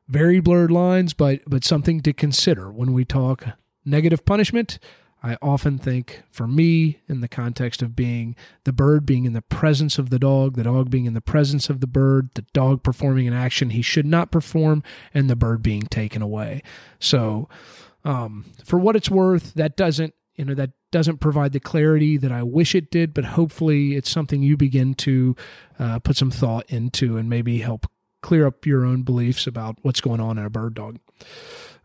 very 0.08 0.40
blurred 0.40 0.72
lines, 0.72 1.14
but 1.14 1.42
but 1.48 1.64
something 1.64 2.02
to 2.02 2.14
consider 2.14 2.72
when 2.72 2.94
we 2.94 3.06
talk 3.06 3.46
negative 3.86 4.26
punishment. 4.26 4.80
I 5.24 5.38
often 5.42 5.78
think, 5.78 6.22
for 6.32 6.48
me, 6.48 7.00
in 7.08 7.22
the 7.22 7.30
context 7.30 7.82
of 7.82 7.96
being 7.96 8.36
the 8.66 8.74
bird 8.74 9.06
being 9.06 9.24
in 9.24 9.32
the 9.32 9.42
presence 9.42 9.98
of 9.98 10.10
the 10.10 10.20
dog, 10.20 10.56
the 10.56 10.64
dog 10.64 10.90
being 10.90 11.06
in 11.06 11.14
the 11.14 11.22
presence 11.22 11.70
of 11.70 11.80
the 11.80 11.88
bird, 11.88 12.30
the 12.34 12.46
dog 12.54 12.84
performing 12.84 13.28
an 13.28 13.34
action 13.34 13.70
he 13.70 13.82
should 13.82 14.06
not 14.06 14.32
perform, 14.32 14.84
and 15.14 15.30
the 15.30 15.36
bird 15.38 15.64
being 15.64 15.84
taken 15.84 16.22
away. 16.22 16.62
So, 17.00 17.48
um, 18.04 18.46
for 18.66 18.78
what 18.78 18.98
it's 18.98 19.10
worth, 19.10 19.54
that 19.54 19.78
doesn't 19.78 20.14
you 20.36 20.44
know 20.44 20.56
that 20.56 20.72
doesn't 20.92 21.20
provide 21.20 21.54
the 21.54 21.60
clarity 21.60 22.18
that 22.18 22.32
I 22.32 22.44
wish 22.44 22.76
it 22.76 22.92
did, 22.92 23.14
but 23.14 23.24
hopefully 23.24 23.96
it's 23.96 24.10
something 24.10 24.44
you 24.44 24.58
begin 24.58 24.94
to 24.96 25.36
uh, 25.80 26.00
put 26.00 26.18
some 26.18 26.32
thought 26.32 26.66
into 26.70 27.18
and 27.18 27.30
maybe 27.30 27.60
help 27.60 27.88
clear 28.22 28.46
up 28.46 28.66
your 28.66 28.86
own 28.86 29.04
beliefs 29.04 29.48
about 29.48 29.78
what's 29.84 30.02
going 30.02 30.20
on 30.20 30.38
in 30.38 30.46
a 30.46 30.50
bird 30.50 30.74
dog. 30.74 31.00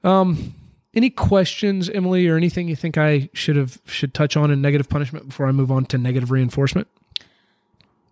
Um, 0.02 0.54
any 0.98 1.10
questions, 1.10 1.88
Emily, 1.88 2.28
or 2.28 2.36
anything 2.36 2.68
you 2.68 2.76
think 2.76 2.98
I 2.98 3.30
should 3.32 3.56
have 3.56 3.80
should 3.86 4.12
touch 4.12 4.36
on 4.36 4.50
in 4.50 4.60
negative 4.60 4.88
punishment 4.88 5.28
before 5.28 5.46
I 5.46 5.52
move 5.52 5.70
on 5.70 5.86
to 5.86 5.96
negative 5.96 6.30
reinforcement? 6.30 6.88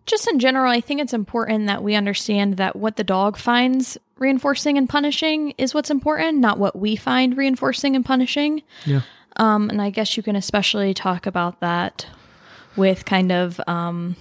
Just 0.07 0.29
in 0.29 0.39
general, 0.39 0.71
I 0.71 0.81
think 0.81 1.01
it's 1.01 1.13
important 1.13 1.67
that 1.67 1.83
we 1.83 1.97
understand 1.97 2.57
that 2.59 2.77
what 2.77 2.97
the 2.97 3.03
dog 3.03 3.37
finds 3.37 3.99
reinforcing 4.19 4.79
and 4.79 4.89
punishing 4.89 5.53
is 5.59 5.75
what's 5.75 5.91
important, 5.91 6.39
not 6.39 6.59
what 6.59 6.77
we 6.77 6.95
find 6.95 7.37
reinforcing 7.37 7.97
and 7.97 8.05
punishing. 8.05 8.63
Yeah. 8.85 9.01
Um, 9.37 9.69
and 9.69 9.83
I 9.83 9.91
guess 9.91 10.17
you 10.17 10.23
can 10.23 10.37
especially 10.37 10.95
talk 10.95 11.27
about 11.27 11.61
that 11.61 12.07
with 12.77 13.05
kind 13.05 13.33
of 13.33 13.61
um, 13.67 14.15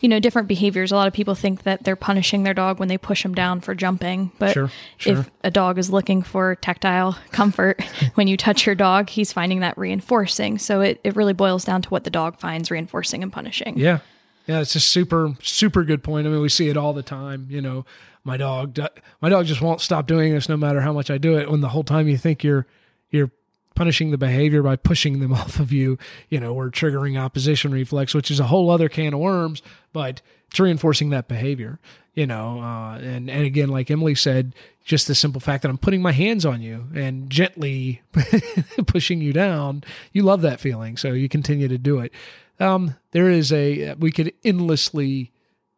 you 0.00 0.08
know, 0.08 0.18
different 0.18 0.48
behaviors. 0.48 0.90
A 0.90 0.96
lot 0.96 1.06
of 1.06 1.12
people 1.12 1.34
think 1.34 1.62
that 1.64 1.84
they're 1.84 1.96
punishing 1.96 2.42
their 2.42 2.54
dog 2.54 2.78
when 2.78 2.88
they 2.88 2.98
push 2.98 3.22
them 3.22 3.34
down 3.34 3.60
for 3.60 3.74
jumping. 3.74 4.32
But 4.38 4.54
sure, 4.54 4.70
sure. 4.96 5.18
if 5.18 5.30
a 5.44 5.50
dog 5.50 5.78
is 5.78 5.90
looking 5.90 6.22
for 6.22 6.56
tactile 6.56 7.18
comfort 7.32 7.82
when 8.14 8.26
you 8.26 8.36
touch 8.36 8.66
your 8.66 8.74
dog, 8.74 9.10
he's 9.10 9.32
finding 9.32 9.60
that 9.60 9.76
reinforcing. 9.76 10.58
So 10.58 10.80
it, 10.80 11.00
it 11.04 11.16
really 11.16 11.34
boils 11.34 11.64
down 11.64 11.82
to 11.82 11.88
what 11.90 12.04
the 12.04 12.10
dog 12.10 12.38
finds 12.38 12.70
reinforcing 12.70 13.22
and 13.22 13.32
punishing. 13.32 13.78
Yeah. 13.78 14.00
Yeah. 14.46 14.60
It's 14.60 14.74
a 14.74 14.80
super, 14.80 15.34
super 15.42 15.84
good 15.84 16.02
point. 16.02 16.26
I 16.26 16.30
mean, 16.30 16.40
we 16.40 16.48
see 16.48 16.68
it 16.68 16.76
all 16.76 16.92
the 16.92 17.02
time. 17.02 17.46
You 17.50 17.60
know, 17.60 17.84
my 18.24 18.36
dog, 18.36 18.78
my 19.20 19.28
dog 19.28 19.46
just 19.46 19.60
won't 19.60 19.80
stop 19.80 20.06
doing 20.06 20.32
this 20.32 20.48
no 20.48 20.56
matter 20.56 20.80
how 20.80 20.92
much 20.92 21.10
I 21.10 21.18
do 21.18 21.38
it. 21.38 21.50
When 21.50 21.60
the 21.60 21.68
whole 21.68 21.84
time 21.84 22.08
you 22.08 22.16
think 22.16 22.42
you're, 22.42 22.66
you're 23.10 23.30
punishing 23.74 24.10
the 24.10 24.18
behavior 24.18 24.62
by 24.62 24.76
pushing 24.76 25.20
them 25.20 25.32
off 25.40 25.58
of 25.60 25.72
you, 25.72 25.98
you 26.28 26.40
know, 26.40 26.54
or 26.54 26.70
triggering 26.70 27.18
opposition 27.18 27.72
reflex, 27.72 28.14
which 28.14 28.30
is 28.30 28.40
a 28.40 28.46
whole 28.46 28.70
other 28.70 28.88
can 28.88 29.14
of 29.14 29.20
worms, 29.20 29.62
but 29.92 30.20
it's 30.48 30.60
reinforcing 30.60 31.10
that 31.10 31.28
behavior. 31.28 31.78
you 32.14 32.26
know, 32.26 32.60
uh, 32.60 32.98
and 32.98 33.30
and 33.30 33.44
again, 33.44 33.68
like 33.68 33.90
Emily 33.90 34.14
said, 34.14 34.54
just 34.84 35.06
the 35.06 35.14
simple 35.14 35.40
fact 35.40 35.62
that 35.62 35.68
I'm 35.68 35.78
putting 35.78 36.02
my 36.02 36.12
hands 36.12 36.44
on 36.44 36.60
you 36.60 36.88
and 36.94 37.30
gently 37.30 38.02
pushing 38.86 39.20
you 39.20 39.32
down, 39.32 39.84
you 40.12 40.22
love 40.22 40.42
that 40.42 40.60
feeling, 40.60 40.96
so 40.96 41.12
you 41.12 41.28
continue 41.28 41.68
to 41.68 41.78
do 41.78 42.00
it. 42.00 42.12
Um, 42.58 42.96
there 43.12 43.30
is 43.30 43.52
a 43.52 43.94
we 43.94 44.10
could 44.10 44.32
endlessly 44.44 45.32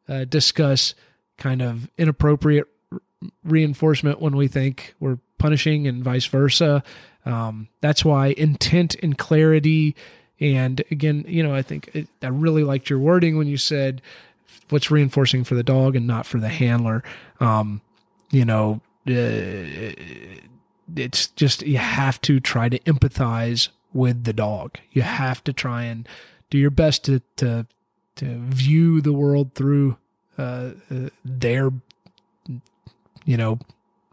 uh, 0.08 0.24
discuss 0.24 0.94
kind 1.36 1.62
of 1.62 1.90
inappropriate 1.98 2.66
reinforcement 3.44 4.20
when 4.20 4.36
we 4.36 4.48
think 4.48 4.94
we're 5.00 5.18
punishing 5.38 5.86
and 5.86 6.02
vice 6.02 6.26
versa. 6.26 6.82
Um, 7.24 7.68
that's 7.80 8.04
why 8.04 8.28
intent 8.36 8.96
and 9.02 9.16
clarity. 9.16 9.94
And 10.40 10.82
again, 10.90 11.24
you 11.28 11.42
know, 11.42 11.54
I 11.54 11.62
think 11.62 11.90
it, 11.94 12.08
I 12.22 12.28
really 12.28 12.64
liked 12.64 12.90
your 12.90 12.98
wording 12.98 13.36
when 13.38 13.46
you 13.46 13.56
said 13.56 14.02
what's 14.70 14.90
reinforcing 14.90 15.44
for 15.44 15.54
the 15.54 15.62
dog 15.62 15.94
and 15.94 16.06
not 16.06 16.26
for 16.26 16.38
the 16.38 16.48
handler. 16.48 17.04
Um, 17.40 17.80
you 18.30 18.44
know, 18.44 18.80
uh, 19.06 19.92
it's 20.96 21.28
just 21.28 21.62
you 21.62 21.78
have 21.78 22.20
to 22.22 22.40
try 22.40 22.68
to 22.68 22.78
empathize 22.80 23.68
with 23.92 24.24
the 24.24 24.32
dog. 24.32 24.78
You 24.90 25.02
have 25.02 25.44
to 25.44 25.52
try 25.52 25.84
and 25.84 26.08
do 26.50 26.58
your 26.58 26.70
best 26.70 27.04
to 27.04 27.20
to 27.36 27.66
to 28.16 28.38
view 28.38 29.00
the 29.00 29.12
world 29.12 29.54
through 29.54 29.96
uh, 30.38 30.70
uh, 30.90 31.08
their 31.24 31.70
you 33.24 33.36
know 33.36 33.58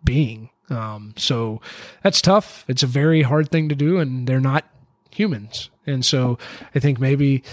being. 0.04 0.50
Um, 0.70 1.14
so 1.18 1.62
that's 2.04 2.22
tough. 2.22 2.66
It's 2.68 2.84
a 2.84 2.88
very 2.88 3.22
hard 3.22 3.50
thing 3.50 3.70
to 3.70 3.76
do, 3.76 3.98
and 3.98 4.28
they're 4.28 4.40
not 4.40 4.66
humans. 5.12 5.70
And 5.86 6.06
so 6.06 6.38
I 6.76 6.80
think 6.80 7.00
maybe 7.00 7.44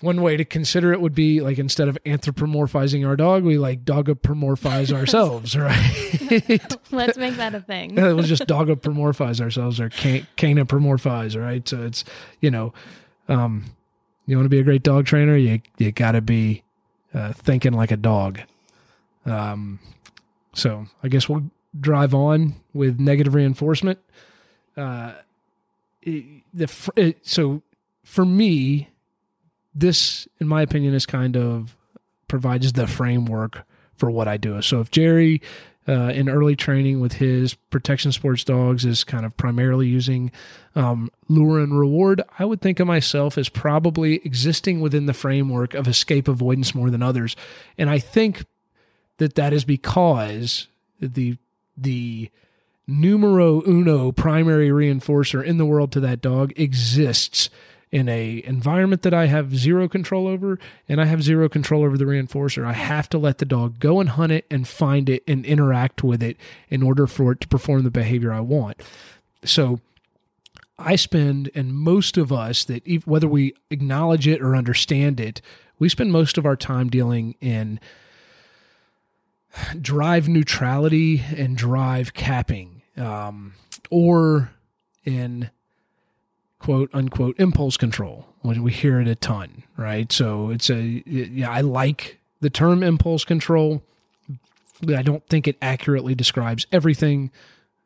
one 0.00 0.20
way 0.20 0.36
to 0.36 0.44
consider 0.44 0.92
it 0.92 1.00
would 1.00 1.14
be 1.14 1.40
like 1.40 1.58
instead 1.58 1.88
of 1.88 1.96
anthropomorphizing 2.04 3.06
our 3.06 3.14
dog, 3.14 3.44
we 3.44 3.56
like 3.56 3.84
dogopomorphize 3.84 4.92
ourselves, 4.96 5.56
right? 5.56 6.76
Let's 6.90 7.16
make 7.16 7.36
that 7.36 7.54
a 7.54 7.60
thing. 7.60 7.94
we'll 7.94 8.22
just 8.22 8.46
dogopomorphize 8.46 9.40
ourselves 9.40 9.80
or 9.80 9.88
can- 9.90 10.26
canopomorphize, 10.36 11.40
right? 11.40 11.66
So 11.68 11.82
it's 11.84 12.04
you 12.40 12.50
know, 12.50 12.72
um, 13.28 13.66
you 14.26 14.36
want 14.36 14.46
to 14.46 14.50
be 14.50 14.58
a 14.58 14.64
great 14.64 14.82
dog 14.82 15.06
trainer, 15.06 15.36
you 15.36 15.60
you 15.78 15.92
got 15.92 16.12
to 16.12 16.20
be 16.20 16.64
uh, 17.14 17.32
thinking 17.32 17.72
like 17.72 17.92
a 17.92 17.96
dog. 17.96 18.40
Um, 19.24 19.78
so 20.52 20.86
I 21.02 21.08
guess 21.08 21.28
we'll 21.28 21.44
drive 21.78 22.14
on 22.14 22.54
with 22.72 23.00
negative 23.00 23.34
reinforcement. 23.34 23.98
Uh, 24.76 25.12
it, 26.02 26.24
the 26.52 26.90
it, 26.96 27.18
so 27.26 27.62
for 28.04 28.24
me, 28.24 28.88
this, 29.74 30.28
in 30.40 30.48
my 30.48 30.62
opinion, 30.62 30.94
is 30.94 31.06
kind 31.06 31.36
of 31.36 31.76
provides 32.28 32.72
the 32.72 32.86
framework 32.86 33.66
for 33.94 34.10
what 34.10 34.28
I 34.28 34.36
do. 34.36 34.60
So 34.62 34.80
if 34.80 34.90
Jerry 34.90 35.40
uh, 35.88 36.12
in 36.14 36.28
early 36.28 36.56
training 36.56 37.00
with 37.00 37.14
his 37.14 37.54
protection 37.54 38.12
sports 38.12 38.44
dogs 38.44 38.84
is 38.84 39.04
kind 39.04 39.26
of 39.26 39.36
primarily 39.36 39.88
using 39.88 40.30
um, 40.74 41.10
lure 41.28 41.60
and 41.60 41.78
reward, 41.78 42.22
I 42.38 42.44
would 42.44 42.60
think 42.60 42.80
of 42.80 42.86
myself 42.86 43.36
as 43.36 43.48
probably 43.48 44.16
existing 44.24 44.80
within 44.80 45.06
the 45.06 45.12
framework 45.12 45.74
of 45.74 45.88
escape 45.88 46.28
avoidance 46.28 46.74
more 46.74 46.90
than 46.90 47.02
others. 47.02 47.36
And 47.76 47.90
I 47.90 47.98
think 47.98 48.44
that 49.18 49.34
that 49.34 49.52
is 49.52 49.64
because 49.64 50.68
the 51.00 51.36
the 51.76 52.30
numero 52.86 53.62
uno 53.66 54.12
primary 54.12 54.68
reinforcer 54.68 55.44
in 55.44 55.56
the 55.58 55.66
world 55.66 55.92
to 55.92 56.00
that 56.00 56.20
dog 56.20 56.52
exists 56.56 57.48
in 57.92 58.08
a 58.08 58.42
environment 58.46 59.02
that 59.02 59.12
I 59.12 59.26
have 59.26 59.54
zero 59.54 59.86
control 59.86 60.26
over 60.26 60.58
and 60.88 61.00
I 61.00 61.04
have 61.04 61.22
zero 61.22 61.48
control 61.48 61.84
over 61.84 61.98
the 61.98 62.06
reinforcer. 62.06 62.64
I 62.64 62.72
have 62.72 63.08
to 63.10 63.18
let 63.18 63.38
the 63.38 63.44
dog 63.44 63.78
go 63.78 64.00
and 64.00 64.08
hunt 64.08 64.32
it 64.32 64.46
and 64.50 64.66
find 64.66 65.10
it 65.10 65.22
and 65.28 65.44
interact 65.44 66.02
with 66.02 66.22
it 66.22 66.38
in 66.70 66.82
order 66.82 67.06
for 67.06 67.32
it 67.32 67.40
to 67.42 67.48
perform 67.48 67.84
the 67.84 67.90
behavior 67.90 68.32
I 68.32 68.40
want. 68.40 68.82
So 69.44 69.80
I 70.78 70.96
spend 70.96 71.50
and 71.54 71.74
most 71.74 72.16
of 72.16 72.32
us 72.32 72.64
that 72.64 72.82
whether 73.04 73.28
we 73.28 73.54
acknowledge 73.70 74.26
it 74.26 74.40
or 74.40 74.56
understand 74.56 75.20
it, 75.20 75.42
we 75.78 75.90
spend 75.90 76.12
most 76.12 76.38
of 76.38 76.46
our 76.46 76.56
time 76.56 76.88
dealing 76.88 77.34
in 77.40 77.78
drive 79.80 80.28
neutrality 80.28 81.22
and 81.36 81.56
drive 81.56 82.14
capping 82.14 82.82
um, 82.96 83.54
or 83.90 84.52
in 85.04 85.50
quote 86.58 86.90
unquote 86.92 87.38
impulse 87.38 87.76
control 87.76 88.26
when 88.40 88.62
we 88.62 88.72
hear 88.72 89.00
it 89.00 89.08
a 89.08 89.14
ton, 89.14 89.62
right? 89.76 90.10
So 90.12 90.50
it's 90.50 90.70
a, 90.70 91.02
yeah, 91.06 91.50
I 91.50 91.60
like 91.60 92.18
the 92.40 92.50
term 92.50 92.82
impulse 92.82 93.24
control. 93.24 93.82
I 94.88 95.02
don't 95.02 95.26
think 95.28 95.46
it 95.46 95.56
accurately 95.62 96.14
describes 96.14 96.66
everything. 96.72 97.30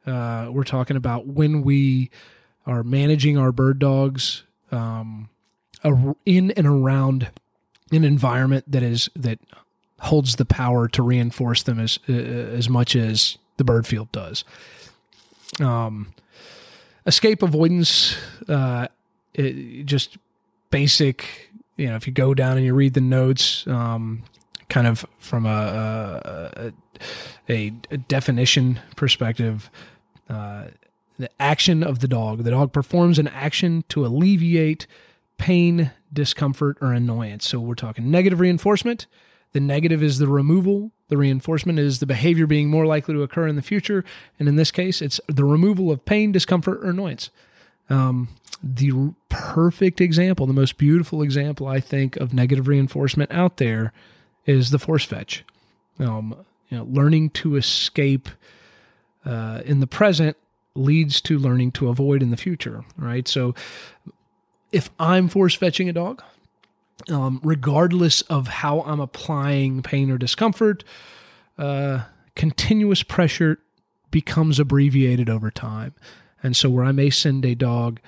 Uh, 0.07 0.49
we're 0.51 0.65
talking 0.65 0.97
about 0.97 1.27
when 1.27 1.63
we 1.63 2.11
are 2.67 2.83
managing 2.83 3.37
our 3.37 3.53
bird 3.53 3.79
dogs 3.79 4.45
um, 4.73 5.29
in 6.25 6.51
and 6.53 6.67
around 6.67 7.31
an 7.93 8.05
environment 8.05 8.65
that 8.71 8.83
is 8.83 9.11
that 9.15 9.39
holds 10.01 10.37
the 10.37 10.45
power 10.45 10.89
to 10.89 11.03
reinforce 11.03 11.63
them 11.63 11.81
as 11.81 11.99
uh, 12.09 12.13
as 12.13 12.69
much 12.69 12.95
as 12.97 13.39
the 13.57 13.65
bird 13.65 13.87
field 13.87 14.11
does. 14.13 14.45
Um, 15.61 16.13
escape 17.07 17.43
avoidance, 17.43 18.17
uh, 18.49 18.89
it, 19.35 19.85
just 19.85 20.19
basic. 20.71 21.51
You 21.77 21.89
know, 21.89 21.97
if 21.97 22.07
you 22.07 22.13
go 22.13 22.35
down 22.35 22.57
and 22.57 22.65
you 22.65 22.75
read 22.75 22.95
the 22.95 23.01
notes, 23.01 23.67
um, 23.67 24.23
kind 24.69 24.87
of 24.87 25.07
from 25.19 25.47
a 25.47 26.73
a, 27.49 27.73
a 27.91 27.97
definition 27.97 28.81
perspective, 28.97 29.71
uh, 30.29 30.65
the 31.19 31.31
action 31.41 31.83
of 31.83 32.01
the 32.01 32.09
dog. 32.09 32.45
The 32.45 32.51
dog 32.51 32.73
performs 32.73 33.19
an 33.19 33.29
action 33.29 33.85
to 33.89 34.05
alleviate 34.05 34.87
pain, 35.39 35.93
discomfort, 36.13 36.79
or 36.81 36.93
annoyance. 36.93 37.49
So 37.49 37.61
we're 37.61 37.75
talking 37.75 38.11
negative 38.11 38.41
reinforcement. 38.41 39.07
The 39.53 39.61
negative 39.61 40.03
is 40.03 40.19
the 40.19 40.29
removal 40.29 40.93
the 41.09 41.17
reinforcement 41.17 41.79
is 41.79 42.01
the 42.01 42.07
behavior 42.07 42.47
being 42.47 42.69
more 42.69 42.87
likely 42.87 43.15
to 43.15 43.23
occur 43.23 43.47
in 43.47 43.57
the 43.57 43.63
future. 43.63 44.05
And 44.39 44.49
in 44.49 44.57
this 44.57 44.71
case, 44.71 45.01
it's 45.01 45.21
the 45.29 45.45
removal 45.45 45.93
of 45.93 46.05
pain, 46.05 46.33
discomfort, 46.33 46.79
or 46.79 46.91
annoyance. 46.91 47.31
Um, 47.89 48.29
the 48.63 49.15
perfect 49.29 50.01
example, 50.01 50.47
the 50.47 50.53
most 50.53 50.79
beautiful 50.79 51.23
example, 51.23 51.69
I 51.69 51.79
think, 51.79 52.17
of 52.17 52.35
negative 52.35 52.67
reinforcement 52.67 53.31
out 53.31 53.59
there 53.59 53.93
is 54.47 54.71
the 54.71 54.79
force 54.79 55.05
fetch. 55.05 55.45
Um, 56.01 56.45
you 56.69 56.79
know, 56.79 56.85
learning 56.91 57.31
to 57.31 57.55
escape 57.55 58.29
uh, 59.25 59.63
in 59.65 59.79
the 59.79 59.87
present 59.87 60.37
leads 60.75 61.21
to 61.21 61.39
learning 61.39 61.73
to 61.73 61.89
avoid 61.89 62.23
in 62.23 62.31
the 62.31 62.37
future, 62.37 62.85
right? 62.99 63.29
So 63.29 63.55
if 64.73 64.91
I'm 64.99 65.29
force 65.29 65.55
fetching 65.55 65.89
a 65.89 65.93
dog, 65.93 66.23
um, 67.11 67.41
regardless 67.43 68.23
of 68.23 68.49
how 68.49 68.83
I'm 68.83 69.01
applying 69.01 69.83
pain 69.83 70.11
or 70.11 70.19
discomfort, 70.19 70.85
uh, 71.59 72.05
continuous 72.35 73.03
pressure 73.03 73.59
becomes 74.11 74.59
abbreviated 74.59 75.29
over 75.29 75.51
time. 75.51 75.95
And 76.43 76.57
so, 76.57 76.71
where 76.71 76.85
I 76.85 76.93
may 76.93 77.11
send 77.11 77.45
a 77.45 77.55
dog, 77.55 78.01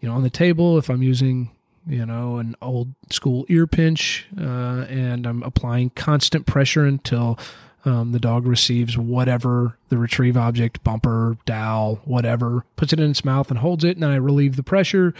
you 0.00 0.08
know, 0.08 0.14
on 0.14 0.22
the 0.22 0.30
table, 0.30 0.78
if 0.78 0.88
I'm 0.88 1.02
using, 1.02 1.50
you 1.86 2.04
know, 2.04 2.38
an 2.38 2.56
old 2.60 2.94
school 3.10 3.44
ear 3.48 3.66
pinch, 3.66 4.26
uh, 4.38 4.86
and 4.88 5.26
I'm 5.26 5.42
applying 5.42 5.90
constant 5.90 6.46
pressure 6.46 6.84
until 6.84 7.38
um, 7.84 8.12
the 8.12 8.18
dog 8.18 8.46
receives 8.46 8.96
whatever 8.96 9.76
the 9.90 9.98
retrieve 9.98 10.36
object, 10.36 10.82
bumper, 10.82 11.36
dowel, 11.44 12.00
whatever, 12.04 12.64
puts 12.76 12.92
it 12.92 13.00
in 13.00 13.10
its 13.10 13.24
mouth 13.24 13.50
and 13.50 13.58
holds 13.58 13.84
it, 13.84 13.96
and 13.96 14.02
then 14.02 14.10
I 14.10 14.16
relieve 14.16 14.56
the 14.56 14.62
pressure 14.62 15.14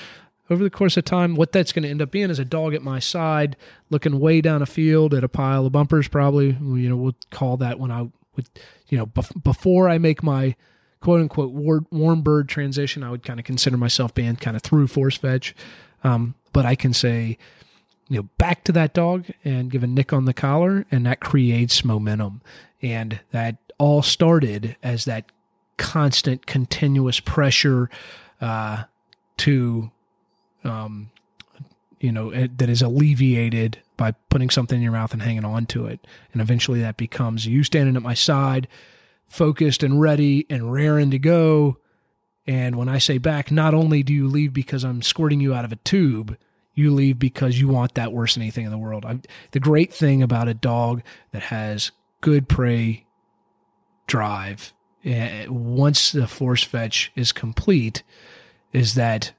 over 0.51 0.62
the 0.62 0.70
course 0.70 0.97
of 0.97 1.05
time, 1.05 1.34
what 1.34 1.53
that's 1.53 1.72
going 1.72 1.84
to 1.84 1.88
end 1.88 2.03
up 2.03 2.11
being 2.11 2.30
is 2.30 2.38
a 2.38 2.45
dog 2.45 2.74
at 2.74 2.82
my 2.82 2.99
side, 2.99 3.57
looking 3.90 4.20
way 4.20 4.40
down 4.40 4.62
a 4.62 4.66
field 4.66 5.14
at 5.14 5.24
a 5.24 5.28
pile 5.28 5.66
of 5.66 5.72
bumpers. 5.72 6.09
Probably, 6.09 6.49
you 6.49 6.88
know, 6.88 6.97
we'll 6.97 7.16
call 7.30 7.57
that 7.59 7.78
when 7.78 7.90
I 7.90 8.11
would, 8.36 8.49
you 8.88 8.99
know, 8.99 9.07
bef- 9.07 9.42
before 9.42 9.88
I 9.88 9.99
make 9.99 10.22
my 10.22 10.55
quote 11.01 11.20
unquote 11.20 11.53
war- 11.53 11.86
warm 11.90 12.22
bird 12.22 12.49
transition, 12.49 13.03
I 13.03 13.11
would 13.11 13.22
kind 13.22 13.38
of 13.38 13.47
consider 13.47 13.76
myself 13.76 14.14
being 14.14 14.36
kind 14.36 14.57
of 14.57 14.62
through 14.62 14.88
force 14.88 15.16
fetch. 15.16 15.55
Um, 16.03 16.34
but 16.53 16.66
I 16.66 16.74
can 16.74 16.92
say, 16.92 17.38
you 18.09 18.18
know, 18.18 18.28
back 18.36 18.64
to 18.64 18.72
that 18.72 18.92
dog 18.92 19.26
and 19.45 19.70
give 19.70 19.82
a 19.82 19.86
nick 19.86 20.12
on 20.12 20.26
the 20.26 20.34
collar, 20.34 20.84
and 20.90 21.07
that 21.07 21.20
creates 21.20 21.84
momentum. 21.84 22.42
And 22.82 23.20
that 23.30 23.57
all 23.78 24.03
started 24.03 24.76
as 24.82 25.07
that 25.07 25.24
constant, 25.78 26.45
continuous 26.45 27.18
pressure 27.18 27.88
uh, 28.42 28.84
to 29.38 29.90
um, 30.64 31.10
you 32.00 32.12
know, 32.12 32.30
it, 32.30 32.58
that 32.58 32.68
is 32.68 32.82
alleviated 32.82 33.78
by 33.96 34.12
putting 34.28 34.50
something 34.50 34.76
in 34.76 34.82
your 34.82 34.92
mouth 34.92 35.12
and 35.12 35.22
hanging 35.22 35.44
on 35.44 35.66
to 35.66 35.86
it. 35.86 36.06
And 36.32 36.42
eventually 36.42 36.80
that 36.80 36.96
becomes 36.96 37.46
you 37.46 37.62
standing 37.62 37.96
at 37.96 38.02
my 38.02 38.14
side, 38.14 38.66
focused 39.26 39.82
and 39.82 40.00
ready 40.00 40.46
and 40.50 40.72
raring 40.72 41.10
to 41.12 41.18
go. 41.18 41.78
And 42.46 42.76
when 42.76 42.88
I 42.88 42.98
say 42.98 43.18
back, 43.18 43.50
not 43.50 43.72
only 43.72 44.02
do 44.02 44.12
you 44.12 44.28
leave 44.28 44.52
because 44.52 44.84
I'm 44.84 45.00
squirting 45.00 45.40
you 45.40 45.54
out 45.54 45.64
of 45.64 45.72
a 45.72 45.76
tube, 45.76 46.36
You 46.74 46.92
leave 46.92 47.18
because 47.18 47.60
you 47.60 47.68
want 47.68 47.94
that 47.94 48.12
worse 48.12 48.34
than 48.34 48.42
anything 48.42 48.64
in 48.64 48.72
the 48.72 48.78
world. 48.78 49.06
I, 49.06 49.20
the 49.52 49.60
great 49.60 49.92
thing 49.92 50.22
about 50.22 50.48
a 50.48 50.54
dog 50.54 51.02
that 51.30 51.42
has 51.42 51.92
good 52.20 52.48
prey 52.48 53.06
drive, 54.06 54.72
uh, 55.06 55.44
once 55.48 56.10
the 56.10 56.26
force 56.26 56.64
fetch 56.64 57.12
is 57.14 57.30
complete, 57.32 58.02
is 58.72 58.94
that 58.94 59.32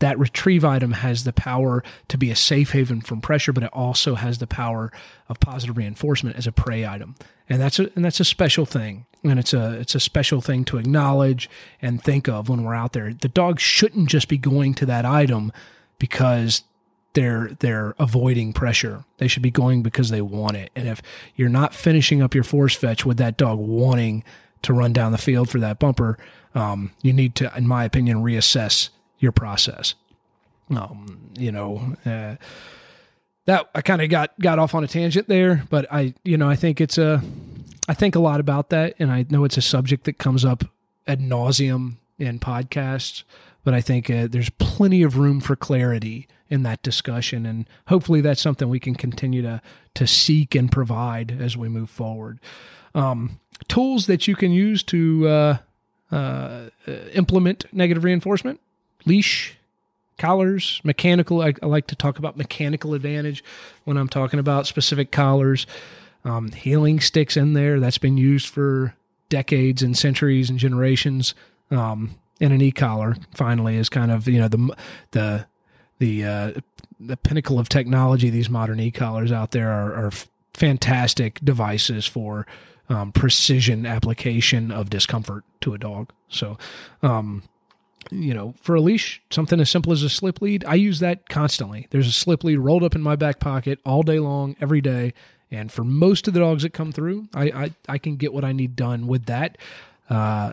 that 0.00 0.18
retrieve 0.18 0.64
item 0.64 0.92
has 0.92 1.24
the 1.24 1.32
power 1.32 1.82
to 2.08 2.18
be 2.18 2.30
a 2.30 2.36
safe 2.36 2.72
haven 2.72 3.00
from 3.00 3.20
pressure, 3.20 3.52
but 3.52 3.62
it 3.62 3.70
also 3.72 4.16
has 4.16 4.38
the 4.38 4.46
power 4.46 4.90
of 5.28 5.40
positive 5.40 5.76
reinforcement 5.76 6.36
as 6.36 6.46
a 6.46 6.52
prey 6.52 6.86
item, 6.86 7.14
and 7.48 7.60
that's 7.60 7.78
a 7.78 7.90
and 7.94 8.04
that's 8.04 8.20
a 8.20 8.24
special 8.24 8.66
thing, 8.66 9.06
and 9.22 9.38
it's 9.38 9.54
a 9.54 9.74
it's 9.74 9.94
a 9.94 10.00
special 10.00 10.40
thing 10.40 10.64
to 10.64 10.78
acknowledge 10.78 11.48
and 11.80 12.02
think 12.02 12.28
of 12.28 12.48
when 12.48 12.64
we're 12.64 12.74
out 12.74 12.92
there. 12.92 13.14
The 13.14 13.28
dog 13.28 13.60
shouldn't 13.60 14.08
just 14.08 14.28
be 14.28 14.38
going 14.38 14.74
to 14.74 14.86
that 14.86 15.04
item 15.04 15.52
because 15.98 16.64
they're 17.12 17.50
they're 17.60 17.94
avoiding 17.98 18.52
pressure. 18.52 19.04
They 19.18 19.28
should 19.28 19.42
be 19.42 19.50
going 19.50 19.82
because 19.82 20.10
they 20.10 20.22
want 20.22 20.56
it. 20.56 20.70
And 20.74 20.88
if 20.88 21.02
you're 21.36 21.48
not 21.48 21.74
finishing 21.74 22.22
up 22.22 22.34
your 22.34 22.44
force 22.44 22.74
fetch 22.74 23.04
with 23.04 23.18
that 23.18 23.36
dog 23.36 23.58
wanting 23.58 24.24
to 24.62 24.72
run 24.72 24.92
down 24.92 25.12
the 25.12 25.18
field 25.18 25.48
for 25.48 25.58
that 25.58 25.78
bumper, 25.78 26.18
um, 26.54 26.92
you 27.02 27.12
need 27.12 27.34
to, 27.36 27.52
in 27.56 27.66
my 27.66 27.84
opinion, 27.84 28.22
reassess 28.22 28.90
your 29.20 29.32
process. 29.32 29.94
Um, 30.74 31.30
you 31.36 31.52
know, 31.52 31.96
uh, 32.04 32.36
that 33.46 33.70
I 33.74 33.82
kind 33.82 34.02
of 34.02 34.08
got 34.08 34.38
got 34.40 34.58
off 34.58 34.74
on 34.74 34.84
a 34.84 34.88
tangent 34.88 35.28
there, 35.28 35.64
but 35.70 35.86
I, 35.92 36.14
you 36.24 36.36
know, 36.36 36.48
I 36.48 36.56
think 36.56 36.80
it's 36.80 36.98
a, 36.98 37.22
I 37.88 37.94
think 37.94 38.14
a 38.14 38.20
lot 38.20 38.40
about 38.40 38.70
that, 38.70 38.94
and 38.98 39.10
I 39.10 39.26
know 39.30 39.44
it's 39.44 39.56
a 39.56 39.62
subject 39.62 40.04
that 40.04 40.18
comes 40.18 40.44
up 40.44 40.64
ad 41.06 41.20
nauseum 41.20 41.96
in 42.18 42.38
podcasts, 42.38 43.24
but 43.64 43.74
I 43.74 43.80
think 43.80 44.08
uh, 44.10 44.28
there's 44.30 44.50
plenty 44.50 45.02
of 45.02 45.16
room 45.16 45.40
for 45.40 45.56
clarity 45.56 46.28
in 46.48 46.62
that 46.64 46.82
discussion, 46.82 47.46
and 47.46 47.66
hopefully 47.88 48.20
that's 48.20 48.40
something 48.40 48.68
we 48.68 48.80
can 48.80 48.94
continue 48.94 49.42
to 49.42 49.60
to 49.94 50.06
seek 50.06 50.54
and 50.54 50.70
provide 50.70 51.36
as 51.40 51.56
we 51.56 51.68
move 51.68 51.90
forward. 51.90 52.38
Um, 52.94 53.40
tools 53.68 54.06
that 54.06 54.28
you 54.28 54.36
can 54.36 54.52
use 54.52 54.82
to 54.84 55.28
uh, 55.28 55.58
uh, 56.12 56.70
implement 57.14 57.64
negative 57.72 58.04
reinforcement: 58.04 58.60
leash, 59.06 59.56
collars, 60.18 60.80
mechanical. 60.84 61.42
I, 61.42 61.54
I, 61.62 61.66
like 61.66 61.86
to 61.88 61.96
talk 61.96 62.18
about 62.18 62.36
mechanical 62.36 62.94
advantage 62.94 63.42
when 63.84 63.96
I'm 63.96 64.08
talking 64.08 64.38
about 64.38 64.66
specific 64.66 65.10
collars. 65.10 65.66
Um, 66.24 66.52
heeling 66.52 67.00
sticks 67.00 67.36
in 67.36 67.54
there 67.54 67.80
that's 67.80 67.98
been 67.98 68.18
used 68.18 68.48
for 68.48 68.94
decades 69.30 69.82
and 69.82 69.96
centuries 69.96 70.50
and 70.50 70.58
generations. 70.58 71.34
Um, 71.70 72.16
and 72.40 72.52
an 72.52 72.60
e-collar 72.60 73.16
finally 73.34 73.76
is 73.76 73.88
kind 73.88 74.10
of 74.10 74.26
you 74.26 74.38
know 74.38 74.48
the 74.48 74.76
the 75.12 75.46
the 75.98 76.24
uh, 76.24 76.52
the 76.98 77.16
pinnacle 77.16 77.58
of 77.58 77.68
technology. 77.68 78.30
These 78.30 78.50
modern 78.50 78.80
e-collars 78.80 79.32
out 79.32 79.52
there 79.52 79.70
are, 79.70 80.06
are 80.06 80.10
fantastic 80.54 81.40
devices 81.42 82.06
for 82.06 82.46
um, 82.88 83.12
precision 83.12 83.86
application 83.86 84.70
of 84.70 84.90
discomfort 84.90 85.44
to 85.60 85.74
a 85.74 85.78
dog. 85.78 86.10
So, 86.28 86.58
um, 87.02 87.44
you 88.10 88.34
know, 88.34 88.54
for 88.60 88.74
a 88.74 88.80
leash, 88.80 89.22
something 89.30 89.60
as 89.60 89.70
simple 89.70 89.92
as 89.92 90.02
a 90.02 90.08
slip 90.08 90.40
lead, 90.40 90.64
I 90.64 90.74
use 90.74 91.00
that 91.00 91.28
constantly. 91.28 91.86
There's 91.90 92.08
a 92.08 92.12
slip 92.12 92.42
lead 92.44 92.56
rolled 92.56 92.82
up 92.82 92.94
in 92.94 93.02
my 93.02 93.16
back 93.16 93.40
pocket 93.40 93.78
all 93.84 94.02
day 94.02 94.18
long, 94.18 94.56
every 94.60 94.80
day. 94.80 95.12
And 95.50 95.70
for 95.70 95.84
most 95.84 96.28
of 96.28 96.34
the 96.34 96.40
dogs 96.40 96.62
that 96.62 96.72
come 96.72 96.92
through, 96.92 97.28
I, 97.34 97.44
I, 97.44 97.70
I 97.88 97.98
can 97.98 98.16
get 98.16 98.32
what 98.32 98.44
I 98.44 98.52
need 98.52 98.76
done 98.76 99.06
with 99.06 99.26
that. 99.26 99.58
Uh, 100.08 100.52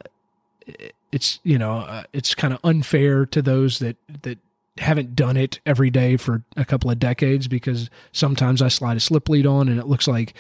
it's, 1.11 1.39
you 1.43 1.57
know, 1.57 1.79
uh, 1.79 2.03
it's 2.13 2.35
kind 2.35 2.53
of 2.53 2.59
unfair 2.63 3.25
to 3.27 3.41
those 3.41 3.79
that, 3.79 3.95
that 4.23 4.39
haven't 4.77 5.15
done 5.15 5.37
it 5.37 5.59
every 5.65 5.89
day 5.89 6.17
for 6.17 6.43
a 6.55 6.65
couple 6.65 6.91
of 6.91 6.99
decades 6.99 7.47
because 7.47 7.89
sometimes 8.11 8.61
I 8.61 8.67
slide 8.67 8.97
a 8.97 8.99
slip 8.99 9.29
lead 9.29 9.45
on 9.45 9.69
and 9.69 9.79
it 9.79 9.87
looks 9.87 10.07
like 10.07 10.33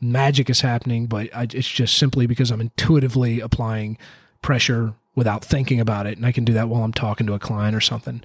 magic 0.00 0.50
is 0.50 0.60
happening, 0.60 1.06
but 1.06 1.34
I, 1.34 1.44
it's 1.44 1.68
just 1.68 1.96
simply 1.96 2.26
because 2.26 2.50
I'm 2.50 2.60
intuitively 2.60 3.40
applying 3.40 3.96
pressure 4.42 4.94
without 5.14 5.44
thinking 5.44 5.80
about 5.80 6.06
it. 6.06 6.16
And 6.16 6.26
I 6.26 6.32
can 6.32 6.44
do 6.44 6.52
that 6.54 6.68
while 6.68 6.82
I'm 6.82 6.92
talking 6.92 7.26
to 7.26 7.34
a 7.34 7.38
client 7.38 7.76
or 7.76 7.80
something. 7.80 8.22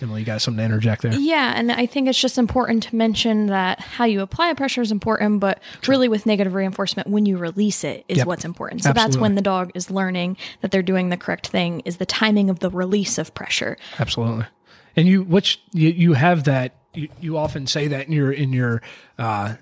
Emily, 0.00 0.20
you 0.20 0.26
got 0.26 0.40
something 0.40 0.58
to 0.58 0.64
interject 0.64 1.02
there? 1.02 1.12
Yeah, 1.12 1.54
and 1.56 1.72
I 1.72 1.86
think 1.86 2.08
it's 2.08 2.20
just 2.20 2.38
important 2.38 2.84
to 2.84 2.94
mention 2.94 3.46
that 3.46 3.80
how 3.80 4.04
you 4.04 4.20
apply 4.20 4.50
a 4.50 4.54
pressure 4.54 4.80
is 4.80 4.92
important, 4.92 5.40
but 5.40 5.60
sure. 5.80 5.92
really 5.92 6.08
with 6.08 6.24
negative 6.24 6.54
reinforcement, 6.54 7.08
when 7.08 7.26
you 7.26 7.36
release 7.36 7.82
it 7.82 8.04
is 8.08 8.18
yep. 8.18 8.26
what's 8.28 8.44
important. 8.44 8.84
So 8.84 8.90
Absolutely. 8.90 9.10
that's 9.10 9.20
when 9.20 9.34
the 9.34 9.42
dog 9.42 9.72
is 9.74 9.90
learning 9.90 10.36
that 10.60 10.70
they're 10.70 10.82
doing 10.82 11.08
the 11.08 11.16
correct 11.16 11.48
thing 11.48 11.80
is 11.80 11.96
the 11.96 12.06
timing 12.06 12.48
of 12.48 12.60
the 12.60 12.70
release 12.70 13.18
of 13.18 13.34
pressure. 13.34 13.76
Absolutely. 13.98 14.46
And 14.94 15.08
you, 15.08 15.24
which 15.24 15.60
you, 15.72 15.88
you 15.88 16.12
have 16.12 16.44
that, 16.44 16.76
you, 16.94 17.08
you 17.20 17.36
often 17.36 17.66
say 17.66 17.88
that 17.88 18.06
in 18.06 18.12
your, 18.12 18.30
in 18.30 18.52
your, 18.52 18.82
uh, 19.18 19.56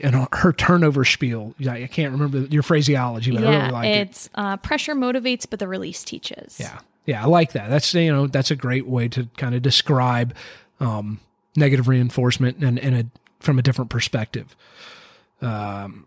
and 0.00 0.28
her 0.32 0.52
turnover 0.52 1.04
spiel. 1.04 1.54
I 1.68 1.86
can't 1.86 2.12
remember 2.12 2.40
your 2.40 2.62
phraseology, 2.62 3.30
but 3.30 3.42
yeah, 3.42 3.48
I 3.48 3.56
really 3.56 3.70
like 3.70 3.86
it's, 3.86 4.26
it. 4.26 4.32
uh, 4.34 4.56
pressure 4.58 4.94
motivates, 4.94 5.46
but 5.48 5.58
the 5.58 5.68
release 5.68 6.04
teaches. 6.04 6.58
Yeah, 6.58 6.78
yeah, 7.06 7.22
I 7.22 7.26
like 7.26 7.52
that. 7.52 7.70
That's 7.70 7.92
you 7.94 8.12
know 8.12 8.26
that's 8.26 8.50
a 8.50 8.56
great 8.56 8.86
way 8.86 9.08
to 9.08 9.28
kind 9.36 9.54
of 9.54 9.62
describe 9.62 10.34
um, 10.80 11.20
negative 11.56 11.88
reinforcement 11.88 12.58
and, 12.62 12.78
and 12.78 12.94
a, 12.94 13.06
from 13.40 13.58
a 13.58 13.62
different 13.62 13.90
perspective. 13.90 14.54
Um, 15.40 16.06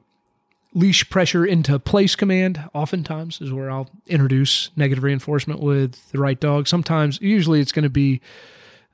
leash 0.73 1.09
pressure 1.09 1.45
into 1.45 1.77
place 1.79 2.15
command 2.15 2.69
oftentimes 2.73 3.41
is 3.41 3.51
where 3.51 3.69
I'll 3.69 3.89
introduce 4.07 4.71
negative 4.75 5.03
reinforcement 5.03 5.59
with 5.59 6.11
the 6.11 6.19
right 6.19 6.39
dog. 6.39 6.67
Sometimes, 6.67 7.19
usually, 7.21 7.59
it's 7.59 7.71
going 7.71 7.83
to 7.83 7.89
be 7.89 8.21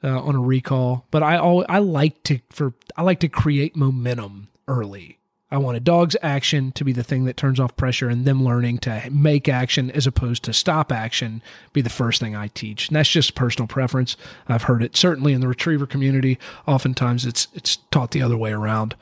uh, 0.03 0.21
on 0.21 0.35
a 0.35 0.41
recall, 0.41 1.05
but 1.11 1.23
I 1.23 1.35
I 1.35 1.79
like 1.79 2.23
to 2.23 2.39
for 2.49 2.73
I 2.95 3.03
like 3.03 3.19
to 3.21 3.29
create 3.29 3.75
momentum 3.75 4.49
early. 4.69 5.17
I 5.51 5.57
want 5.57 5.77
a 5.77 5.79
dog's 5.79 6.15
action 6.21 6.71
to 6.73 6.83
be 6.83 6.93
the 6.93 7.03
thing 7.03 7.25
that 7.25 7.35
turns 7.35 7.59
off 7.59 7.75
pressure 7.75 8.07
and 8.07 8.23
them 8.23 8.43
learning 8.43 8.77
to 8.79 9.09
make 9.11 9.49
action 9.49 9.89
as 9.91 10.05
opposed 10.05 10.43
to 10.43 10.53
stop 10.53 10.91
action 10.91 11.41
be 11.73 11.81
the 11.81 11.89
first 11.89 12.19
thing 12.19 12.35
I 12.35 12.49
teach. 12.49 12.87
And 12.87 12.95
that's 12.95 13.09
just 13.09 13.33
personal 13.33 13.67
preference. 13.67 14.15
I've 14.47 14.63
heard 14.63 14.83
it 14.83 14.95
certainly 14.95 15.33
in 15.33 15.41
the 15.41 15.47
retriever 15.47 15.87
community. 15.87 16.37
Oftentimes 16.67 17.25
it's 17.25 17.47
it's 17.55 17.77
taught 17.89 18.11
the 18.11 18.21
other 18.21 18.37
way 18.37 18.51
around. 18.51 18.95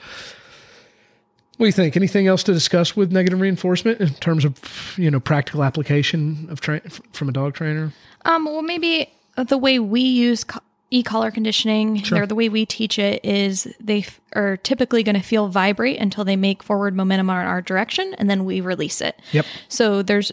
What 1.57 1.65
do 1.65 1.67
you 1.67 1.73
think? 1.73 1.97
Anything 1.97 2.27
else 2.27 2.43
to 2.43 2.53
discuss 2.53 2.95
with 2.95 3.11
negative 3.11 3.41
reinforcement 3.41 3.99
in 3.99 4.13
terms 4.13 4.45
of 4.45 4.93
you 4.95 5.11
know 5.11 5.19
practical 5.19 5.65
application 5.65 6.47
of 6.49 6.61
tra- 6.61 6.81
from 7.11 7.27
a 7.27 7.33
dog 7.33 7.55
trainer? 7.55 7.91
Um, 8.23 8.45
well, 8.45 8.61
maybe 8.61 9.11
the 9.35 9.57
way 9.57 9.79
we 9.79 10.01
use 10.01 10.45
e-collar 10.89 11.31
conditioning 11.31 12.01
sure. 12.01 12.25
the 12.25 12.35
way 12.35 12.47
we 12.47 12.65
teach 12.65 12.97
it 12.97 13.23
is 13.25 13.67
they 13.79 13.99
f- 13.99 14.21
are 14.33 14.55
typically 14.57 15.03
going 15.03 15.15
to 15.15 15.21
feel 15.21 15.49
vibrate 15.49 15.99
until 15.99 16.23
they 16.23 16.35
make 16.35 16.63
forward 16.63 16.95
momentum 16.95 17.29
on 17.29 17.45
our 17.45 17.61
direction 17.61 18.13
and 18.17 18.29
then 18.29 18.45
we 18.45 18.61
release 18.61 19.01
it 19.01 19.19
yep 19.33 19.45
so 19.67 20.01
there's 20.01 20.31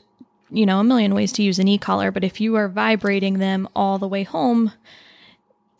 you 0.51 0.65
know 0.65 0.79
a 0.79 0.85
million 0.85 1.15
ways 1.15 1.33
to 1.33 1.43
use 1.43 1.59
an 1.59 1.67
e-collar 1.67 2.13
but 2.13 2.23
if 2.23 2.41
you 2.41 2.55
are 2.55 2.69
vibrating 2.69 3.39
them 3.39 3.69
all 3.75 3.99
the 3.99 4.07
way 4.07 4.23
home 4.23 4.71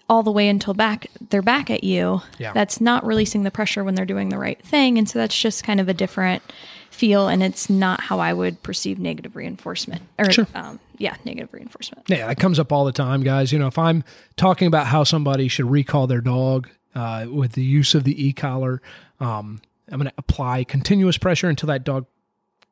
all 0.09 0.23
the 0.23 0.33
way 0.33 0.49
until 0.49 0.75
back 0.75 1.07
they're 1.31 1.41
back 1.41 1.71
at 1.71 1.85
you 1.85 2.21
yeah. 2.39 2.53
that's 2.53 2.81
not 2.81 3.07
releasing 3.07 3.45
the 3.45 3.51
pressure 3.51 3.85
when 3.85 3.95
they're 3.95 4.05
doing 4.05 4.29
the 4.29 4.39
right 4.39 4.61
thing 4.67 4.99
and 4.99 5.09
so 5.09 5.19
that's 5.19 5.39
just 5.39 5.63
kind 5.63 5.81
of 5.81 5.89
a 5.89 5.95
different 5.95 6.43
feel 6.91 7.29
and 7.29 7.43
it's 7.45 7.71
not 7.71 8.01
how 8.03 8.19
i 8.19 8.33
would 8.33 8.61
perceive 8.63 8.99
negative 8.99 9.37
reinforcement 9.37 10.03
or 10.19 10.31
sure. 10.31 10.47
um, 10.55 10.81
yeah, 10.99 11.17
negative 11.25 11.53
reinforcement. 11.53 12.09
Yeah, 12.09 12.27
that 12.27 12.39
comes 12.39 12.59
up 12.59 12.73
all 12.73 12.85
the 12.85 12.93
time, 12.93 13.23
guys. 13.23 13.53
You 13.53 13.59
know, 13.59 13.67
if 13.67 13.79
I'm 13.79 14.05
talking 14.37 14.69
about 14.69 14.87
how 14.87 15.05
somebody 15.05 15.49
should 15.49 15.71
recall 15.71 16.07
their 16.07 16.21
dog 16.21 16.69
uh, 16.95 17.27
with 17.29 17.53
the 17.53 17.65
use 17.65 17.95
of 17.95 18.05
the 18.05 18.27
e 18.27 18.33
collar, 18.33 18.81
um, 19.21 19.61
I'm 19.91 19.99
going 19.99 20.09
to 20.09 20.15
apply 20.17 20.65
continuous 20.65 21.19
pressure 21.19 21.49
until 21.49 21.67
that 21.69 21.85
dog 21.85 22.07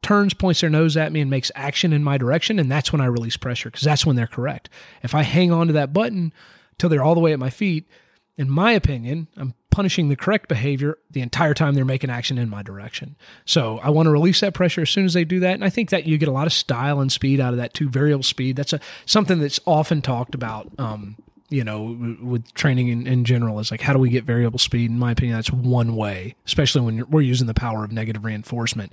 turns, 0.03 0.35
points 0.35 0.61
their 0.61 0.71
nose 0.71 0.97
at 0.97 1.13
me, 1.13 1.21
and 1.21 1.31
makes 1.31 1.51
action 1.55 1.93
in 1.93 2.03
my 2.03 2.19
direction. 2.19 2.59
And 2.59 2.71
that's 2.71 2.93
when 2.93 3.01
I 3.01 3.07
release 3.07 3.37
pressure 3.37 3.71
because 3.71 3.85
that's 3.85 4.05
when 4.05 4.17
they're 4.17 4.27
correct. 4.27 4.69
If 5.03 5.15
I 5.15 5.23
hang 5.23 5.53
on 5.53 5.69
to 5.69 5.73
that 5.75 5.93
button 5.93 6.33
till 6.79 6.89
they're 6.89 7.03
all 7.03 7.15
the 7.15 7.21
way 7.21 7.33
at 7.33 7.39
my 7.39 7.51
feet, 7.51 7.89
in 8.37 8.51
my 8.51 8.73
opinion, 8.73 9.29
I'm 9.37 9.55
punishing 9.73 10.09
the 10.09 10.15
correct 10.15 10.49
behavior 10.49 10.99
the 11.11 11.21
entire 11.21 11.55
time 11.55 11.75
they're 11.75 11.85
making 11.85 12.11
action 12.11 12.39
in 12.39 12.49
my 12.49 12.63
direction. 12.63 13.17
So 13.45 13.79
I 13.79 13.91
want 13.91 14.07
to 14.07 14.11
release 14.11 14.41
that 14.41 14.55
pressure 14.55 14.83
as 14.83 14.91
soon 14.91 15.05
as 15.05 15.15
they 15.15 15.25
do 15.25 15.41
that. 15.41 15.55
And 15.55 15.65
I 15.65 15.71
think 15.71 15.91
that 15.91 16.07
you 16.07 16.19
get 16.19 16.29
a 16.29 16.33
lot 16.33 16.47
of 16.47 16.53
style 16.53 17.01
and 17.01 17.11
speed 17.11 17.41
out 17.41 17.53
of 17.53 17.57
that 17.57 17.75
too. 17.75 17.89
Variable 17.89 18.23
speed. 18.23 18.55
That's 18.55 18.73
a 18.73 18.81
something 19.07 19.41
that's 19.41 19.59
often 19.67 20.03
talked 20.03 20.37
about. 20.37 20.71
Um, 20.79 21.17
you 21.49 21.65
know, 21.65 22.17
with 22.23 22.55
training 22.55 22.89
in, 22.89 23.07
in 23.07 23.25
general, 23.25 23.59
is 23.59 23.71
like 23.71 23.81
how 23.81 23.93
do 23.93 23.99
we 23.99 24.11
get 24.11 24.25
variable 24.25 24.59
speed? 24.59 24.91
In 24.91 24.99
my 24.99 25.13
opinion, 25.13 25.37
that's 25.37 25.51
one 25.51 25.97
way, 25.97 26.35
especially 26.47 26.83
when 26.83 27.11
we're 27.11 27.21
using 27.23 27.47
the 27.47 27.55
power 27.55 27.85
of 27.85 27.93
negative 27.93 28.25
reinforcement. 28.25 28.93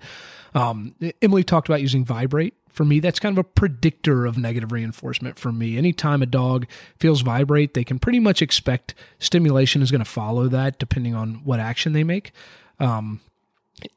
Um, 0.55 0.95
Emily 1.21 1.43
talked 1.43 1.69
about 1.69 1.81
using 1.81 2.03
vibrate 2.03 2.55
for 2.79 2.85
me, 2.85 3.01
that's 3.01 3.19
kind 3.19 3.37
of 3.37 3.39
a 3.39 3.43
predictor 3.43 4.25
of 4.25 4.37
negative 4.37 4.71
reinforcement 4.71 5.37
for 5.37 5.51
me. 5.51 5.77
Anytime 5.77 6.21
a 6.21 6.25
dog 6.25 6.65
feels 6.97 7.19
vibrate, 7.19 7.73
they 7.73 7.83
can 7.83 7.99
pretty 7.99 8.21
much 8.21 8.41
expect 8.41 8.95
stimulation 9.19 9.81
is 9.81 9.91
going 9.91 9.99
to 9.99 10.09
follow 10.09 10.47
that 10.47 10.79
depending 10.79 11.13
on 11.13 11.41
what 11.43 11.59
action 11.59 11.91
they 11.91 12.05
make 12.05 12.31
um, 12.79 13.19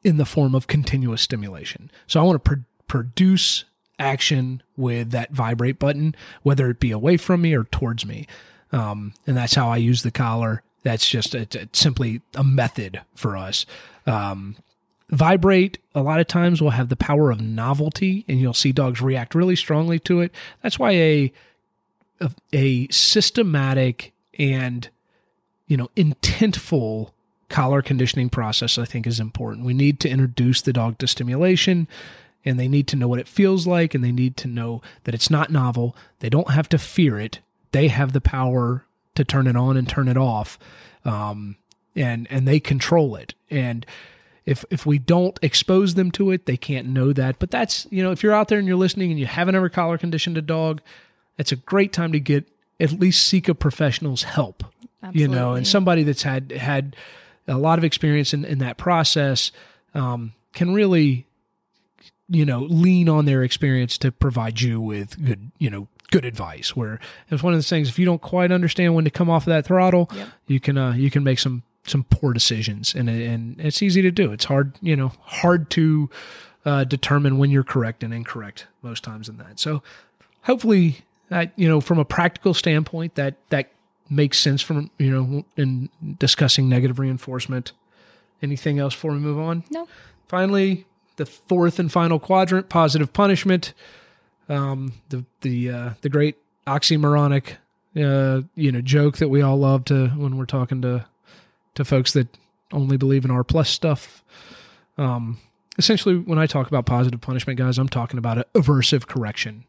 in 0.03 0.17
the 0.17 0.25
form 0.25 0.53
of 0.53 0.67
continuous 0.67 1.23
stimulation. 1.23 1.93
So 2.09 2.19
I 2.19 2.25
want 2.25 2.43
to 2.45 2.51
pr- 2.51 2.63
produce 2.89 3.63
action 4.01 4.65
with 4.77 5.13
that 5.13 5.31
vibrate 5.31 5.79
button, 5.79 6.17
whether 6.43 6.69
it 6.69 6.81
be 6.81 6.91
away 6.91 7.17
from 7.17 7.43
me 7.43 7.55
or 7.55 7.63
towards 7.63 8.05
me. 8.05 8.27
Um, 8.73 9.15
and 9.29 9.37
that's 9.37 9.55
how 9.55 9.69
I 9.69 9.77
use 9.77 10.03
the 10.03 10.11
collar. 10.11 10.65
That's 10.83 11.09
just 11.09 11.37
it's, 11.37 11.57
simply 11.79 12.21
a 12.35 12.43
method 12.43 13.03
for 13.15 13.37
us. 13.37 13.65
Um, 14.09 14.57
vibrate 15.13 15.79
a 15.95 16.03
lot 16.03 16.19
of 16.19 16.27
times 16.27 16.61
will 16.61 16.71
have 16.71 16.89
the 16.89 16.97
power 16.97 17.31
of 17.31 17.41
novelty, 17.41 18.25
and 18.27 18.41
you'll 18.41 18.55
see 18.55 18.73
dogs 18.73 19.01
react 19.01 19.35
really 19.35 19.55
strongly 19.55 19.99
to 20.01 20.21
it. 20.21 20.33
That's 20.63 20.79
why 20.79 20.93
a 20.93 21.33
a, 22.21 22.31
a 22.53 22.89
systematic 22.89 24.13
and 24.39 24.89
you 25.67 25.77
know 25.77 25.91
intentful 25.97 27.11
collar 27.49 27.83
conditioning 27.83 28.31
process 28.31 28.79
I 28.79 28.87
think 28.87 29.07
is 29.07 29.21
important. 29.21 29.67
We 29.67 29.75
need 29.75 30.01
to 30.01 30.09
introduce 30.09 30.63
the 30.63 30.73
dog 30.73 30.99
to 30.99 31.07
stimulation 31.07 31.87
and 32.45 32.59
they 32.59 32.69
need 32.69 32.89
to 32.89 32.97
know 32.97 33.09
what 33.09 33.21
it 33.21 33.29
feels 33.29 33.67
like 33.67 33.95
and 33.95 34.03
they 34.03 34.13
need 34.13 34.37
to 34.39 34.49
know 34.49 34.81
that 35.05 35.15
it's 35.15 35.31
not 35.31 35.51
novel. 35.51 35.95
They 36.21 36.31
don't 36.31 36.51
have 36.51 36.69
to 36.71 36.79
fear 36.79 37.19
it. 37.21 37.41
They 37.73 37.89
have 37.89 38.13
the 38.13 38.21
power 38.21 38.85
to 39.15 39.25
turn 39.25 39.47
it 39.47 39.57
on 39.57 39.77
and 39.77 39.89
turn 39.89 40.09
it 40.09 40.17
off. 40.17 40.59
Um, 41.05 41.57
and 41.95 42.27
and 42.31 42.49
they 42.49 42.59
control 42.59 43.17
it. 43.17 43.35
And 43.51 43.85
if 44.47 44.65
if 44.71 44.85
we 44.87 44.99
don't 44.99 45.39
expose 45.43 45.95
them 45.95 46.11
to 46.13 46.31
it, 46.31 46.47
they 46.47 46.57
can't 46.57 46.89
know 46.89 47.13
that. 47.13 47.39
But 47.39 47.51
that's 47.51 47.87
you 47.91 48.03
know, 48.03 48.11
if 48.11 48.23
you're 48.23 48.33
out 48.35 48.49
there 48.49 48.59
and 48.59 48.67
you're 48.67 48.77
listening 48.77 49.11
and 49.11 49.21
you 49.21 49.27
haven't 49.27 49.55
ever 49.55 49.69
collar 49.69 49.99
conditioned 49.99 50.37
a 50.39 50.43
dog, 50.43 50.81
it's 51.39 51.53
a 51.53 51.57
great 51.57 51.93
time 51.93 52.13
to 52.13 52.21
get 52.21 52.49
at 52.81 52.93
least 52.93 53.27
seek 53.27 53.49
a 53.49 53.55
professional's 53.55 54.25
help. 54.25 54.65
Absolutely. 55.03 55.21
You 55.23 55.29
know, 55.29 55.55
and 55.55 55.67
somebody 55.67 56.03
that's 56.03 56.23
had 56.23 56.53
had 56.53 56.97
a 57.49 57.59
lot 57.59 57.79
of 57.79 57.85
experience 57.85 58.33
in, 58.33 58.45
in 58.45 58.59
that 58.59 58.77
process 58.77 59.51
um, 59.95 60.33
can 60.53 60.73
really 60.75 61.27
you 62.29 62.45
know 62.45 62.61
lean 62.61 63.09
on 63.09 63.25
their 63.25 63.43
experience 63.43 63.99
to 63.99 64.13
provide 64.13 64.61
you 64.61 64.81
with 64.81 65.23
good 65.25 65.51
you 65.59 65.69
know 65.69 65.89
good 66.13 66.25
advice 66.25 66.77
where 66.77 67.01
it's 67.31 67.43
one 67.43 67.53
of 67.53 67.59
the 67.59 67.65
things 67.65 67.89
if 67.89 67.99
you 67.99 68.05
don't 68.07 68.21
quite 68.23 68.53
understand 68.53 68.95
when 68.95 69.05
to 69.05 69.11
come 69.11 69.29
off 69.29 69.43
of 69.43 69.51
that 69.51 69.67
throttle 69.67 70.09
Yep. 70.15 70.29
you 70.47 70.61
can 70.61 70.79
uh, 70.79 70.93
you 70.93 71.11
can 71.11 71.25
make 71.25 71.39
some 71.39 71.63
some 71.87 72.05
poor 72.05 72.33
decisions 72.33 72.95
and 72.95 73.09
and 73.09 73.61
it's 73.61 73.83
easy 73.83 74.03
to 74.03 74.11
do. 74.11 74.33
It's 74.33 74.45
hard 74.45 74.75
you 74.81 74.97
know 74.97 75.13
hard 75.23 75.71
to 75.71 76.09
uh, 76.65 76.85
determine 76.85 77.39
when 77.39 77.51
you're 77.51 77.65
correct 77.65 78.05
and 78.05 78.15
incorrect 78.15 78.67
most 78.83 79.03
times 79.03 79.29
in 79.29 79.37
that. 79.39 79.59
So 79.59 79.83
hopefully 80.43 80.99
that 81.29 81.53
you 81.57 81.69
know 81.69 81.81
from 81.81 81.99
a 81.99 82.05
practical 82.05 82.55
standpoint 82.55 83.15
that 83.17 83.35
that 83.49 83.71
makes 84.09 84.39
sense 84.39 84.63
from 84.63 84.91
you 84.99 85.11
know 85.11 85.45
in 85.57 85.89
discussing 86.19 86.69
negative 86.69 86.99
reinforcement. 86.99 87.73
Anything 88.43 88.79
else 88.79 88.95
before 88.95 89.13
we 89.13 89.19
move 89.19 89.39
on? 89.39 89.65
No. 89.71 89.87
finally 90.29 90.87
the 91.17 91.27
fourth 91.27 91.79
and 91.79 91.93
final 91.93 92.19
quadrant 92.19 92.69
positive 92.69 93.13
punishment. 93.13 93.73
Um 94.49 94.95
the 95.09 95.25
the 95.41 95.71
uh 95.71 95.91
the 96.03 96.09
great 96.09 96.37
oxymoronic 96.67 97.57
uh 97.97 98.43
you 98.55 98.71
know 98.73 98.81
joke 98.81 99.19
that 99.19 99.29
we 99.29 99.43
all 99.43 99.57
love 99.59 99.85
to 99.87 100.09
when 100.09 100.37
we're 100.37 100.47
talking 100.47 100.81
to 100.83 101.07
to 101.75 101.85
folks 101.85 102.13
that 102.13 102.29
only 102.73 102.97
believe 102.97 103.25
in 103.25 103.31
R 103.31 103.45
plus 103.45 103.69
stuff 103.69 104.23
um 104.99 105.39
essentially 105.79 106.17
when 106.17 106.39
i 106.39 106.47
talk 106.47 106.67
about 106.67 106.85
positive 106.85 107.21
punishment 107.21 107.59
guys 107.59 107.79
i'm 107.79 107.89
talking 107.89 108.19
about 108.19 108.37
a 108.37 108.47
aversive 108.55 109.07
correction 109.07 109.65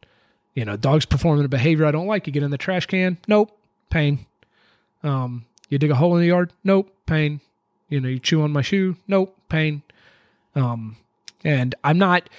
you 0.54 0.66
know 0.66 0.76
dogs 0.76 1.06
performing 1.06 1.46
a 1.46 1.48
behavior 1.48 1.86
i 1.86 1.92
don't 1.92 2.08
like 2.08 2.28
you 2.28 2.34
get 2.34 2.44
in 2.44 2.52
the 2.52 2.58
trash 2.58 2.86
can 2.86 3.18
nope 3.26 3.58
pain 3.90 4.26
um 5.02 5.46
you 5.70 5.78
dig 5.78 5.92
a 5.92 5.96
hole 5.96 6.14
in 6.16 6.22
the 6.22 6.28
yard 6.28 6.52
nope 6.64 6.94
pain 7.06 7.40
you 7.88 8.02
know 8.02 8.10
you 8.10 8.20
chew 8.20 8.42
on 8.42 8.52
my 8.52 8.62
shoe 8.62 8.98
nope 9.08 9.34
pain 9.48 9.82
um 10.56 10.98
and 11.44 11.76
I'm 11.84 11.98
not 11.98 12.30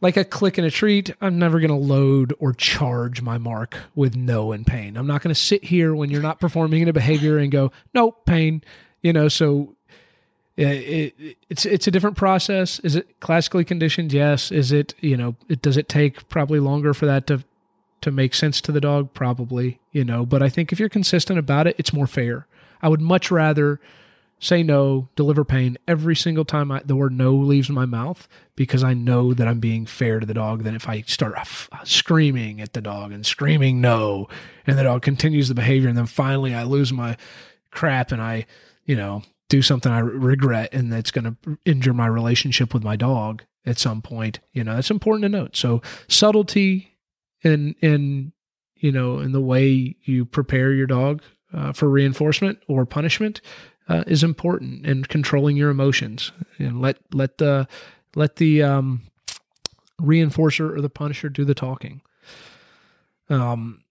like 0.00 0.16
a 0.16 0.24
click 0.24 0.58
and 0.58 0.66
a 0.66 0.70
treat. 0.70 1.10
I'm 1.20 1.38
never 1.38 1.58
going 1.58 1.70
to 1.70 1.76
load 1.76 2.34
or 2.38 2.52
charge 2.52 3.22
my 3.22 3.38
mark 3.38 3.78
with 3.94 4.14
no 4.14 4.52
and 4.52 4.66
pain. 4.66 4.96
I'm 4.96 5.06
not 5.06 5.22
going 5.22 5.34
to 5.34 5.40
sit 5.40 5.64
here 5.64 5.94
when 5.94 6.10
you're 6.10 6.22
not 6.22 6.40
performing 6.40 6.82
in 6.82 6.88
a 6.88 6.92
behavior 6.92 7.38
and 7.38 7.50
go, 7.50 7.72
nope, 7.94 8.26
pain. 8.26 8.62
You 9.06 9.12
know, 9.12 9.28
so 9.28 9.76
it, 10.56 11.14
it, 11.16 11.36
it's 11.48 11.64
it's 11.64 11.86
a 11.86 11.92
different 11.92 12.16
process. 12.16 12.80
Is 12.80 12.96
it 12.96 13.20
classically 13.20 13.64
conditioned? 13.64 14.12
Yes. 14.12 14.50
Is 14.50 14.72
it 14.72 14.96
you 14.98 15.16
know? 15.16 15.36
It, 15.48 15.62
does 15.62 15.76
it 15.76 15.88
take 15.88 16.28
probably 16.28 16.58
longer 16.58 16.92
for 16.92 17.06
that 17.06 17.28
to 17.28 17.44
to 18.00 18.10
make 18.10 18.34
sense 18.34 18.60
to 18.62 18.72
the 18.72 18.80
dog? 18.80 19.14
Probably. 19.14 19.78
You 19.92 20.04
know, 20.04 20.26
but 20.26 20.42
I 20.42 20.48
think 20.48 20.72
if 20.72 20.80
you're 20.80 20.88
consistent 20.88 21.38
about 21.38 21.68
it, 21.68 21.76
it's 21.78 21.92
more 21.92 22.08
fair. 22.08 22.48
I 22.82 22.88
would 22.88 23.00
much 23.00 23.30
rather 23.30 23.78
say 24.40 24.64
no, 24.64 25.08
deliver 25.14 25.44
pain 25.44 25.78
every 25.86 26.16
single 26.16 26.44
time 26.44 26.72
I, 26.72 26.82
the 26.84 26.96
word 26.96 27.12
no 27.12 27.32
leaves 27.32 27.70
my 27.70 27.86
mouth 27.86 28.26
because 28.56 28.82
I 28.82 28.92
know 28.92 29.34
that 29.34 29.46
I'm 29.46 29.60
being 29.60 29.86
fair 29.86 30.18
to 30.18 30.26
the 30.26 30.34
dog 30.34 30.64
than 30.64 30.74
if 30.74 30.88
I 30.88 31.02
start 31.02 31.34
f- 31.36 31.70
screaming 31.84 32.60
at 32.60 32.72
the 32.72 32.80
dog 32.80 33.12
and 33.12 33.24
screaming 33.24 33.80
no 33.80 34.28
and 34.66 34.76
the 34.76 34.82
dog 34.82 35.02
continues 35.02 35.46
the 35.46 35.54
behavior 35.54 35.88
and 35.88 35.96
then 35.96 36.06
finally 36.06 36.54
I 36.54 36.64
lose 36.64 36.92
my 36.92 37.16
crap 37.70 38.12
and 38.12 38.20
I, 38.20 38.46
you 38.86 38.96
know, 38.96 39.22
do 39.48 39.62
something 39.62 39.92
I 39.92 39.98
regret 39.98 40.70
and 40.72 40.92
that's 40.92 41.10
going 41.10 41.36
to 41.44 41.58
injure 41.64 41.92
my 41.92 42.06
relationship 42.06 42.72
with 42.72 42.82
my 42.82 42.96
dog 42.96 43.42
at 43.64 43.78
some 43.78 44.00
point. 44.00 44.40
You 44.52 44.64
know, 44.64 44.74
that's 44.74 44.90
important 44.90 45.22
to 45.22 45.28
note. 45.28 45.56
So 45.56 45.82
subtlety 46.08 46.96
in 47.42 47.74
in 47.80 48.32
you 48.76 48.92
know 48.92 49.18
in 49.18 49.32
the 49.32 49.40
way 49.40 49.96
you 50.04 50.24
prepare 50.24 50.72
your 50.72 50.86
dog 50.86 51.22
uh, 51.52 51.72
for 51.72 51.88
reinforcement 51.88 52.58
or 52.68 52.86
punishment 52.86 53.40
uh, 53.88 54.04
is 54.06 54.24
important 54.24 54.86
and 54.86 55.08
controlling 55.08 55.56
your 55.56 55.70
emotions 55.70 56.32
and 56.58 56.80
let 56.80 56.98
let 57.12 57.38
the 57.38 57.68
let 58.14 58.36
the 58.36 58.62
um, 58.62 59.02
reinforcer 60.00 60.74
or 60.76 60.80
the 60.80 60.90
punisher 60.90 61.28
do 61.28 61.44
the 61.44 61.54
talking. 61.54 62.02
Um, 63.28 63.82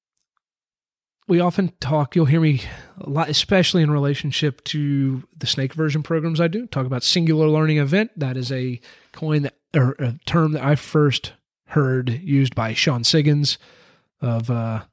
we 1.28 1.40
often 1.40 1.72
talk. 1.80 2.16
You'll 2.16 2.26
hear 2.26 2.42
me 2.42 2.62
a 3.00 3.10
lot, 3.10 3.30
especially 3.30 3.82
in 3.82 3.90
relationship 3.90 4.64
to 4.66 5.24
the 5.38 5.48
snake 5.48 5.74
aversion 5.74 6.04
programs. 6.04 6.40
I 6.40 6.48
do 6.48 6.68
talk 6.68 6.86
about 6.86 7.04
singular 7.04 7.48
learning 7.48 7.78
event. 7.78 8.12
That 8.16 8.38
is 8.38 8.52
a 8.52 8.80
coin 9.12 9.44
that 9.44 9.56
or 9.76 9.96
a 10.00 10.18
term 10.26 10.54
that 10.54 10.64
I 10.64 10.76
first 10.76 11.34
heard 11.68 12.10
used 12.10 12.56
by 12.56 12.74
Sean 12.74 13.04
Siggins 13.04 13.58
of 14.22 14.50
uh, 14.50 14.84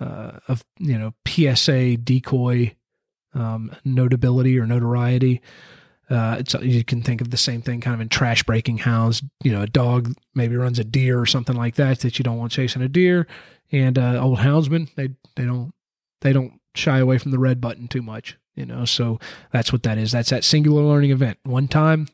uh, 0.00 0.32
of 0.48 0.64
you 0.78 0.98
know 0.98 1.12
PSA 1.26 1.96
decoy 1.98 2.74
um, 3.34 3.74
notability 3.84 4.58
or 4.58 4.66
notoriety. 4.66 5.40
Uh, 6.08 6.36
it's 6.40 6.54
you 6.54 6.84
can 6.84 7.02
think 7.02 7.20
of 7.20 7.30
the 7.30 7.36
same 7.36 7.62
thing 7.62 7.80
kind 7.80 7.94
of 7.94 8.00
in 8.00 8.08
trash 8.08 8.42
breaking 8.42 8.78
hounds. 8.78 9.22
You 9.42 9.52
know, 9.52 9.62
a 9.62 9.66
dog 9.66 10.14
maybe 10.34 10.56
runs 10.56 10.78
a 10.78 10.84
deer 10.84 11.18
or 11.18 11.26
something 11.26 11.56
like 11.56 11.76
that 11.76 12.00
that 12.00 12.18
you 12.18 12.22
don't 12.22 12.38
want 12.38 12.52
chasing 12.52 12.82
a 12.82 12.88
deer, 12.88 13.26
and 13.70 13.98
uh, 13.98 14.20
old 14.22 14.38
houndsmen 14.38 14.94
they 14.94 15.10
they 15.36 15.44
don't 15.44 15.72
they 16.20 16.32
don't 16.32 16.60
shy 16.74 16.98
away 16.98 17.18
from 17.18 17.30
the 17.30 17.38
red 17.38 17.60
button 17.60 17.88
too 17.88 18.02
much. 18.02 18.36
You 18.54 18.66
know, 18.66 18.84
so 18.84 19.18
that's 19.50 19.72
what 19.72 19.82
that 19.84 19.96
is. 19.96 20.12
That's 20.12 20.30
that 20.30 20.44
singular 20.44 20.82
learning 20.82 21.10
event. 21.10 21.38
One 21.42 21.68
time, 21.68 22.08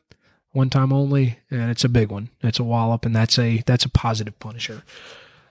one 0.51 0.69
time 0.69 0.93
only, 0.93 1.39
and 1.51 1.69
it's 1.69 1.83
a 1.83 1.89
big 1.89 2.09
one. 2.09 2.29
It's 2.41 2.59
a 2.59 2.63
wallop, 2.63 3.05
and 3.05 3.15
that's 3.15 3.37
a 3.37 3.61
that's 3.65 3.85
a 3.85 3.89
positive 3.89 4.39
punisher. 4.39 4.83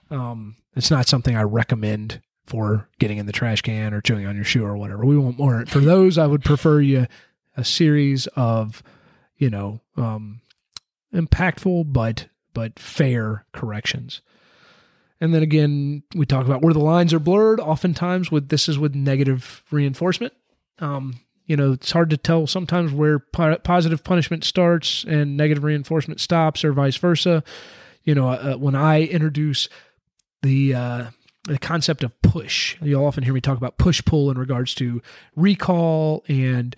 Um, 0.09 0.55
it's 0.75 0.89
not 0.89 1.07
something 1.07 1.35
I 1.35 1.43
recommend 1.43 2.21
for 2.47 2.89
getting 2.97 3.19
in 3.19 3.27
the 3.27 3.31
trash 3.31 3.61
can 3.61 3.93
or 3.93 4.01
chewing 4.01 4.25
on 4.25 4.35
your 4.35 4.45
shoe 4.45 4.65
or 4.65 4.75
whatever. 4.75 5.05
We 5.05 5.17
want 5.17 5.37
more. 5.37 5.63
For 5.67 5.79
those, 5.79 6.17
I 6.17 6.25
would 6.25 6.43
prefer 6.43 6.81
you 6.81 7.05
a 7.55 7.63
series 7.63 8.25
of, 8.35 8.81
you 9.37 9.51
know, 9.51 9.81
um, 9.95 10.41
impactful 11.13 11.93
but 11.93 12.27
but 12.53 12.79
fair 12.79 13.45
corrections. 13.53 14.21
And 15.21 15.33
then 15.33 15.43
again, 15.43 16.03
we 16.15 16.25
talk 16.25 16.45
about 16.45 16.61
where 16.61 16.73
the 16.73 16.79
lines 16.79 17.13
are 17.13 17.19
blurred. 17.19 17.59
Oftentimes, 17.59 18.31
with 18.31 18.49
this 18.49 18.69
is 18.69 18.79
with 18.79 18.95
negative 18.95 19.63
reinforcement. 19.69 20.33
Um, 20.79 21.19
you 21.45 21.57
know, 21.57 21.73
it's 21.73 21.91
hard 21.91 22.09
to 22.11 22.17
tell 22.17 22.47
sometimes 22.47 22.93
where 22.93 23.19
po- 23.19 23.57
positive 23.57 24.03
punishment 24.03 24.43
starts 24.43 25.03
and 25.07 25.35
negative 25.35 25.63
reinforcement 25.63 26.21
stops, 26.21 26.63
or 26.63 26.71
vice 26.71 26.95
versa. 26.95 27.43
You 28.03 28.15
know, 28.15 28.29
uh, 28.29 28.55
when 28.55 28.75
I 28.75 29.01
introduce 29.01 29.67
the 30.41 30.73
uh, 30.73 31.05
the 31.43 31.59
concept 31.59 32.03
of 32.03 32.19
push. 32.21 32.77
You'll 32.81 33.05
often 33.05 33.23
hear 33.23 33.33
me 33.33 33.41
talk 33.41 33.57
about 33.57 33.77
push 33.77 34.03
pull 34.03 34.29
in 34.31 34.37
regards 34.37 34.75
to 34.75 35.01
recall 35.35 36.23
and 36.27 36.75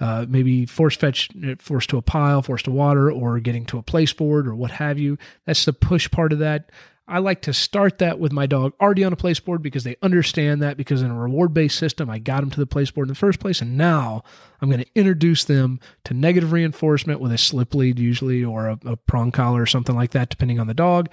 uh, 0.00 0.26
maybe 0.28 0.66
force 0.66 0.96
fetch, 0.96 1.30
force 1.58 1.86
to 1.86 1.98
a 1.98 2.02
pile, 2.02 2.42
force 2.42 2.62
to 2.64 2.70
water, 2.70 3.10
or 3.10 3.38
getting 3.40 3.64
to 3.66 3.78
a 3.78 3.82
place 3.82 4.12
board 4.12 4.46
or 4.46 4.54
what 4.54 4.72
have 4.72 4.98
you. 4.98 5.18
That's 5.46 5.64
the 5.64 5.72
push 5.72 6.10
part 6.10 6.32
of 6.32 6.38
that. 6.40 6.70
I 7.06 7.18
like 7.18 7.42
to 7.42 7.52
start 7.52 7.98
that 7.98 8.18
with 8.18 8.32
my 8.32 8.46
dog 8.46 8.72
already 8.80 9.04
on 9.04 9.12
a 9.12 9.16
place 9.16 9.38
board 9.38 9.60
because 9.60 9.84
they 9.84 9.96
understand 10.00 10.62
that 10.62 10.78
because 10.78 11.02
in 11.02 11.10
a 11.10 11.18
reward 11.18 11.52
based 11.52 11.78
system, 11.78 12.08
I 12.08 12.18
got 12.18 12.40
them 12.40 12.50
to 12.50 12.60
the 12.60 12.66
place 12.66 12.90
board 12.90 13.08
in 13.08 13.12
the 13.12 13.18
first 13.18 13.40
place. 13.40 13.60
And 13.60 13.76
now 13.76 14.22
I'm 14.60 14.70
going 14.70 14.82
to 14.82 14.90
introduce 14.94 15.44
them 15.44 15.80
to 16.04 16.14
negative 16.14 16.52
reinforcement 16.52 17.20
with 17.20 17.30
a 17.30 17.38
slip 17.38 17.74
lead, 17.74 17.98
usually, 17.98 18.42
or 18.42 18.68
a, 18.68 18.78
a 18.86 18.96
prong 18.96 19.32
collar 19.32 19.62
or 19.62 19.66
something 19.66 19.94
like 19.94 20.12
that, 20.12 20.30
depending 20.30 20.58
on 20.58 20.66
the 20.66 20.74
dog. 20.74 21.10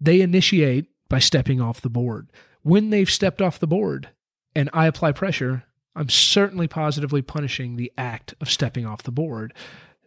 They 0.00 0.20
initiate 0.20 0.86
by 1.08 1.20
stepping 1.20 1.60
off 1.60 1.80
the 1.80 1.90
board. 1.90 2.30
When 2.62 2.90
they've 2.90 3.10
stepped 3.10 3.40
off 3.40 3.60
the 3.60 3.68
board 3.68 4.08
and 4.56 4.68
I 4.72 4.86
apply 4.86 5.12
pressure, 5.12 5.64
I'm 5.94 6.08
certainly 6.08 6.66
positively 6.66 7.22
punishing 7.22 7.76
the 7.76 7.92
act 7.96 8.34
of 8.40 8.50
stepping 8.50 8.84
off 8.84 9.04
the 9.04 9.12
board. 9.12 9.54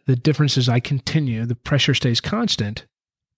The 0.04 0.16
difference 0.16 0.58
is 0.58 0.68
I 0.68 0.80
continue, 0.80 1.46
the 1.46 1.54
pressure 1.54 1.94
stays 1.94 2.20
constant, 2.20 2.84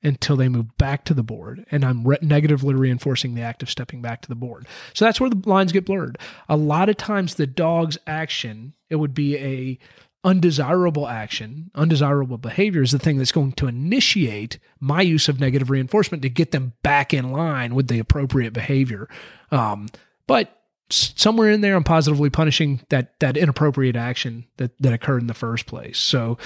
until 0.03 0.37
they 0.37 0.49
move 0.49 0.77
back 0.79 1.05
to 1.05 1.15
the 1.15 1.23
board. 1.23 1.65
And 1.71 1.85
i'm 1.85 2.07
re- 2.07 2.19
negatively 2.23 2.75
reinforcing 2.75 3.35
the 3.35 3.43
act 3.43 3.63
of 3.63 3.71
stepping 3.71 4.03
back 4.03 4.23
to 4.23 4.29
the 4.29 4.35
board. 4.35 4.67
So 4.95 5.05
that's 5.05 5.21
where 5.21 5.31
the 5.31 5.49
lines 5.49 5.73
get 5.73 5.87
blurred. 5.87 6.19
A 6.49 6.57
lot 6.57 6.89
of 6.89 6.97
times 6.97 7.35
the 7.35 7.47
dog's 7.47 7.99
action 8.07 8.75
it 8.89 8.97
would 8.97 9.15
be 9.15 9.37
a 9.37 9.79
undesirable 10.23 11.09
action 11.09 11.71
undesirable 11.75 12.37
behavior 12.37 12.83
is 12.83 12.93
the 12.93 12.99
thing 12.99 13.17
that's 13.17 13.33
going 13.33 13.53
to 13.53 13.67
initiate 13.67 14.59
my 14.79 15.01
use 15.01 15.29
of 15.29 15.41
negative 15.41 15.71
reinforcement 15.71 16.23
to 16.23 16.29
get 16.29 16.51
them 16.51 16.75
back 16.83 17.15
in 17.15 17.33
line 17.33 17.75
with 17.75 17.89
the 17.89 17.99
appropriate 17.99 18.53
behavior. 18.53 19.09
Um, 19.51 19.89
but 20.27 20.57
somewhere 20.91 21.51
in 21.51 21.61
there 21.61 21.77
i'm 21.77 21.85
positively 21.85 22.29
punishing 22.29 22.81
that 22.89 23.19
that 23.21 23.37
inappropriate 23.37 23.95
action 23.95 24.45
that 24.57 24.73
that 24.81 24.93
occurred 24.93 25.21
in 25.21 25.27
the 25.27 25.35
first 25.35 25.67
place. 25.67 25.99
So 25.99 26.37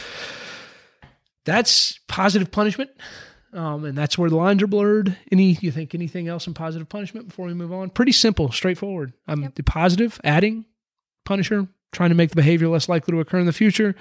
that's 1.44 1.98
positive 2.08 2.50
punishment 2.50 2.90
um, 3.54 3.84
and 3.84 3.96
that's 3.96 4.18
where 4.18 4.28
the 4.28 4.36
lines 4.36 4.62
are 4.62 4.66
blurred. 4.66 5.16
Any 5.30 5.52
you 5.60 5.70
think 5.70 5.94
anything 5.94 6.26
else 6.28 6.46
in 6.46 6.54
positive 6.54 6.88
punishment 6.88 7.28
before 7.28 7.46
we 7.46 7.54
move 7.54 7.72
on? 7.72 7.90
Pretty 7.90 8.12
simple, 8.12 8.50
straightforward. 8.50 9.12
I'm 9.28 9.42
yep. 9.42 9.54
the 9.54 9.62
positive, 9.62 10.20
adding 10.24 10.66
punisher, 11.24 11.68
trying 11.92 12.10
to 12.10 12.16
make 12.16 12.30
the 12.30 12.36
behavior 12.36 12.68
less 12.68 12.88
likely 12.88 13.12
to 13.12 13.20
occur 13.20 13.38
in 13.38 13.46
the 13.46 13.52
future. 13.52 13.94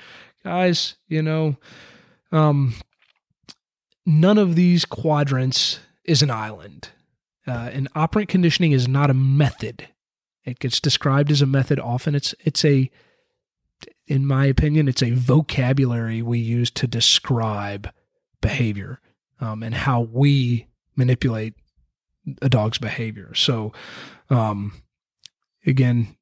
Guys, 0.43 0.95
you 1.07 1.21
know, 1.21 1.55
um, 2.31 2.73
none 4.05 4.39
of 4.39 4.55
these 4.55 4.85
quadrants 4.85 5.79
is 6.03 6.21
an 6.21 6.31
island. 6.31 6.89
Uh, 7.45 7.69
and 7.73 7.87
operant 7.93 8.29
conditioning 8.29 8.71
is 8.71 8.87
not 8.87 9.09
a 9.09 9.13
method. 9.13 9.87
It 10.45 10.59
gets 10.59 10.79
described 10.79 11.31
as 11.31 11.41
a 11.41 11.45
method 11.45 11.79
often. 11.79 12.15
It's 12.15 12.33
it's 12.39 12.65
a 12.65 12.89
in 14.05 14.25
my 14.25 14.45
opinion, 14.45 14.87
it's 14.87 15.03
a 15.03 15.11
vocabulary 15.11 16.21
we 16.21 16.39
use 16.39 16.69
to 16.71 16.87
describe 16.87 17.89
behavior 18.41 18.99
um, 19.39 19.63
and 19.63 19.75
how 19.75 20.01
we 20.01 20.67
manipulate 20.95 21.53
a 22.41 22.49
dog's 22.49 22.77
behavior. 22.77 23.33
So, 23.33 23.73
um, 24.29 24.73
again, 25.65 26.15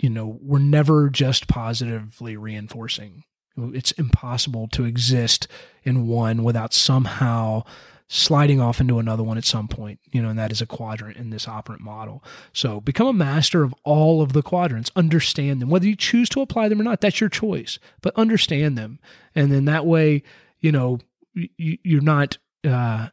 you 0.00 0.10
know, 0.10 0.38
we're 0.40 0.58
never 0.58 1.08
just 1.08 1.48
positively 1.48 2.36
reinforcing. 2.36 3.24
It's 3.56 3.92
impossible 3.92 4.68
to 4.68 4.84
exist 4.84 5.46
in 5.84 6.08
one 6.08 6.42
without 6.42 6.72
somehow 6.74 7.62
sliding 8.08 8.60
off 8.60 8.80
into 8.80 8.98
another 8.98 9.22
one 9.22 9.38
at 9.38 9.44
some 9.44 9.66
point, 9.66 9.98
you 10.10 10.20
know, 10.20 10.28
and 10.28 10.38
that 10.38 10.52
is 10.52 10.60
a 10.60 10.66
quadrant 10.66 11.16
in 11.16 11.30
this 11.30 11.48
operant 11.48 11.80
model. 11.80 12.22
So 12.52 12.80
become 12.80 13.06
a 13.06 13.12
master 13.12 13.62
of 13.62 13.74
all 13.82 14.20
of 14.20 14.32
the 14.32 14.42
quadrants, 14.42 14.90
understand 14.94 15.62
them, 15.62 15.70
whether 15.70 15.86
you 15.86 15.96
choose 15.96 16.28
to 16.30 16.42
apply 16.42 16.68
them 16.68 16.80
or 16.80 16.84
not, 16.84 17.00
that's 17.00 17.20
your 17.20 17.30
choice, 17.30 17.78
but 18.02 18.14
understand 18.16 18.76
them. 18.76 18.98
And 19.34 19.50
then 19.50 19.64
that 19.64 19.86
way, 19.86 20.22
you 20.60 20.70
know, 20.70 20.98
you're 21.34 22.02
not 22.02 22.38
uh, 22.64 23.08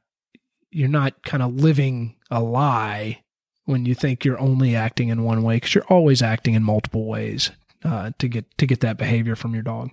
you're 0.71 0.87
not 0.87 1.23
kind 1.23 1.43
of 1.43 1.55
living 1.55 2.15
a 2.29 2.41
lie 2.41 3.23
when 3.65 3.85
you 3.85 3.93
think 3.93 4.25
you're 4.25 4.39
only 4.39 4.75
acting 4.75 5.09
in 5.09 5.23
one 5.23 5.43
way 5.43 5.57
because 5.57 5.75
you're 5.75 5.83
always 5.85 6.21
acting 6.21 6.53
in 6.53 6.63
multiple 6.63 7.05
ways 7.05 7.51
uh, 7.83 8.11
to 8.19 8.27
get 8.27 8.45
to 8.57 8.65
get 8.65 8.79
that 8.81 8.97
behavior 8.97 9.35
from 9.35 9.53
your 9.53 9.63
dog. 9.63 9.91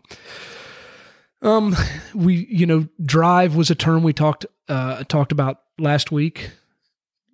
Um, 1.43 1.76
we 2.14 2.47
you 2.51 2.66
know 2.66 2.89
drive 3.03 3.55
was 3.55 3.70
a 3.70 3.74
term 3.74 4.03
we 4.03 4.12
talked 4.12 4.47
uh, 4.68 5.05
talked 5.05 5.33
about 5.33 5.61
last 5.79 6.11
week. 6.12 6.51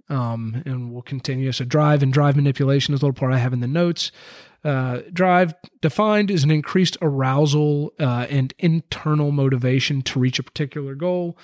Um, 0.08 0.62
and 0.66 0.92
we'll 0.92 1.02
continue. 1.02 1.50
So 1.52 1.64
drive 1.64 2.02
and 2.02 2.12
drive 2.12 2.36
manipulation 2.36 2.94
is 2.94 3.00
a 3.00 3.06
little 3.06 3.18
part 3.18 3.32
I 3.32 3.38
have 3.38 3.52
in 3.52 3.60
the 3.60 3.66
notes. 3.66 4.12
Uh, 4.62 5.00
drive 5.12 5.54
defined 5.82 6.30
is 6.30 6.42
an 6.42 6.50
increased 6.50 6.96
arousal 7.02 7.92
uh, 8.00 8.26
and 8.30 8.54
internal 8.58 9.30
motivation 9.30 10.02
to 10.02 10.18
reach 10.18 10.38
a 10.38 10.42
particular 10.42 10.94
goal. 10.94 11.38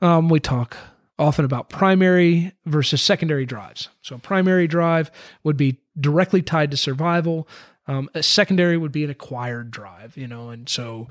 Um, 0.00 0.28
we 0.28 0.40
talk 0.40 0.76
often 1.18 1.44
about 1.44 1.68
primary 1.68 2.52
versus 2.64 3.02
secondary 3.02 3.46
drives. 3.46 3.88
So, 4.00 4.16
a 4.16 4.18
primary 4.18 4.66
drive 4.66 5.10
would 5.42 5.56
be 5.56 5.80
directly 5.98 6.42
tied 6.42 6.70
to 6.70 6.76
survival. 6.76 7.48
Um, 7.86 8.08
a 8.14 8.22
secondary 8.22 8.76
would 8.76 8.92
be 8.92 9.04
an 9.04 9.10
acquired 9.10 9.70
drive, 9.70 10.16
you 10.16 10.28
know, 10.28 10.50
and 10.50 10.68
so 10.68 11.08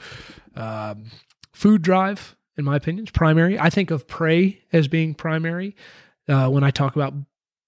um, 0.55 1.11
food 1.51 1.81
drive, 1.81 2.35
in 2.57 2.63
my 2.63 2.77
opinion, 2.77 3.05
is 3.05 3.11
primary. 3.11 3.59
I 3.59 3.69
think 3.69 3.91
of 3.91 4.07
prey 4.07 4.61
as 4.71 4.87
being 4.87 5.13
primary. 5.13 5.75
Uh, 6.32 6.49
when 6.49 6.63
I 6.63 6.71
talk 6.71 6.95
about 6.95 7.13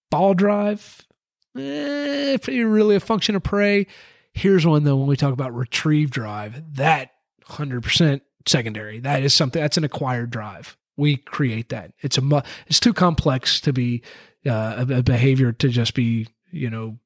ball 0.10 0.34
drive, 0.34 1.06
eh, 1.58 2.38
really 2.48 2.96
a 2.96 3.00
function 3.00 3.36
of 3.36 3.44
prey. 3.44 3.88
Here's 4.34 4.66
one 4.66 4.84
though, 4.84 4.96
when 4.96 5.08
we 5.08 5.18
talk 5.18 5.34
about 5.34 5.54
retrieve 5.54 6.10
drive, 6.10 6.76
that 6.76 7.12
100% 7.48 8.22
secondary. 8.48 9.00
That 9.00 9.24
is 9.24 9.34
something 9.34 9.62
that's 9.62 9.78
an 9.78 9.84
acquired 9.84 10.30
drive 10.30 10.78
we 10.98 11.18
create 11.18 11.70
that. 11.70 11.92
It's 12.02 12.18
a 12.18 12.44
it's 12.68 12.80
too 12.80 12.94
complex 12.94 13.60
to 13.62 13.74
be 13.74 14.02
uh, 14.46 14.86
a, 14.88 15.00
a, 15.00 15.04
behavior 15.04 15.52
to 15.52 15.70
just 15.70 15.94
be 15.94 16.28
you 16.52 16.70
know 16.70 16.98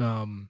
um, 0.00 0.48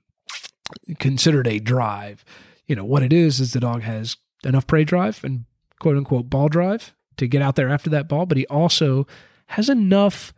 considered 0.99 1.47
a 1.47 1.59
drive. 1.59 2.25
You 2.67 2.77
know 2.77 2.85
what 2.85 3.03
it 3.03 3.13
is 3.13 3.41
is 3.41 3.53
the 3.53 3.61
dog 3.61 3.83
has 3.83 4.17
enough 4.45 4.67
prey 4.67 4.85
drive 4.85 5.23
and 5.25 5.45
quote 5.81 5.97
unquote 5.97 6.31
ball 6.31 6.49
drive 6.49 6.95
to 7.17 7.27
get 7.27 7.43
out 7.43 7.57
there 7.57 7.69
after 7.69 7.91
that 7.91 8.09
ball, 8.09 8.27
but 8.27 8.37
he 8.37 8.47
also 8.47 9.07
has 9.47 9.69
enough 9.69 10.33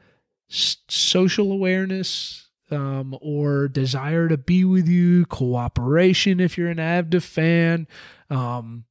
social 0.51 1.53
awareness 1.53 2.49
um, 2.71 3.17
or 3.21 3.69
desire 3.69 4.29
to 4.29 4.37
be 4.37 4.65
with 4.65 4.89
you, 4.89 5.27
cooperation 5.27 6.41
if 6.41 6.59
you're 6.59 6.69
an 6.69 6.79
Avda 6.79 7.23
fan. 7.23 7.87
Um, 8.29 8.85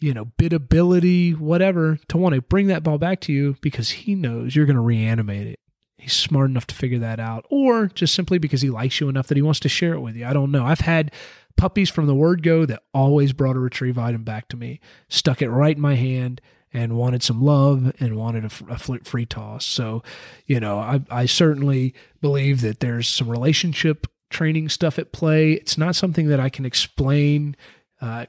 you 0.00 0.12
know, 0.12 0.28
ability, 0.52 1.30
whatever, 1.30 1.98
to 2.08 2.16
want 2.16 2.34
to 2.34 2.42
bring 2.42 2.66
that 2.66 2.82
ball 2.82 2.98
back 2.98 3.20
to 3.20 3.32
you 3.32 3.56
because 3.60 3.90
he 3.90 4.14
knows 4.14 4.56
you're 4.56 4.66
going 4.66 4.76
to 4.76 4.82
reanimate 4.82 5.46
it. 5.46 5.60
He's 5.96 6.12
smart 6.12 6.50
enough 6.50 6.66
to 6.66 6.74
figure 6.74 6.98
that 6.98 7.20
out, 7.20 7.46
or 7.48 7.86
just 7.86 8.12
simply 8.12 8.38
because 8.38 8.62
he 8.62 8.70
likes 8.70 8.98
you 8.98 9.08
enough 9.08 9.28
that 9.28 9.36
he 9.36 9.42
wants 9.42 9.60
to 9.60 9.68
share 9.68 9.94
it 9.94 10.00
with 10.00 10.16
you. 10.16 10.26
I 10.26 10.32
don't 10.32 10.50
know. 10.50 10.64
I've 10.64 10.80
had 10.80 11.12
puppies 11.56 11.90
from 11.90 12.06
the 12.06 12.14
word 12.14 12.42
go 12.42 12.66
that 12.66 12.82
always 12.92 13.32
brought 13.32 13.54
a 13.54 13.60
retrieve 13.60 13.96
item 13.96 14.24
back 14.24 14.48
to 14.48 14.56
me, 14.56 14.80
stuck 15.08 15.40
it 15.40 15.50
right 15.50 15.76
in 15.76 15.82
my 15.82 15.94
hand, 15.94 16.40
and 16.72 16.96
wanted 16.96 17.22
some 17.22 17.42
love 17.42 17.92
and 18.00 18.16
wanted 18.16 18.44
a, 18.44 18.72
a 18.72 18.78
free 18.78 19.26
toss. 19.26 19.64
So, 19.64 20.02
you 20.46 20.60
know, 20.60 20.78
I, 20.78 21.00
I 21.10 21.26
certainly 21.26 21.94
believe 22.20 22.60
that 22.62 22.80
there's 22.80 23.08
some 23.08 23.28
relationship 23.28 24.06
training 24.30 24.68
stuff 24.68 24.98
at 24.98 25.12
play. 25.12 25.52
It's 25.52 25.76
not 25.76 25.94
something 25.94 26.28
that 26.28 26.40
I 26.40 26.48
can 26.48 26.64
explain 26.64 27.56
uh, 28.00 28.26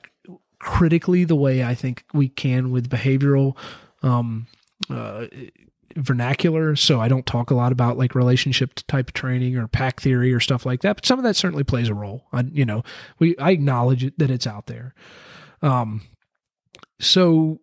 critically 0.59 1.23
the 1.23 1.35
way 1.35 1.63
I 1.63 1.75
think 1.75 2.03
we 2.13 2.29
can 2.29 2.71
with 2.71 2.89
behavioral 2.89 3.57
um, 4.01 4.47
uh, 4.89 5.27
vernacular. 5.95 6.75
So 6.75 6.99
I 6.99 7.07
don't 7.07 7.25
talk 7.25 7.51
a 7.51 7.55
lot 7.55 7.71
about 7.71 7.97
like 7.97 8.15
relationship 8.15 8.75
type 8.87 9.13
training 9.13 9.57
or 9.57 9.67
pack 9.67 10.01
theory 10.01 10.33
or 10.33 10.39
stuff 10.39 10.65
like 10.65 10.81
that. 10.81 10.97
But 10.97 11.05
some 11.05 11.19
of 11.19 11.23
that 11.23 11.35
certainly 11.35 11.63
plays 11.63 11.89
a 11.89 11.93
role. 11.93 12.25
I, 12.33 12.41
you 12.51 12.65
know, 12.65 12.83
we 13.19 13.37
I 13.37 13.51
acknowledge 13.51 14.11
that 14.17 14.31
it's 14.31 14.47
out 14.47 14.65
there. 14.65 14.93
Um, 15.61 16.01
so 16.99 17.59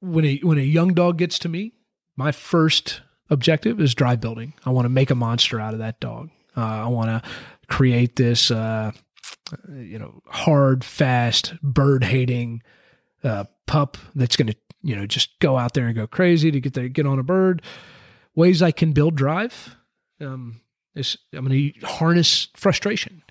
when 0.00 0.24
a 0.24 0.38
when 0.38 0.58
a 0.58 0.62
young 0.62 0.94
dog 0.94 1.18
gets 1.18 1.38
to 1.40 1.48
me, 1.48 1.72
my 2.16 2.32
first 2.32 3.02
objective 3.30 3.80
is 3.80 3.94
drive 3.94 4.20
building. 4.20 4.54
I 4.64 4.70
want 4.70 4.86
to 4.86 4.90
make 4.90 5.10
a 5.10 5.14
monster 5.14 5.60
out 5.60 5.74
of 5.74 5.80
that 5.80 6.00
dog. 6.00 6.30
Uh, 6.56 6.60
I 6.60 6.86
want 6.88 7.08
to 7.08 7.30
create 7.68 8.16
this. 8.16 8.50
Uh, 8.50 8.92
you 9.70 9.98
know, 9.98 10.22
hard, 10.26 10.84
fast, 10.84 11.54
bird 11.62 12.04
hating 12.04 12.62
uh, 13.24 13.44
pup 13.66 13.96
that's 14.14 14.36
going 14.36 14.48
to, 14.48 14.56
you 14.82 14.94
know, 14.94 15.06
just 15.06 15.38
go 15.38 15.56
out 15.56 15.74
there 15.74 15.86
and 15.86 15.96
go 15.96 16.06
crazy 16.06 16.50
to 16.50 16.60
get 16.60 16.74
the, 16.74 16.88
get 16.88 17.06
on 17.06 17.18
a 17.18 17.22
bird. 17.22 17.62
Ways 18.34 18.62
I 18.62 18.70
can 18.70 18.92
build 18.92 19.14
drive 19.16 19.76
um, 20.20 20.60
is 20.94 21.16
I'm 21.32 21.46
going 21.46 21.72
to 21.72 21.86
harness 21.86 22.48
frustration. 22.54 23.22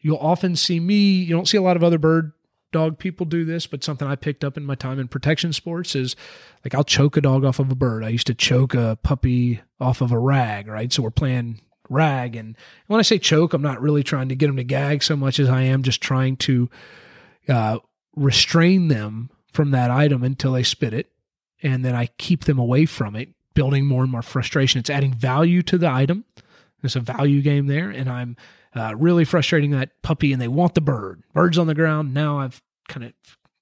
You'll 0.00 0.18
often 0.18 0.56
see 0.56 0.80
me. 0.80 1.12
You 1.22 1.34
don't 1.34 1.48
see 1.48 1.56
a 1.56 1.62
lot 1.62 1.76
of 1.76 1.84
other 1.84 1.98
bird 1.98 2.32
dog 2.72 2.98
people 2.98 3.26
do 3.26 3.44
this, 3.44 3.66
but 3.66 3.84
something 3.84 4.08
I 4.08 4.16
picked 4.16 4.44
up 4.44 4.56
in 4.56 4.64
my 4.64 4.74
time 4.74 4.98
in 4.98 5.08
protection 5.08 5.52
sports 5.52 5.94
is 5.94 6.16
like 6.64 6.74
I'll 6.74 6.84
choke 6.84 7.16
a 7.16 7.20
dog 7.20 7.44
off 7.44 7.58
of 7.58 7.70
a 7.70 7.76
bird. 7.76 8.04
I 8.04 8.08
used 8.08 8.26
to 8.26 8.34
choke 8.34 8.74
a 8.74 8.98
puppy 9.02 9.60
off 9.80 10.00
of 10.00 10.12
a 10.12 10.18
rag, 10.18 10.66
right? 10.66 10.92
So 10.92 11.02
we're 11.02 11.10
playing 11.10 11.60
rag. 11.88 12.34
And 12.36 12.56
when 12.86 12.98
I 12.98 13.02
say 13.02 13.18
choke, 13.18 13.52
I'm 13.52 13.62
not 13.62 13.80
really 13.80 14.02
trying 14.02 14.28
to 14.30 14.36
get 14.36 14.48
them 14.48 14.56
to 14.56 14.64
gag 14.64 15.02
so 15.02 15.16
much 15.16 15.38
as 15.38 15.48
I 15.48 15.62
am 15.62 15.82
just 15.82 16.00
trying 16.00 16.36
to 16.38 16.70
uh, 17.48 17.78
restrain 18.16 18.88
them 18.88 19.30
from 19.52 19.70
that 19.72 19.90
item 19.90 20.22
until 20.22 20.52
they 20.52 20.62
spit 20.62 20.94
it. 20.94 21.10
And 21.62 21.84
then 21.84 21.94
I 21.94 22.06
keep 22.18 22.44
them 22.44 22.58
away 22.58 22.86
from 22.86 23.14
it, 23.14 23.28
building 23.54 23.86
more 23.86 24.02
and 24.02 24.10
more 24.10 24.22
frustration. 24.22 24.80
It's 24.80 24.90
adding 24.90 25.14
value 25.14 25.62
to 25.62 25.78
the 25.78 25.88
item. 25.88 26.24
There's 26.80 26.96
a 26.96 27.00
value 27.00 27.42
game 27.42 27.66
there. 27.66 27.90
And 27.90 28.10
I'm 28.10 28.36
uh, 28.74 28.94
really 28.96 29.24
frustrating 29.24 29.70
that 29.72 30.00
puppy, 30.02 30.32
and 30.32 30.40
they 30.40 30.48
want 30.48 30.74
the 30.74 30.80
bird. 30.80 31.22
Bird's 31.32 31.58
on 31.58 31.66
the 31.66 31.74
ground. 31.74 32.14
Now 32.14 32.38
I've 32.38 32.62
kind 32.88 33.04
of 33.04 33.12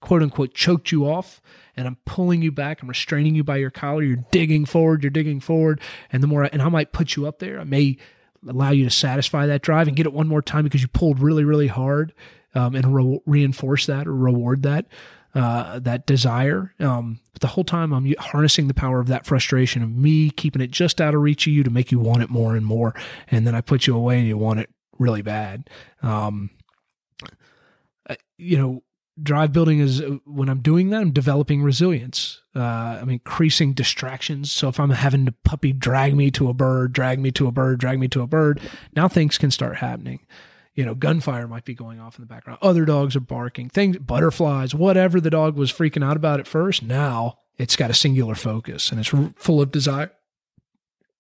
quote 0.00 0.22
unquote 0.22 0.54
choked 0.54 0.90
you 0.92 1.06
off 1.08 1.42
and 1.76 1.86
I'm 1.86 1.98
pulling 2.06 2.40
you 2.40 2.50
back. 2.50 2.80
I'm 2.80 2.88
restraining 2.88 3.34
you 3.34 3.44
by 3.44 3.58
your 3.58 3.70
collar. 3.70 4.02
You're 4.02 4.24
digging 4.30 4.64
forward. 4.64 5.02
You're 5.02 5.10
digging 5.10 5.40
forward. 5.40 5.80
And 6.10 6.22
the 6.22 6.26
more, 6.26 6.44
I, 6.44 6.50
and 6.52 6.62
I 6.62 6.68
might 6.70 6.92
put 6.92 7.16
you 7.16 7.26
up 7.26 7.38
there. 7.38 7.60
I 7.60 7.64
may 7.64 7.98
allow 8.48 8.70
you 8.70 8.84
to 8.84 8.90
satisfy 8.90 9.46
that 9.46 9.60
drive 9.60 9.88
and 9.88 9.96
get 9.96 10.06
it 10.06 10.14
one 10.14 10.26
more 10.26 10.40
time 10.40 10.64
because 10.64 10.80
you 10.80 10.88
pulled 10.88 11.20
really, 11.20 11.44
really 11.44 11.66
hard 11.66 12.14
um, 12.54 12.74
and 12.74 12.94
re- 12.94 13.20
reinforce 13.26 13.86
that 13.86 14.06
or 14.06 14.14
reward 14.14 14.62
that. 14.62 14.86
uh, 15.34 15.78
that 15.78 16.06
desire. 16.06 16.74
Um, 16.80 17.20
but 17.32 17.40
the 17.40 17.48
whole 17.48 17.62
time 17.64 17.92
I'm 17.92 18.12
harnessing 18.18 18.66
the 18.68 18.74
power 18.74 19.00
of 19.00 19.06
that 19.08 19.26
frustration 19.26 19.82
of 19.82 19.90
me 19.90 20.30
keeping 20.30 20.60
it 20.62 20.70
just 20.70 21.00
out 21.00 21.14
of 21.14 21.20
reach 21.20 21.46
of 21.46 21.52
you 21.52 21.62
to 21.62 21.70
make 21.70 21.92
you 21.92 22.00
want 22.00 22.22
it 22.22 22.30
more 22.30 22.56
and 22.56 22.66
more. 22.66 22.94
And 23.30 23.46
then 23.46 23.54
I 23.54 23.60
put 23.60 23.86
you 23.86 23.94
away 23.94 24.18
and 24.18 24.26
you 24.26 24.36
want 24.36 24.60
it 24.60 24.70
really 25.00 25.22
bad. 25.22 25.68
Um, 26.02 26.50
you 28.38 28.56
know, 28.56 28.82
drive 29.20 29.52
building 29.52 29.80
is 29.80 30.02
when 30.24 30.48
I'm 30.48 30.60
doing 30.60 30.90
that, 30.90 31.00
I'm 31.00 31.12
developing 31.12 31.62
resilience. 31.62 32.42
Uh, 32.54 32.98
I'm 33.00 33.10
increasing 33.10 33.72
distractions. 33.72 34.52
So 34.52 34.68
if 34.68 34.78
I'm 34.78 34.90
having 34.90 35.24
the 35.24 35.34
puppy 35.44 35.72
drag 35.72 36.14
me 36.14 36.30
to 36.32 36.48
a 36.48 36.54
bird, 36.54 36.92
drag 36.92 37.18
me 37.18 37.30
to 37.32 37.46
a 37.46 37.52
bird, 37.52 37.80
drag 37.80 37.98
me 37.98 38.08
to 38.08 38.22
a 38.22 38.26
bird, 38.26 38.60
now 38.94 39.08
things 39.08 39.38
can 39.38 39.50
start 39.50 39.76
happening. 39.76 40.20
You 40.74 40.84
know, 40.84 40.94
gunfire 40.94 41.48
might 41.48 41.64
be 41.64 41.74
going 41.74 42.00
off 42.00 42.16
in 42.16 42.22
the 42.22 42.28
background. 42.28 42.58
Other 42.62 42.84
dogs 42.84 43.16
are 43.16 43.20
barking, 43.20 43.68
things, 43.68 43.98
butterflies, 43.98 44.74
whatever 44.74 45.20
the 45.20 45.30
dog 45.30 45.56
was 45.56 45.72
freaking 45.72 46.04
out 46.04 46.16
about 46.16 46.40
at 46.40 46.46
first. 46.46 46.82
Now 46.82 47.38
it's 47.58 47.76
got 47.76 47.90
a 47.90 47.94
singular 47.94 48.34
focus 48.34 48.90
and 48.90 49.00
it's 49.00 49.12
full 49.36 49.60
of 49.60 49.72
desire. 49.72 50.12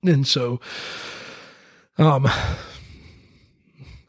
And 0.02 0.26
so, 0.26 0.60
um, 1.98 2.26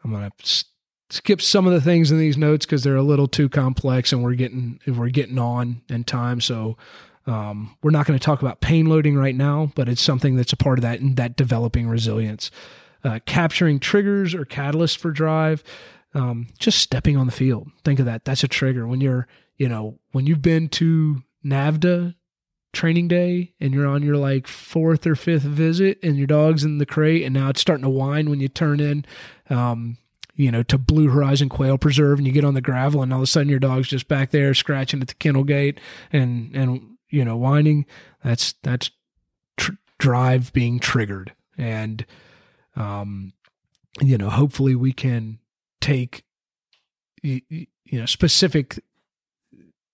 I'm 0.04 0.12
going 0.12 0.30
to 0.30 0.66
skip 1.10 1.42
some 1.42 1.68
of 1.68 1.74
the 1.74 1.82
things 1.82 2.12
in 2.12 2.18
these 2.18 2.38
notes 2.38 2.66
because 2.66 2.84
they're 2.84 2.96
a 2.96 3.04
little 3.04 3.28
too 3.28 3.50
complex 3.50 4.12
and 4.12 4.24
we're 4.24 4.36
getting 4.36 4.80
we're 4.88 5.10
getting 5.10 5.40
on 5.40 5.82
in 5.90 6.04
time. 6.04 6.42
So 6.42 6.78
um, 7.28 7.78
we're 7.84 7.92
not 7.92 8.08
going 8.08 8.18
to 8.18 8.24
talk 8.24 8.42
about 8.42 8.62
pain 8.62 8.88
loading 8.88 9.16
right 9.16 9.36
now, 9.36 9.72
but 9.76 9.88
it's 9.88 10.02
something 10.02 10.36
that's 10.36 10.54
a 10.54 10.58
part 10.58 10.80
of 10.80 10.84
that 10.84 11.00
that 11.16 11.36
developing 11.36 11.88
resilience. 11.88 12.52
Uh, 13.04 13.20
capturing 13.26 13.80
triggers 13.80 14.36
or 14.36 14.46
catalysts 14.46 14.96
for 14.96 15.10
drive, 15.10 15.64
um, 16.14 16.48
just 16.60 16.78
stepping 16.78 17.18
on 17.18 17.26
the 17.26 17.32
field. 17.32 17.68
Think 17.84 18.00
of 18.00 18.06
that. 18.06 18.26
That's 18.26 18.44
a 18.44 18.48
trigger 18.48 18.86
when 18.86 19.02
you're, 19.02 19.28
you 19.58 19.68
know, 19.68 19.98
when 20.12 20.28
you've 20.28 20.44
been 20.44 20.70
to 20.70 21.24
NAVHDA 21.44 22.14
training 22.74 23.08
day 23.08 23.54
and 23.60 23.74
you're 23.74 23.88
on 23.88 24.02
your 24.02 24.16
like 24.16 24.48
fourth 24.48 25.06
or 25.06 25.16
fifth 25.16 25.44
visit 25.44 26.00
and 26.02 26.18
your 26.18 26.28
dog's 26.28 26.64
in 26.64 26.78
the 26.78 26.86
crate 26.86 27.24
and 27.24 27.34
now 27.34 27.50
it's 27.50 27.60
starting 27.60 27.84
to 27.84 27.90
whine 27.90 28.30
when 28.30 28.40
you 28.40 28.48
turn 28.48 28.80
in 28.80 29.06
um, 29.50 29.98
you 30.36 30.52
know, 30.52 30.64
to 30.64 30.78
Blue 30.78 31.10
Horizon 31.10 31.50
Quail 31.50 31.78
Preserve, 31.78 32.18
and 32.18 32.26
you 32.26 32.34
get 32.34 32.46
on 32.46 32.54
the 32.54 32.62
gravel, 32.62 33.04
and 33.04 33.14
all 33.14 33.20
of 33.20 33.24
a 33.24 33.28
sudden 33.28 33.50
your 33.50 33.60
dog's 33.60 33.90
just 33.90 34.08
back 34.08 34.32
there 34.32 34.54
scratching 34.54 35.02
at 35.02 35.08
the 35.08 35.14
kennel 35.16 35.44
gate 35.44 35.80
and 36.12 36.56
and 36.56 36.98
you 37.10 37.26
know 37.26 37.38
whining. 37.38 37.86
That's 38.24 38.56
that's 38.64 38.90
tr- 39.58 39.74
drive 40.00 40.54
being 40.54 40.80
triggered, 40.80 41.34
and 41.58 42.06
um, 42.76 43.34
you 44.00 44.18
know, 44.18 44.30
hopefully 44.30 44.76
we 44.76 44.94
can 44.94 45.40
take 45.80 46.24
you, 47.22 47.42
you 47.50 48.00
know 48.00 48.06
specific 48.06 48.80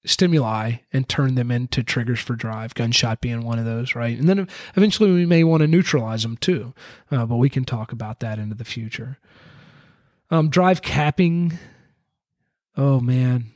stimuli 0.08 0.78
and 0.92 1.08
turn 1.08 1.36
them 1.36 1.52
into 1.52 1.84
triggers 1.84 2.20
for 2.20 2.36
drive, 2.36 2.74
gunshot 2.74 3.22
being 3.22 3.44
one 3.44 3.60
of 3.60 3.66
those, 3.66 3.94
right? 3.94 4.18
And 4.18 4.28
then 4.28 4.48
eventually 4.76 5.12
we 5.12 5.26
may 5.26 5.44
want 5.44 5.62
to 5.62 5.68
neutralize 5.68 6.24
them 6.24 6.38
too, 6.38 6.74
uh, 7.12 7.26
but 7.26 7.36
we 7.36 7.50
can 7.50 7.66
talk 7.66 7.92
about 7.92 8.20
that 8.22 8.40
into 8.40 8.56
the 8.56 8.66
future. 8.66 9.20
Um, 10.32 10.50
drive 10.50 10.82
capping. 10.82 11.58
Oh 12.76 13.00
man, 13.00 13.52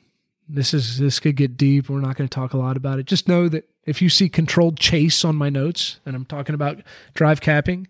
this 0.48 0.74
is 0.74 0.98
this 1.00 1.20
could 1.20 1.36
get 1.36 1.58
deep. 1.58 1.90
We're 1.90 2.00
not 2.00 2.16
going 2.16 2.28
to 2.28 2.34
talk 2.34 2.54
a 2.54 2.58
lot 2.58 2.78
about 2.78 3.00
it. 3.00 3.06
Just 3.06 3.28
know 3.28 3.50
that 3.50 3.68
if 3.86 4.02
you 4.02 4.10
see 4.10 4.30
controlled 4.30 4.80
chase 4.80 5.26
on 5.26 5.36
my 5.36 5.50
notes, 5.50 6.00
and 6.06 6.16
I'm 6.16 6.26
talking 6.26 6.56
about 6.56 6.82
drive 7.14 7.42
capping, 7.42 7.88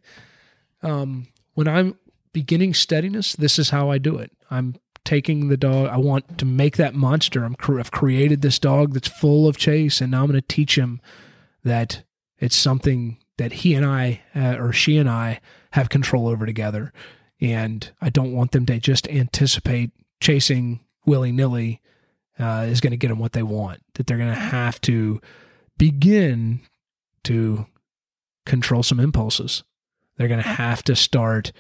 um, 0.84 1.28
when 1.54 1.68
I'm 1.68 1.98
beginning 2.34 2.74
steadiness, 2.74 3.34
this 3.34 3.60
is 3.60 3.72
how 3.72 3.90
I 3.90 3.98
do 3.98 4.18
it. 4.18 4.32
I'm 4.50 4.76
taking 5.06 5.48
the 5.48 5.58
dog. 5.58 5.88
I 5.88 5.98
want 5.98 6.38
to 6.38 6.46
make 6.46 6.78
that 6.78 6.96
monster. 6.96 7.44
I'm 7.44 7.56
I've 7.80 7.92
created 7.92 8.42
this 8.42 8.60
dog 8.60 8.94
that's 8.94 9.08
full 9.08 9.48
of 9.48 9.58
chase, 9.58 10.02
and 10.02 10.12
now 10.12 10.22
I'm 10.22 10.28
going 10.28 10.40
to 10.40 10.48
teach 10.48 10.78
him 10.78 11.02
that 11.64 12.04
it's 12.38 12.56
something 12.56 13.18
that 13.38 13.52
he 13.52 13.74
and 13.74 13.86
I 13.86 14.22
uh, 14.36 14.56
or 14.58 14.72
she 14.74 14.98
and 14.98 15.10
I 15.10 15.40
have 15.72 15.90
control 15.90 16.28
over 16.28 16.46
together. 16.46 16.94
And 17.40 17.90
I 18.00 18.10
don't 18.10 18.34
want 18.34 18.52
them 18.52 18.68
to 18.68 18.80
just 18.80 19.08
anticipate 19.08 19.92
chasing 20.20 20.82
willy 21.06 21.32
nilly 21.32 21.82
uh, 22.40 22.66
is 22.68 22.82
going 22.82 22.92
to 22.92 22.98
get 22.98 23.08
them 23.08 23.20
what 23.20 23.34
they 23.34 23.44
want. 23.44 23.82
That 23.96 24.06
they're 24.06 24.18
going 24.18 24.34
to 24.34 24.36
have 24.40 24.80
to 24.82 25.22
begin 25.78 26.62
to 27.24 27.66
control 28.46 28.84
some 28.84 29.00
impulses. 29.00 29.64
They're 30.18 30.28
going 30.28 30.42
to 30.42 30.48
have 30.48 30.84
to 30.84 30.96
start 30.96 31.52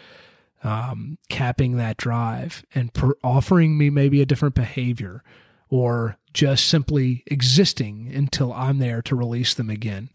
um, 0.64 1.18
capping 1.30 1.78
that 1.78 1.97
drive 1.97 2.64
and 2.76 2.93
per- 2.93 3.18
offering 3.24 3.78
me 3.78 3.89
maybe 3.89 4.22
a 4.22 4.26
different 4.26 4.55
behavior 4.55 5.24
or 5.70 6.18
just 6.34 6.68
simply 6.68 7.24
existing 7.28 8.12
until 8.14 8.53
I'm 8.53 8.80
there 8.80 9.01
to 9.03 9.16
release 9.16 9.53
them 9.53 9.70
again. 9.70 10.09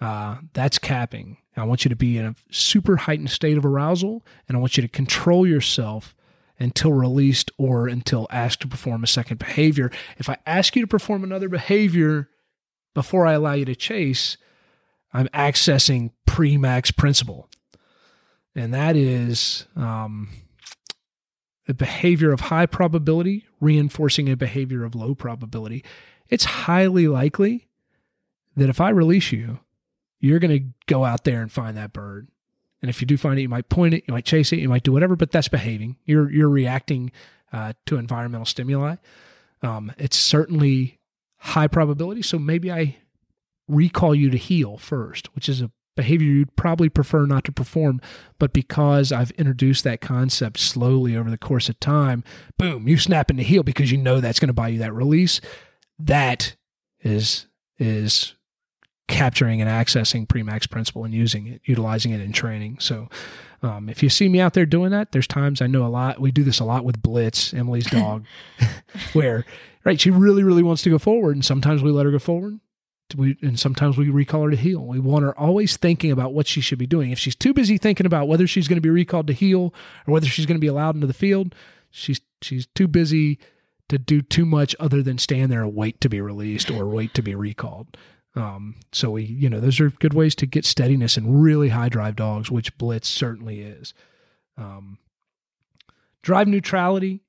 Uh, 0.00 0.38
that's 0.52 0.78
capping. 0.78 1.38
I 1.56 1.64
want 1.64 1.84
you 1.84 1.88
to 1.88 1.96
be 1.96 2.18
in 2.18 2.24
a 2.24 2.34
super 2.50 2.96
heightened 2.96 3.30
state 3.30 3.56
of 3.56 3.64
arousal, 3.64 4.24
and 4.48 4.56
I 4.56 4.60
want 4.60 4.76
you 4.76 4.82
to 4.82 4.88
control 4.88 5.46
yourself 5.46 6.14
until 6.58 6.92
released 6.92 7.50
or 7.58 7.86
until 7.86 8.26
asked 8.30 8.60
to 8.60 8.68
perform 8.68 9.04
a 9.04 9.08
second 9.08 9.38
behavior. 9.38 9.90
If 10.18 10.28
I 10.28 10.38
ask 10.46 10.74
you 10.74 10.82
to 10.82 10.88
perform 10.88 11.22
another 11.22 11.48
behavior 11.48 12.28
before 12.92 13.26
I 13.26 13.32
allow 13.32 13.52
you 13.52 13.64
to 13.66 13.74
chase, 13.74 14.36
I'm 15.12 15.28
accessing 15.28 16.10
Premack's 16.26 16.90
principle. 16.90 17.48
And 18.56 18.72
that 18.72 18.96
is 18.96 19.66
um, 19.76 20.28
a 21.68 21.74
behavior 21.74 22.32
of 22.32 22.40
high 22.40 22.66
probability 22.66 23.46
reinforcing 23.60 24.28
a 24.28 24.36
behavior 24.36 24.84
of 24.84 24.94
low 24.94 25.14
probability. 25.14 25.84
It's 26.28 26.44
highly 26.44 27.08
likely 27.08 27.68
that 28.56 28.68
if 28.68 28.80
I 28.80 28.90
release 28.90 29.32
you, 29.32 29.60
you're 30.20 30.38
going 30.38 30.56
to 30.56 30.64
go 30.86 31.04
out 31.04 31.24
there 31.24 31.42
and 31.42 31.50
find 31.50 31.76
that 31.76 31.92
bird. 31.92 32.28
And 32.80 32.90
if 32.90 33.00
you 33.00 33.06
do 33.06 33.16
find 33.16 33.38
it, 33.38 33.42
you 33.42 33.48
might 33.48 33.68
point 33.68 33.94
it, 33.94 34.04
you 34.06 34.12
might 34.12 34.24
chase 34.24 34.52
it, 34.52 34.58
you 34.58 34.68
might 34.68 34.82
do 34.82 34.92
whatever, 34.92 35.16
but 35.16 35.32
that's 35.32 35.48
behaving. 35.48 35.96
You're 36.04 36.30
you're 36.30 36.50
reacting 36.50 37.12
uh, 37.52 37.72
to 37.86 37.96
environmental 37.96 38.44
stimuli. 38.44 38.96
Um, 39.62 39.92
it's 39.96 40.18
certainly 40.18 40.98
high 41.38 41.66
probability. 41.66 42.20
So 42.20 42.38
maybe 42.38 42.70
I 42.70 42.98
recall 43.68 44.14
you 44.14 44.28
to 44.30 44.36
heel 44.36 44.76
first, 44.76 45.34
which 45.34 45.48
is 45.48 45.62
a 45.62 45.70
behavior 45.96 46.26
you'd 46.26 46.56
probably 46.56 46.88
prefer 46.88 47.26
not 47.26 47.44
to 47.44 47.52
perform. 47.52 48.00
But 48.38 48.52
because 48.52 49.12
I've 49.12 49.30
introduced 49.32 49.84
that 49.84 50.00
concept 50.00 50.58
slowly 50.58 51.16
over 51.16 51.30
the 51.30 51.38
course 51.38 51.68
of 51.68 51.78
time, 51.80 52.24
boom, 52.58 52.88
you 52.88 52.98
snap 52.98 53.30
into 53.30 53.42
heel 53.42 53.62
because 53.62 53.92
you 53.92 53.98
know 53.98 54.20
that's 54.20 54.40
going 54.40 54.48
to 54.48 54.54
buy 54.54 54.68
you 54.68 54.78
that 54.78 54.92
release. 54.92 55.40
That 55.98 56.56
is 57.00 57.46
is 57.78 58.34
capturing 59.08 59.60
and 59.60 59.70
accessing 59.70 60.26
Premack's 60.26 60.66
principle 60.66 61.04
and 61.04 61.12
using 61.12 61.46
it, 61.46 61.60
utilizing 61.64 62.12
it 62.12 62.20
in 62.20 62.32
training. 62.32 62.78
So, 62.80 63.08
um, 63.62 63.88
if 63.88 64.02
you 64.02 64.08
see 64.08 64.28
me 64.28 64.40
out 64.40 64.54
there 64.54 64.66
doing 64.66 64.90
that, 64.90 65.12
there's 65.12 65.26
times 65.26 65.62
I 65.62 65.66
know 65.66 65.86
a 65.86 65.88
lot. 65.88 66.20
We 66.20 66.32
do 66.32 66.44
this 66.44 66.60
a 66.60 66.64
lot 66.64 66.84
with 66.84 67.02
Blitz, 67.02 67.54
Emily's 67.54 67.86
dog, 67.90 68.24
where 69.12 69.44
right 69.84 70.00
she 70.00 70.10
really 70.10 70.42
really 70.42 70.62
wants 70.62 70.82
to 70.82 70.90
go 70.90 70.98
forward, 70.98 71.36
and 71.36 71.44
sometimes 71.44 71.82
we 71.82 71.90
let 71.90 72.06
her 72.06 72.12
go 72.12 72.18
forward. 72.18 72.60
We, 73.16 73.36
and 73.42 73.58
sometimes 73.58 73.96
we 73.96 74.08
recall 74.08 74.42
her 74.42 74.50
to 74.50 74.56
heel. 74.56 74.84
We 74.84 74.98
want 74.98 75.24
her 75.24 75.38
always 75.38 75.76
thinking 75.76 76.10
about 76.10 76.34
what 76.34 76.46
she 76.46 76.60
should 76.60 76.78
be 76.78 76.86
doing. 76.86 77.10
If 77.10 77.18
she's 77.18 77.36
too 77.36 77.54
busy 77.54 77.78
thinking 77.78 78.06
about 78.06 78.28
whether 78.28 78.46
she's 78.46 78.68
going 78.68 78.76
to 78.76 78.80
be 78.82 78.90
recalled 78.90 79.26
to 79.28 79.32
heel 79.32 79.72
or 80.06 80.12
whether 80.12 80.26
she's 80.26 80.46
going 80.46 80.56
to 80.56 80.60
be 80.60 80.66
allowed 80.66 80.94
into 80.94 81.06
the 81.06 81.12
field, 81.12 81.54
she's 81.90 82.20
she's 82.42 82.66
too 82.74 82.88
busy 82.88 83.38
to 83.88 83.98
do 83.98 84.22
too 84.22 84.46
much 84.46 84.74
other 84.80 85.02
than 85.02 85.18
stand 85.18 85.52
there 85.52 85.62
and 85.62 85.74
wait 85.74 86.00
to 86.00 86.08
be 86.08 86.20
released 86.20 86.70
or 86.70 86.86
wait 86.86 87.14
to 87.14 87.22
be 87.22 87.34
recalled. 87.34 87.96
Um, 88.36 88.76
so 88.92 89.10
we, 89.10 89.22
you 89.24 89.48
know, 89.48 89.60
those 89.60 89.78
are 89.80 89.90
good 89.90 90.14
ways 90.14 90.34
to 90.36 90.46
get 90.46 90.64
steadiness 90.64 91.16
in 91.16 91.40
really 91.40 91.68
high 91.68 91.88
drive 91.88 92.16
dogs, 92.16 92.50
which 92.50 92.76
Blitz 92.78 93.08
certainly 93.08 93.60
is. 93.60 93.94
Um, 94.56 94.98
drive 96.22 96.48
neutrality. 96.48 97.23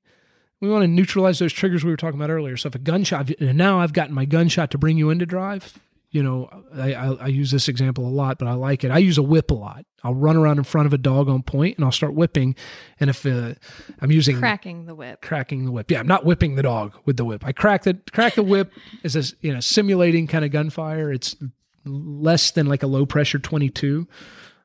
We 0.60 0.68
want 0.70 0.82
to 0.82 0.88
neutralize 0.88 1.38
those 1.38 1.52
triggers 1.52 1.84
we 1.84 1.90
were 1.90 1.96
talking 1.96 2.18
about 2.18 2.30
earlier. 2.30 2.56
So 2.56 2.68
if 2.68 2.74
a 2.74 2.78
gunshot, 2.78 3.30
and 3.40 3.58
now 3.58 3.80
I've 3.80 3.92
gotten 3.92 4.14
my 4.14 4.24
gunshot 4.24 4.70
to 4.70 4.78
bring 4.78 4.96
you 4.96 5.10
into 5.10 5.26
drive, 5.26 5.78
you 6.10 6.22
know, 6.22 6.48
I, 6.74 6.94
I, 6.94 7.12
I, 7.14 7.26
use 7.26 7.50
this 7.50 7.68
example 7.68 8.06
a 8.06 8.08
lot, 8.08 8.38
but 8.38 8.48
I 8.48 8.54
like 8.54 8.84
it. 8.84 8.90
I 8.90 8.98
use 8.98 9.18
a 9.18 9.22
whip 9.22 9.50
a 9.50 9.54
lot. 9.54 9.84
I'll 10.02 10.14
run 10.14 10.36
around 10.36 10.56
in 10.56 10.64
front 10.64 10.86
of 10.86 10.94
a 10.94 10.98
dog 10.98 11.28
on 11.28 11.42
point 11.42 11.76
and 11.76 11.84
I'll 11.84 11.92
start 11.92 12.14
whipping. 12.14 12.54
And 13.00 13.10
if 13.10 13.26
uh, 13.26 13.54
I'm 14.00 14.10
using 14.10 14.38
cracking 14.38 14.86
the 14.86 14.94
whip, 14.94 15.20
cracking 15.20 15.66
the 15.66 15.72
whip, 15.72 15.90
yeah, 15.90 15.98
I'm 15.98 16.06
not 16.06 16.24
whipping 16.24 16.54
the 16.54 16.62
dog 16.62 16.96
with 17.04 17.18
the 17.18 17.24
whip. 17.24 17.44
I 17.44 17.52
crack 17.52 17.82
the 17.82 17.98
crack 18.12 18.34
the 18.34 18.42
whip 18.42 18.72
is 19.02 19.14
a 19.16 19.24
you 19.40 19.52
know 19.52 19.60
simulating 19.60 20.26
kind 20.26 20.44
of 20.44 20.52
gunfire. 20.52 21.12
It's 21.12 21.36
less 21.84 22.52
than 22.52 22.66
like 22.66 22.82
a 22.82 22.86
low 22.86 23.04
pressure 23.04 23.38
22, 23.38 24.08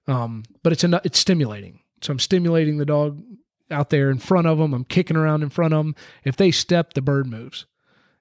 um, 0.08 0.44
but 0.64 0.72
it's 0.72 0.84
a, 0.84 1.02
it's 1.04 1.20
stimulating. 1.20 1.82
So 2.02 2.12
I'm 2.12 2.20
stimulating 2.20 2.78
the 2.78 2.86
dog 2.86 3.22
out 3.72 3.90
there 3.90 4.10
in 4.12 4.18
front 4.20 4.48
of 4.48 4.58
them. 4.58 4.74
I'm 4.74 4.86
kicking 4.86 5.18
around 5.18 5.44
in 5.44 5.50
front 5.50 5.74
of 5.74 5.86
them. 5.86 5.96
If 6.24 6.36
they 6.38 6.52
step, 6.52 6.94
the 6.94 7.02
bird 7.02 7.28
moves. 7.28 7.66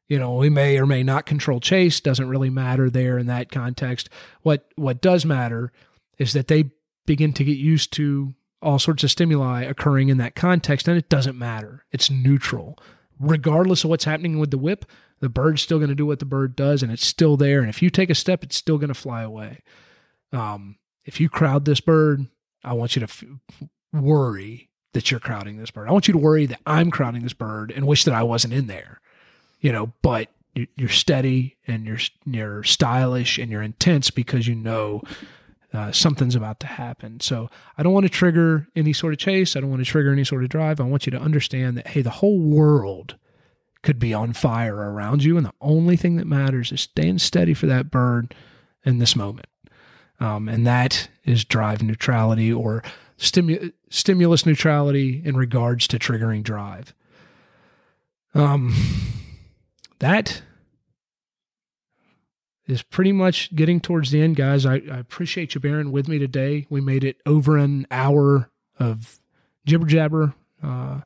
You 0.09 0.18
know, 0.18 0.34
we 0.34 0.51
may 0.51 0.78
or 0.78 0.86
may 0.86 1.03
not 1.03 1.26
control 1.26 1.61
chase. 1.61 2.01
Doesn't 2.01 2.28
really 2.28 2.51
matter 2.51 2.90
there 2.90 3.18
in 3.18 3.26
that 3.26 3.51
context. 3.51 4.09
What 4.42 4.66
what 4.76 5.01
does 5.01 5.24
matter 5.24 5.72
is 6.18 6.32
that 6.32 6.48
they 6.48 6.72
begin 7.07 7.32
to 7.34 7.44
get 7.44 7.57
used 7.57 7.92
to 7.94 8.34
all 8.62 8.78
sorts 8.78 9.05
of 9.05 9.11
stimuli 9.11 9.62
occurring 9.62 10.09
in 10.09 10.18
that 10.18 10.34
context, 10.34 10.88
and 10.88 10.98
it 10.98 11.09
doesn't 11.09 11.38
matter. 11.38 11.84
It's 11.92 12.11
neutral. 12.11 12.76
regardless 13.20 13.84
of 13.84 13.90
what's 13.90 14.05
happening 14.05 14.38
with 14.38 14.51
the 14.51 14.59
whip, 14.59 14.86
the 15.20 15.28
bird's 15.28 15.62
still 15.62 15.78
going 15.78 15.90
to 15.90 15.94
do 15.94 16.07
what 16.07 16.18
the 16.18 16.24
bird 16.24 16.57
does 16.57 16.82
and 16.82 16.90
it's 16.90 17.07
still 17.07 17.36
there. 17.36 17.61
And 17.61 17.68
if 17.68 17.82
you 17.82 17.90
take 17.90 18.11
a 18.11 18.14
step, 18.14 18.42
it's 18.42 18.57
still 18.57 18.78
going 18.78 18.88
to 18.88 18.94
fly 18.94 19.22
away. 19.22 19.61
Um, 20.32 20.76
if 21.05 21.20
you 21.20 21.28
crowd 21.28 21.64
this 21.66 21.80
bird, 21.80 22.26
I 22.64 22.72
want 22.72 22.96
you 22.96 23.01
to 23.01 23.05
f- 23.05 23.24
worry 23.92 24.69
that 24.93 25.11
you're 25.11 25.20
crowding 25.20 25.59
this 25.59 25.70
bird. 25.70 25.88
I 25.88 25.93
want 25.93 26.09
you 26.09 26.12
to 26.12 26.18
worry 26.18 26.47
that 26.47 26.61
I'm 26.66 26.91
crowding 26.91 27.22
this 27.22 27.32
bird 27.32 27.72
and 27.74 27.86
wish 27.86 28.05
that 28.05 28.14
I 28.14 28.22
wasn't 28.22 28.55
in 28.55 28.66
there, 28.66 29.01
you 29.61 29.72
know, 29.72 29.93
but 30.03 30.28
you're 30.55 30.88
steady 30.88 31.57
and 31.66 31.86
you're, 31.86 31.99
you're 32.26 32.64
stylish 32.64 33.38
and 33.38 33.51
you're 33.51 33.62
intense 33.62 34.11
because 34.11 34.49
you 34.49 34.55
know 34.55 35.03
uh, 35.72 35.93
something's 35.93 36.34
about 36.34 36.59
to 36.61 36.66
happen. 36.66 37.20
So 37.20 37.49
I 37.78 37.82
don't 37.82 37.93
want 37.93 38.05
to 38.05 38.11
trigger 38.11 38.66
any 38.74 38.93
sort 38.93 39.12
of 39.12 39.18
chase. 39.20 39.55
I 39.55 39.61
don't 39.61 39.70
want 39.70 39.84
to 39.84 39.91
trigger 39.91 40.12
any 40.12 40.24
sort 40.24 40.43
of 40.43 40.49
drive. 40.49 40.80
I 40.80 40.84
want 40.84 41.07
you 41.07 41.12
to 41.12 41.20
understand 41.20 41.76
that, 41.76 41.88
hey, 41.88 42.03
the 42.03 42.11
whole 42.11 42.41
world 42.41 43.16
could 43.82 43.99
be 43.99 44.12
on 44.12 44.32
fire 44.32 44.74
around 44.74 45.22
you. 45.22 45.36
And 45.36 45.47
the 45.47 45.55
only 45.61 45.97
thing 45.97 46.16
that 46.16 46.26
matters 46.26 46.72
is 46.72 46.80
staying 46.82 47.18
steady 47.18 47.55
for 47.55 47.66
that 47.66 47.91
bird 47.91 48.34
in 48.84 48.99
this 48.99 49.14
moment. 49.14 49.47
Um, 50.18 50.49
and 50.49 50.66
that 50.66 51.09
is 51.24 51.45
drive 51.45 51.82
neutrality 51.82 52.53
or 52.53 52.82
stimu- 53.20 53.72
stimulus 53.90 54.44
neutrality 54.46 55.22
in 55.24 55.36
regards 55.36 55.86
to 55.88 55.98
triggering 55.98 56.42
drive. 56.42 56.94
Um, 58.34 58.74
that 59.98 60.42
is 62.66 62.82
pretty 62.82 63.12
much 63.12 63.54
getting 63.54 63.80
towards 63.80 64.10
the 64.10 64.22
end, 64.22 64.36
guys. 64.36 64.64
I, 64.64 64.74
I, 64.74 64.98
appreciate 64.98 65.54
you 65.54 65.60
bearing 65.60 65.90
with 65.90 66.08
me 66.08 66.18
today. 66.18 66.66
We 66.70 66.80
made 66.80 67.02
it 67.02 67.16
over 67.26 67.56
an 67.56 67.86
hour 67.90 68.50
of 68.78 69.18
jibber 69.66 69.86
jabber. 69.86 70.34
Uh, 70.62 71.00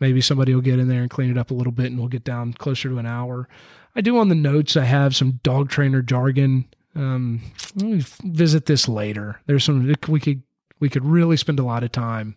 maybe 0.00 0.22
somebody 0.22 0.54
will 0.54 0.62
get 0.62 0.78
in 0.78 0.88
there 0.88 1.02
and 1.02 1.10
clean 1.10 1.30
it 1.30 1.38
up 1.38 1.50
a 1.50 1.54
little 1.54 1.72
bit, 1.72 1.86
and 1.86 1.98
we'll 1.98 2.08
get 2.08 2.24
down 2.24 2.54
closer 2.54 2.88
to 2.88 2.98
an 2.98 3.06
hour. 3.06 3.48
I 3.94 4.00
do 4.00 4.18
on 4.18 4.30
the 4.30 4.34
notes. 4.34 4.76
I 4.76 4.84
have 4.84 5.14
some 5.14 5.40
dog 5.42 5.68
trainer 5.68 6.00
jargon. 6.00 6.66
Um, 6.94 7.42
visit 7.74 8.64
this 8.64 8.88
later. 8.88 9.40
There's 9.46 9.64
some 9.64 9.94
we 10.08 10.20
could 10.20 10.42
we 10.78 10.88
could 10.88 11.04
really 11.04 11.36
spend 11.36 11.58
a 11.58 11.64
lot 11.64 11.82
of 11.82 11.92
time 11.92 12.36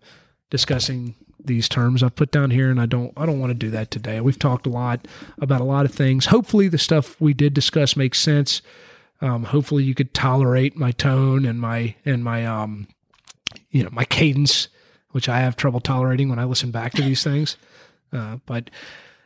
discussing 0.49 1.15
these 1.43 1.69
terms 1.69 2.03
I've 2.03 2.15
put 2.15 2.31
down 2.31 2.51
here, 2.51 2.69
and 2.69 2.79
I 2.79 2.85
don't 2.85 3.13
I 3.15 3.25
don't 3.25 3.39
want 3.39 3.51
to 3.51 3.55
do 3.55 3.69
that 3.71 3.91
today. 3.91 4.19
We've 4.21 4.39
talked 4.39 4.67
a 4.67 4.69
lot 4.69 5.07
about 5.39 5.61
a 5.61 5.65
lot 5.65 5.85
of 5.85 5.93
things. 5.93 6.27
Hopefully, 6.27 6.67
the 6.67 6.77
stuff 6.77 7.19
we 7.19 7.33
did 7.33 7.53
discuss 7.53 7.95
makes 7.95 8.19
sense. 8.19 8.61
Um, 9.21 9.45
hopefully, 9.45 9.83
you 9.83 9.95
could 9.95 10.13
tolerate 10.13 10.75
my 10.75 10.91
tone 10.91 11.45
and 11.45 11.59
my 11.59 11.95
and 12.05 12.23
my 12.23 12.45
um, 12.45 12.87
you 13.71 13.83
know 13.83 13.89
my 13.91 14.05
cadence, 14.05 14.67
which 15.11 15.29
I 15.29 15.39
have 15.39 15.55
trouble 15.55 15.79
tolerating 15.79 16.29
when 16.29 16.39
I 16.39 16.45
listen 16.45 16.71
back 16.71 16.93
to 16.93 17.01
these 17.01 17.23
things. 17.23 17.57
Uh, 18.11 18.37
but 18.45 18.69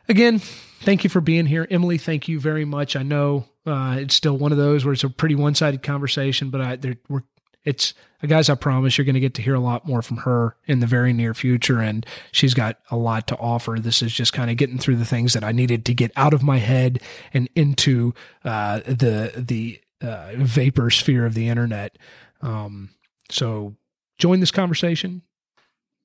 again, 0.08 0.38
thank 0.82 1.04
you 1.04 1.10
for 1.10 1.20
being 1.20 1.46
here, 1.46 1.66
Emily. 1.70 1.98
Thank 1.98 2.28
you 2.28 2.38
very 2.38 2.64
much. 2.64 2.96
I 2.96 3.02
know 3.02 3.46
uh, 3.66 3.96
it's 3.98 4.14
still 4.14 4.36
one 4.36 4.52
of 4.52 4.58
those 4.58 4.84
where 4.84 4.92
it's 4.92 5.04
a 5.04 5.10
pretty 5.10 5.34
one 5.34 5.54
sided 5.54 5.82
conversation, 5.82 6.50
but 6.50 6.60
I, 6.60 6.76
there, 6.76 6.96
we're 7.08 7.22
it's 7.64 7.94
guys, 8.26 8.48
I 8.48 8.54
promise 8.54 8.96
you're 8.96 9.04
going 9.04 9.14
to 9.14 9.20
get 9.20 9.34
to 9.34 9.42
hear 9.42 9.54
a 9.54 9.60
lot 9.60 9.86
more 9.86 10.02
from 10.02 10.18
her 10.18 10.56
in 10.66 10.80
the 10.80 10.86
very 10.86 11.12
near 11.12 11.34
future. 11.34 11.80
And 11.80 12.06
she's 12.32 12.54
got 12.54 12.78
a 12.90 12.96
lot 12.96 13.26
to 13.28 13.36
offer. 13.36 13.76
This 13.78 14.02
is 14.02 14.12
just 14.12 14.32
kind 14.32 14.50
of 14.50 14.56
getting 14.56 14.78
through 14.78 14.96
the 14.96 15.04
things 15.04 15.32
that 15.34 15.44
I 15.44 15.52
needed 15.52 15.84
to 15.86 15.94
get 15.94 16.12
out 16.16 16.34
of 16.34 16.42
my 16.42 16.58
head 16.58 17.02
and 17.32 17.48
into 17.54 18.14
uh, 18.44 18.80
the, 18.80 19.32
the 19.36 19.80
uh, 20.00 20.32
vapor 20.36 20.90
sphere 20.90 21.26
of 21.26 21.34
the 21.34 21.48
internet. 21.48 21.98
Um, 22.42 22.90
so 23.30 23.76
join 24.18 24.40
this 24.40 24.50
conversation. 24.50 25.22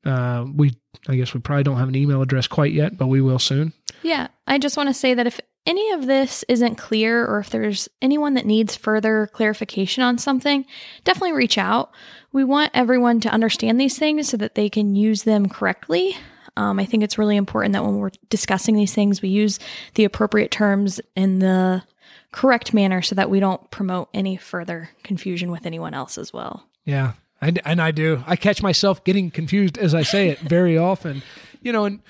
Uh, 0.05 0.45
we, 0.53 0.75
I 1.07 1.15
guess 1.15 1.33
we 1.33 1.41
probably 1.41 1.63
don't 1.63 1.77
have 1.77 1.89
an 1.89 1.95
email 1.95 2.21
address 2.21 2.47
quite 2.47 2.71
yet, 2.71 2.97
but 2.97 3.07
we 3.07 3.21
will 3.21 3.39
soon. 3.39 3.73
Yeah. 4.01 4.27
I 4.47 4.57
just 4.57 4.77
want 4.77 4.87
to 4.89 4.93
say 4.93 5.13
that 5.13 5.27
if 5.27 5.39
any 5.65 5.91
of 5.91 6.07
this 6.07 6.43
isn't 6.47 6.75
clear 6.75 7.25
or 7.25 7.39
if 7.39 7.49
there's 7.49 7.89
anyone 8.01 8.33
that 8.33 8.45
needs 8.45 8.75
further 8.75 9.27
clarification 9.33 10.03
on 10.03 10.17
something, 10.17 10.65
definitely 11.03 11.33
reach 11.33 11.57
out. 11.57 11.91
We 12.31 12.43
want 12.43 12.71
everyone 12.73 13.19
to 13.21 13.29
understand 13.29 13.79
these 13.79 13.97
things 13.97 14.29
so 14.29 14.37
that 14.37 14.55
they 14.55 14.69
can 14.69 14.95
use 14.95 15.23
them 15.23 15.49
correctly. 15.49 16.17
Um, 16.57 16.79
I 16.79 16.85
think 16.85 17.03
it's 17.03 17.17
really 17.17 17.37
important 17.37 17.73
that 17.73 17.83
when 17.83 17.97
we're 17.97 18.11
discussing 18.29 18.75
these 18.75 18.93
things, 18.93 19.21
we 19.21 19.29
use 19.29 19.59
the 19.93 20.03
appropriate 20.03 20.51
terms 20.51 20.99
in 21.15 21.39
the 21.39 21.83
correct 22.31 22.73
manner 22.73 23.01
so 23.01 23.15
that 23.15 23.29
we 23.29 23.39
don't 23.39 23.69
promote 23.71 24.09
any 24.13 24.37
further 24.37 24.89
confusion 25.03 25.51
with 25.51 25.65
anyone 25.65 25.93
else 25.93 26.17
as 26.17 26.33
well. 26.33 26.67
Yeah. 26.85 27.13
And, 27.41 27.61
and 27.65 27.81
I 27.81 27.91
do. 27.91 28.23
I 28.27 28.35
catch 28.35 28.61
myself 28.61 29.03
getting 29.03 29.31
confused 29.31 29.77
as 29.77 29.95
I 29.95 30.03
say 30.03 30.29
it 30.29 30.39
very 30.39 30.77
often. 30.77 31.23
You 31.61 31.71
know, 31.71 31.85
and 31.85 32.01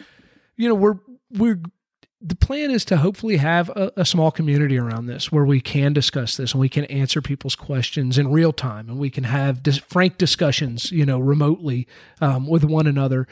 you 0.58 0.68
know, 0.68 0.76
we're 0.76 1.00
we're 1.32 1.60
the 2.22 2.36
plan 2.36 2.70
is 2.70 2.84
to 2.86 2.98
hopefully 2.98 3.38
have 3.38 3.70
a, 3.70 3.92
a, 3.96 4.06
small 4.06 4.30
community 4.30 4.78
around 4.78 5.06
this 5.06 5.32
where 5.32 5.46
we 5.46 5.62
can 5.62 5.94
discuss 5.94 6.36
this 6.36 6.52
and 6.52 6.60
we 6.60 6.68
can 6.68 6.84
answer 6.86 7.22
people's 7.22 7.56
questions 7.56 8.18
in 8.18 8.30
real 8.30 8.52
time 8.52 8.90
and 8.90 9.00
we 9.00 9.10
can 9.10 9.24
have 9.24 9.64
dis- 9.64 9.78
frank 9.78 10.18
discussions, 10.18 10.92
you 10.92 11.06
know, 11.06 11.20
remotely 11.20 11.88
um, 12.20 12.46
with 12.46 12.64
one 12.64 12.88
another. 12.88 13.28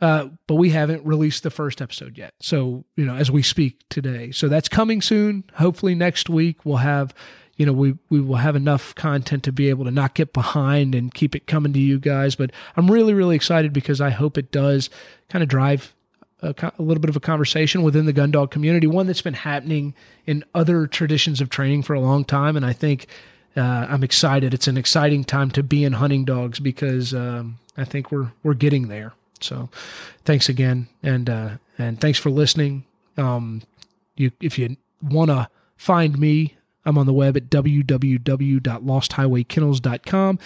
Uh, 0.00 0.28
but 0.46 0.54
we 0.54 0.70
haven't 0.70 1.04
released 1.04 1.42
the 1.42 1.50
first 1.50 1.82
episode 1.82 2.16
yet. 2.16 2.32
So, 2.38 2.84
you 2.94 3.04
know, 3.04 3.16
as 3.16 3.32
we 3.32 3.42
speak 3.42 3.80
today. 3.88 4.30
So 4.30 4.46
that's 4.46 4.68
coming 4.68 5.02
soon. 5.02 5.42
Hopefully 5.54 5.96
next 5.96 6.30
week 6.30 6.64
we'll 6.64 6.76
have, 6.76 7.12
you 7.56 7.66
know, 7.66 7.72
we, 7.72 7.96
we 8.08 8.20
will 8.20 8.36
have 8.36 8.54
enough 8.54 8.94
content 8.94 9.42
to 9.42 9.52
be 9.52 9.68
able 9.68 9.84
to 9.86 9.90
not 9.90 10.14
get 10.14 10.32
behind 10.32 10.94
and 10.94 11.12
keep 11.12 11.34
it 11.34 11.48
coming 11.48 11.72
to 11.72 11.80
you 11.80 11.98
guys. 11.98 12.36
But 12.36 12.52
I'm 12.76 12.88
really, 12.88 13.14
really 13.14 13.34
excited 13.34 13.72
because 13.72 14.00
I 14.00 14.10
hope 14.10 14.38
it 14.38 14.52
does 14.52 14.88
kind 15.28 15.42
of 15.42 15.48
drive 15.48 15.92
a, 16.42 16.72
a, 16.78 16.82
little 16.82 17.00
bit 17.00 17.10
of 17.10 17.16
a 17.16 17.20
conversation 17.20 17.82
within 17.82 18.06
the 18.06 18.12
gun 18.12 18.30
dog 18.30 18.50
community, 18.50 18.86
one 18.86 19.06
that's 19.06 19.22
been 19.22 19.34
happening 19.34 19.94
in 20.26 20.44
other 20.54 20.86
traditions 20.86 21.40
of 21.40 21.50
training 21.50 21.82
for 21.82 21.94
a 21.94 22.00
long 22.00 22.24
time. 22.24 22.56
And 22.56 22.64
I 22.64 22.72
think 22.72 23.08
uh, 23.56 23.86
I'm 23.88 24.04
excited. 24.04 24.54
It's 24.54 24.68
an 24.68 24.76
exciting 24.76 25.24
time 25.24 25.50
to 25.52 25.62
be 25.62 25.84
in 25.84 25.94
hunting 25.94 26.24
dogs 26.24 26.60
because 26.60 27.14
um, 27.14 27.58
I 27.76 27.84
think 27.84 28.12
we're 28.12 28.32
we're 28.42 28.54
getting 28.54 28.88
there. 28.88 29.14
So, 29.40 29.68
thanks 30.24 30.48
again, 30.48 30.88
and 31.02 31.30
uh, 31.30 31.50
and 31.76 32.00
thanks 32.00 32.18
for 32.18 32.30
listening. 32.30 32.84
Um, 33.16 33.62
you 34.16 34.32
if 34.40 34.58
you 34.58 34.76
want 35.02 35.30
to 35.30 35.48
find 35.76 36.18
me, 36.18 36.56
I'm 36.84 36.98
on 36.98 37.06
the 37.06 37.12
web 37.12 37.36
at 37.36 37.50
www.losthighwaykennels.com. 37.50 40.38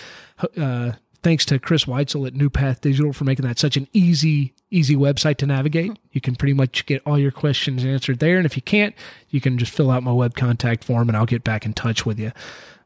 Uh, 0.57 0.93
thanks 1.23 1.45
to 1.47 1.59
Chris 1.59 1.85
Weitzel 1.85 2.27
at 2.27 2.35
New 2.35 2.51
Path 2.51 2.81
Digital 2.81 3.13
for 3.13 3.25
making 3.25 3.47
that 3.47 3.59
such 3.59 3.77
an 3.77 3.89
easy, 3.93 4.53
easy 4.73 4.97
website 4.97 5.37
to 5.39 5.47
navigate. 5.47 5.99
You 6.13 6.21
can 6.21 6.35
pretty 6.35 6.55
much 6.55 6.87
get 6.87 7.03
all 7.07 7.19
your 7.19 7.31
questions 7.31 7.85
answered 7.85 8.19
there. 8.19 8.37
And 8.37 8.47
if 8.47 8.57
you 8.57 8.63
can't, 8.63 8.95
you 9.31 9.41
can 9.41 9.59
just 9.59 9.73
fill 9.73 9.91
out 9.91 10.03
my 10.03 10.13
web 10.13 10.35
contact 10.35 10.85
form 10.85 11.09
and 11.09 11.17
I'll 11.17 11.27
get 11.27 11.45
back 11.45 11.65
in 11.67 11.75
touch 11.75 12.07
with 12.07 12.19
you. 12.19 12.33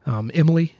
Um, 0.05 0.31
Emily, 0.33 0.75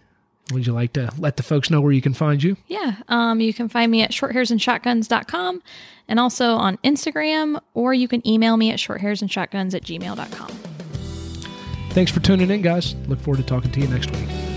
would 0.52 0.66
you 0.66 0.74
like 0.74 0.94
to 0.94 1.12
let 1.18 1.38
the 1.38 1.44
folks 1.44 1.70
know 1.70 1.82
where 1.82 1.92
you 1.92 2.02
can 2.02 2.14
find 2.14 2.42
you? 2.42 2.58
Yeah. 2.68 2.96
Um, 3.08 3.42
you 3.42 3.54
can 3.54 3.68
find 3.70 3.92
me 3.92 4.02
at 4.02 4.12
shorthairsandshotguns.com 4.12 5.62
and 6.08 6.20
also 6.20 6.52
on 6.52 6.78
Instagram, 6.78 7.60
or 7.74 7.94
you 7.94 8.08
can 8.08 8.26
email 8.28 8.56
me 8.56 8.72
at 8.72 8.80
shorthairsandshotguns 8.80 9.74
at 9.74 9.84
gmail.com. 9.84 10.50
Thanks 11.90 12.12
for 12.12 12.20
tuning 12.20 12.52
in, 12.52 12.62
guys. 12.62 12.96
Look 13.08 13.20
forward 13.20 13.38
to 13.38 13.44
talking 13.44 13.72
to 13.72 13.80
you 13.82 13.88
next 13.88 14.12
week. 14.12 14.57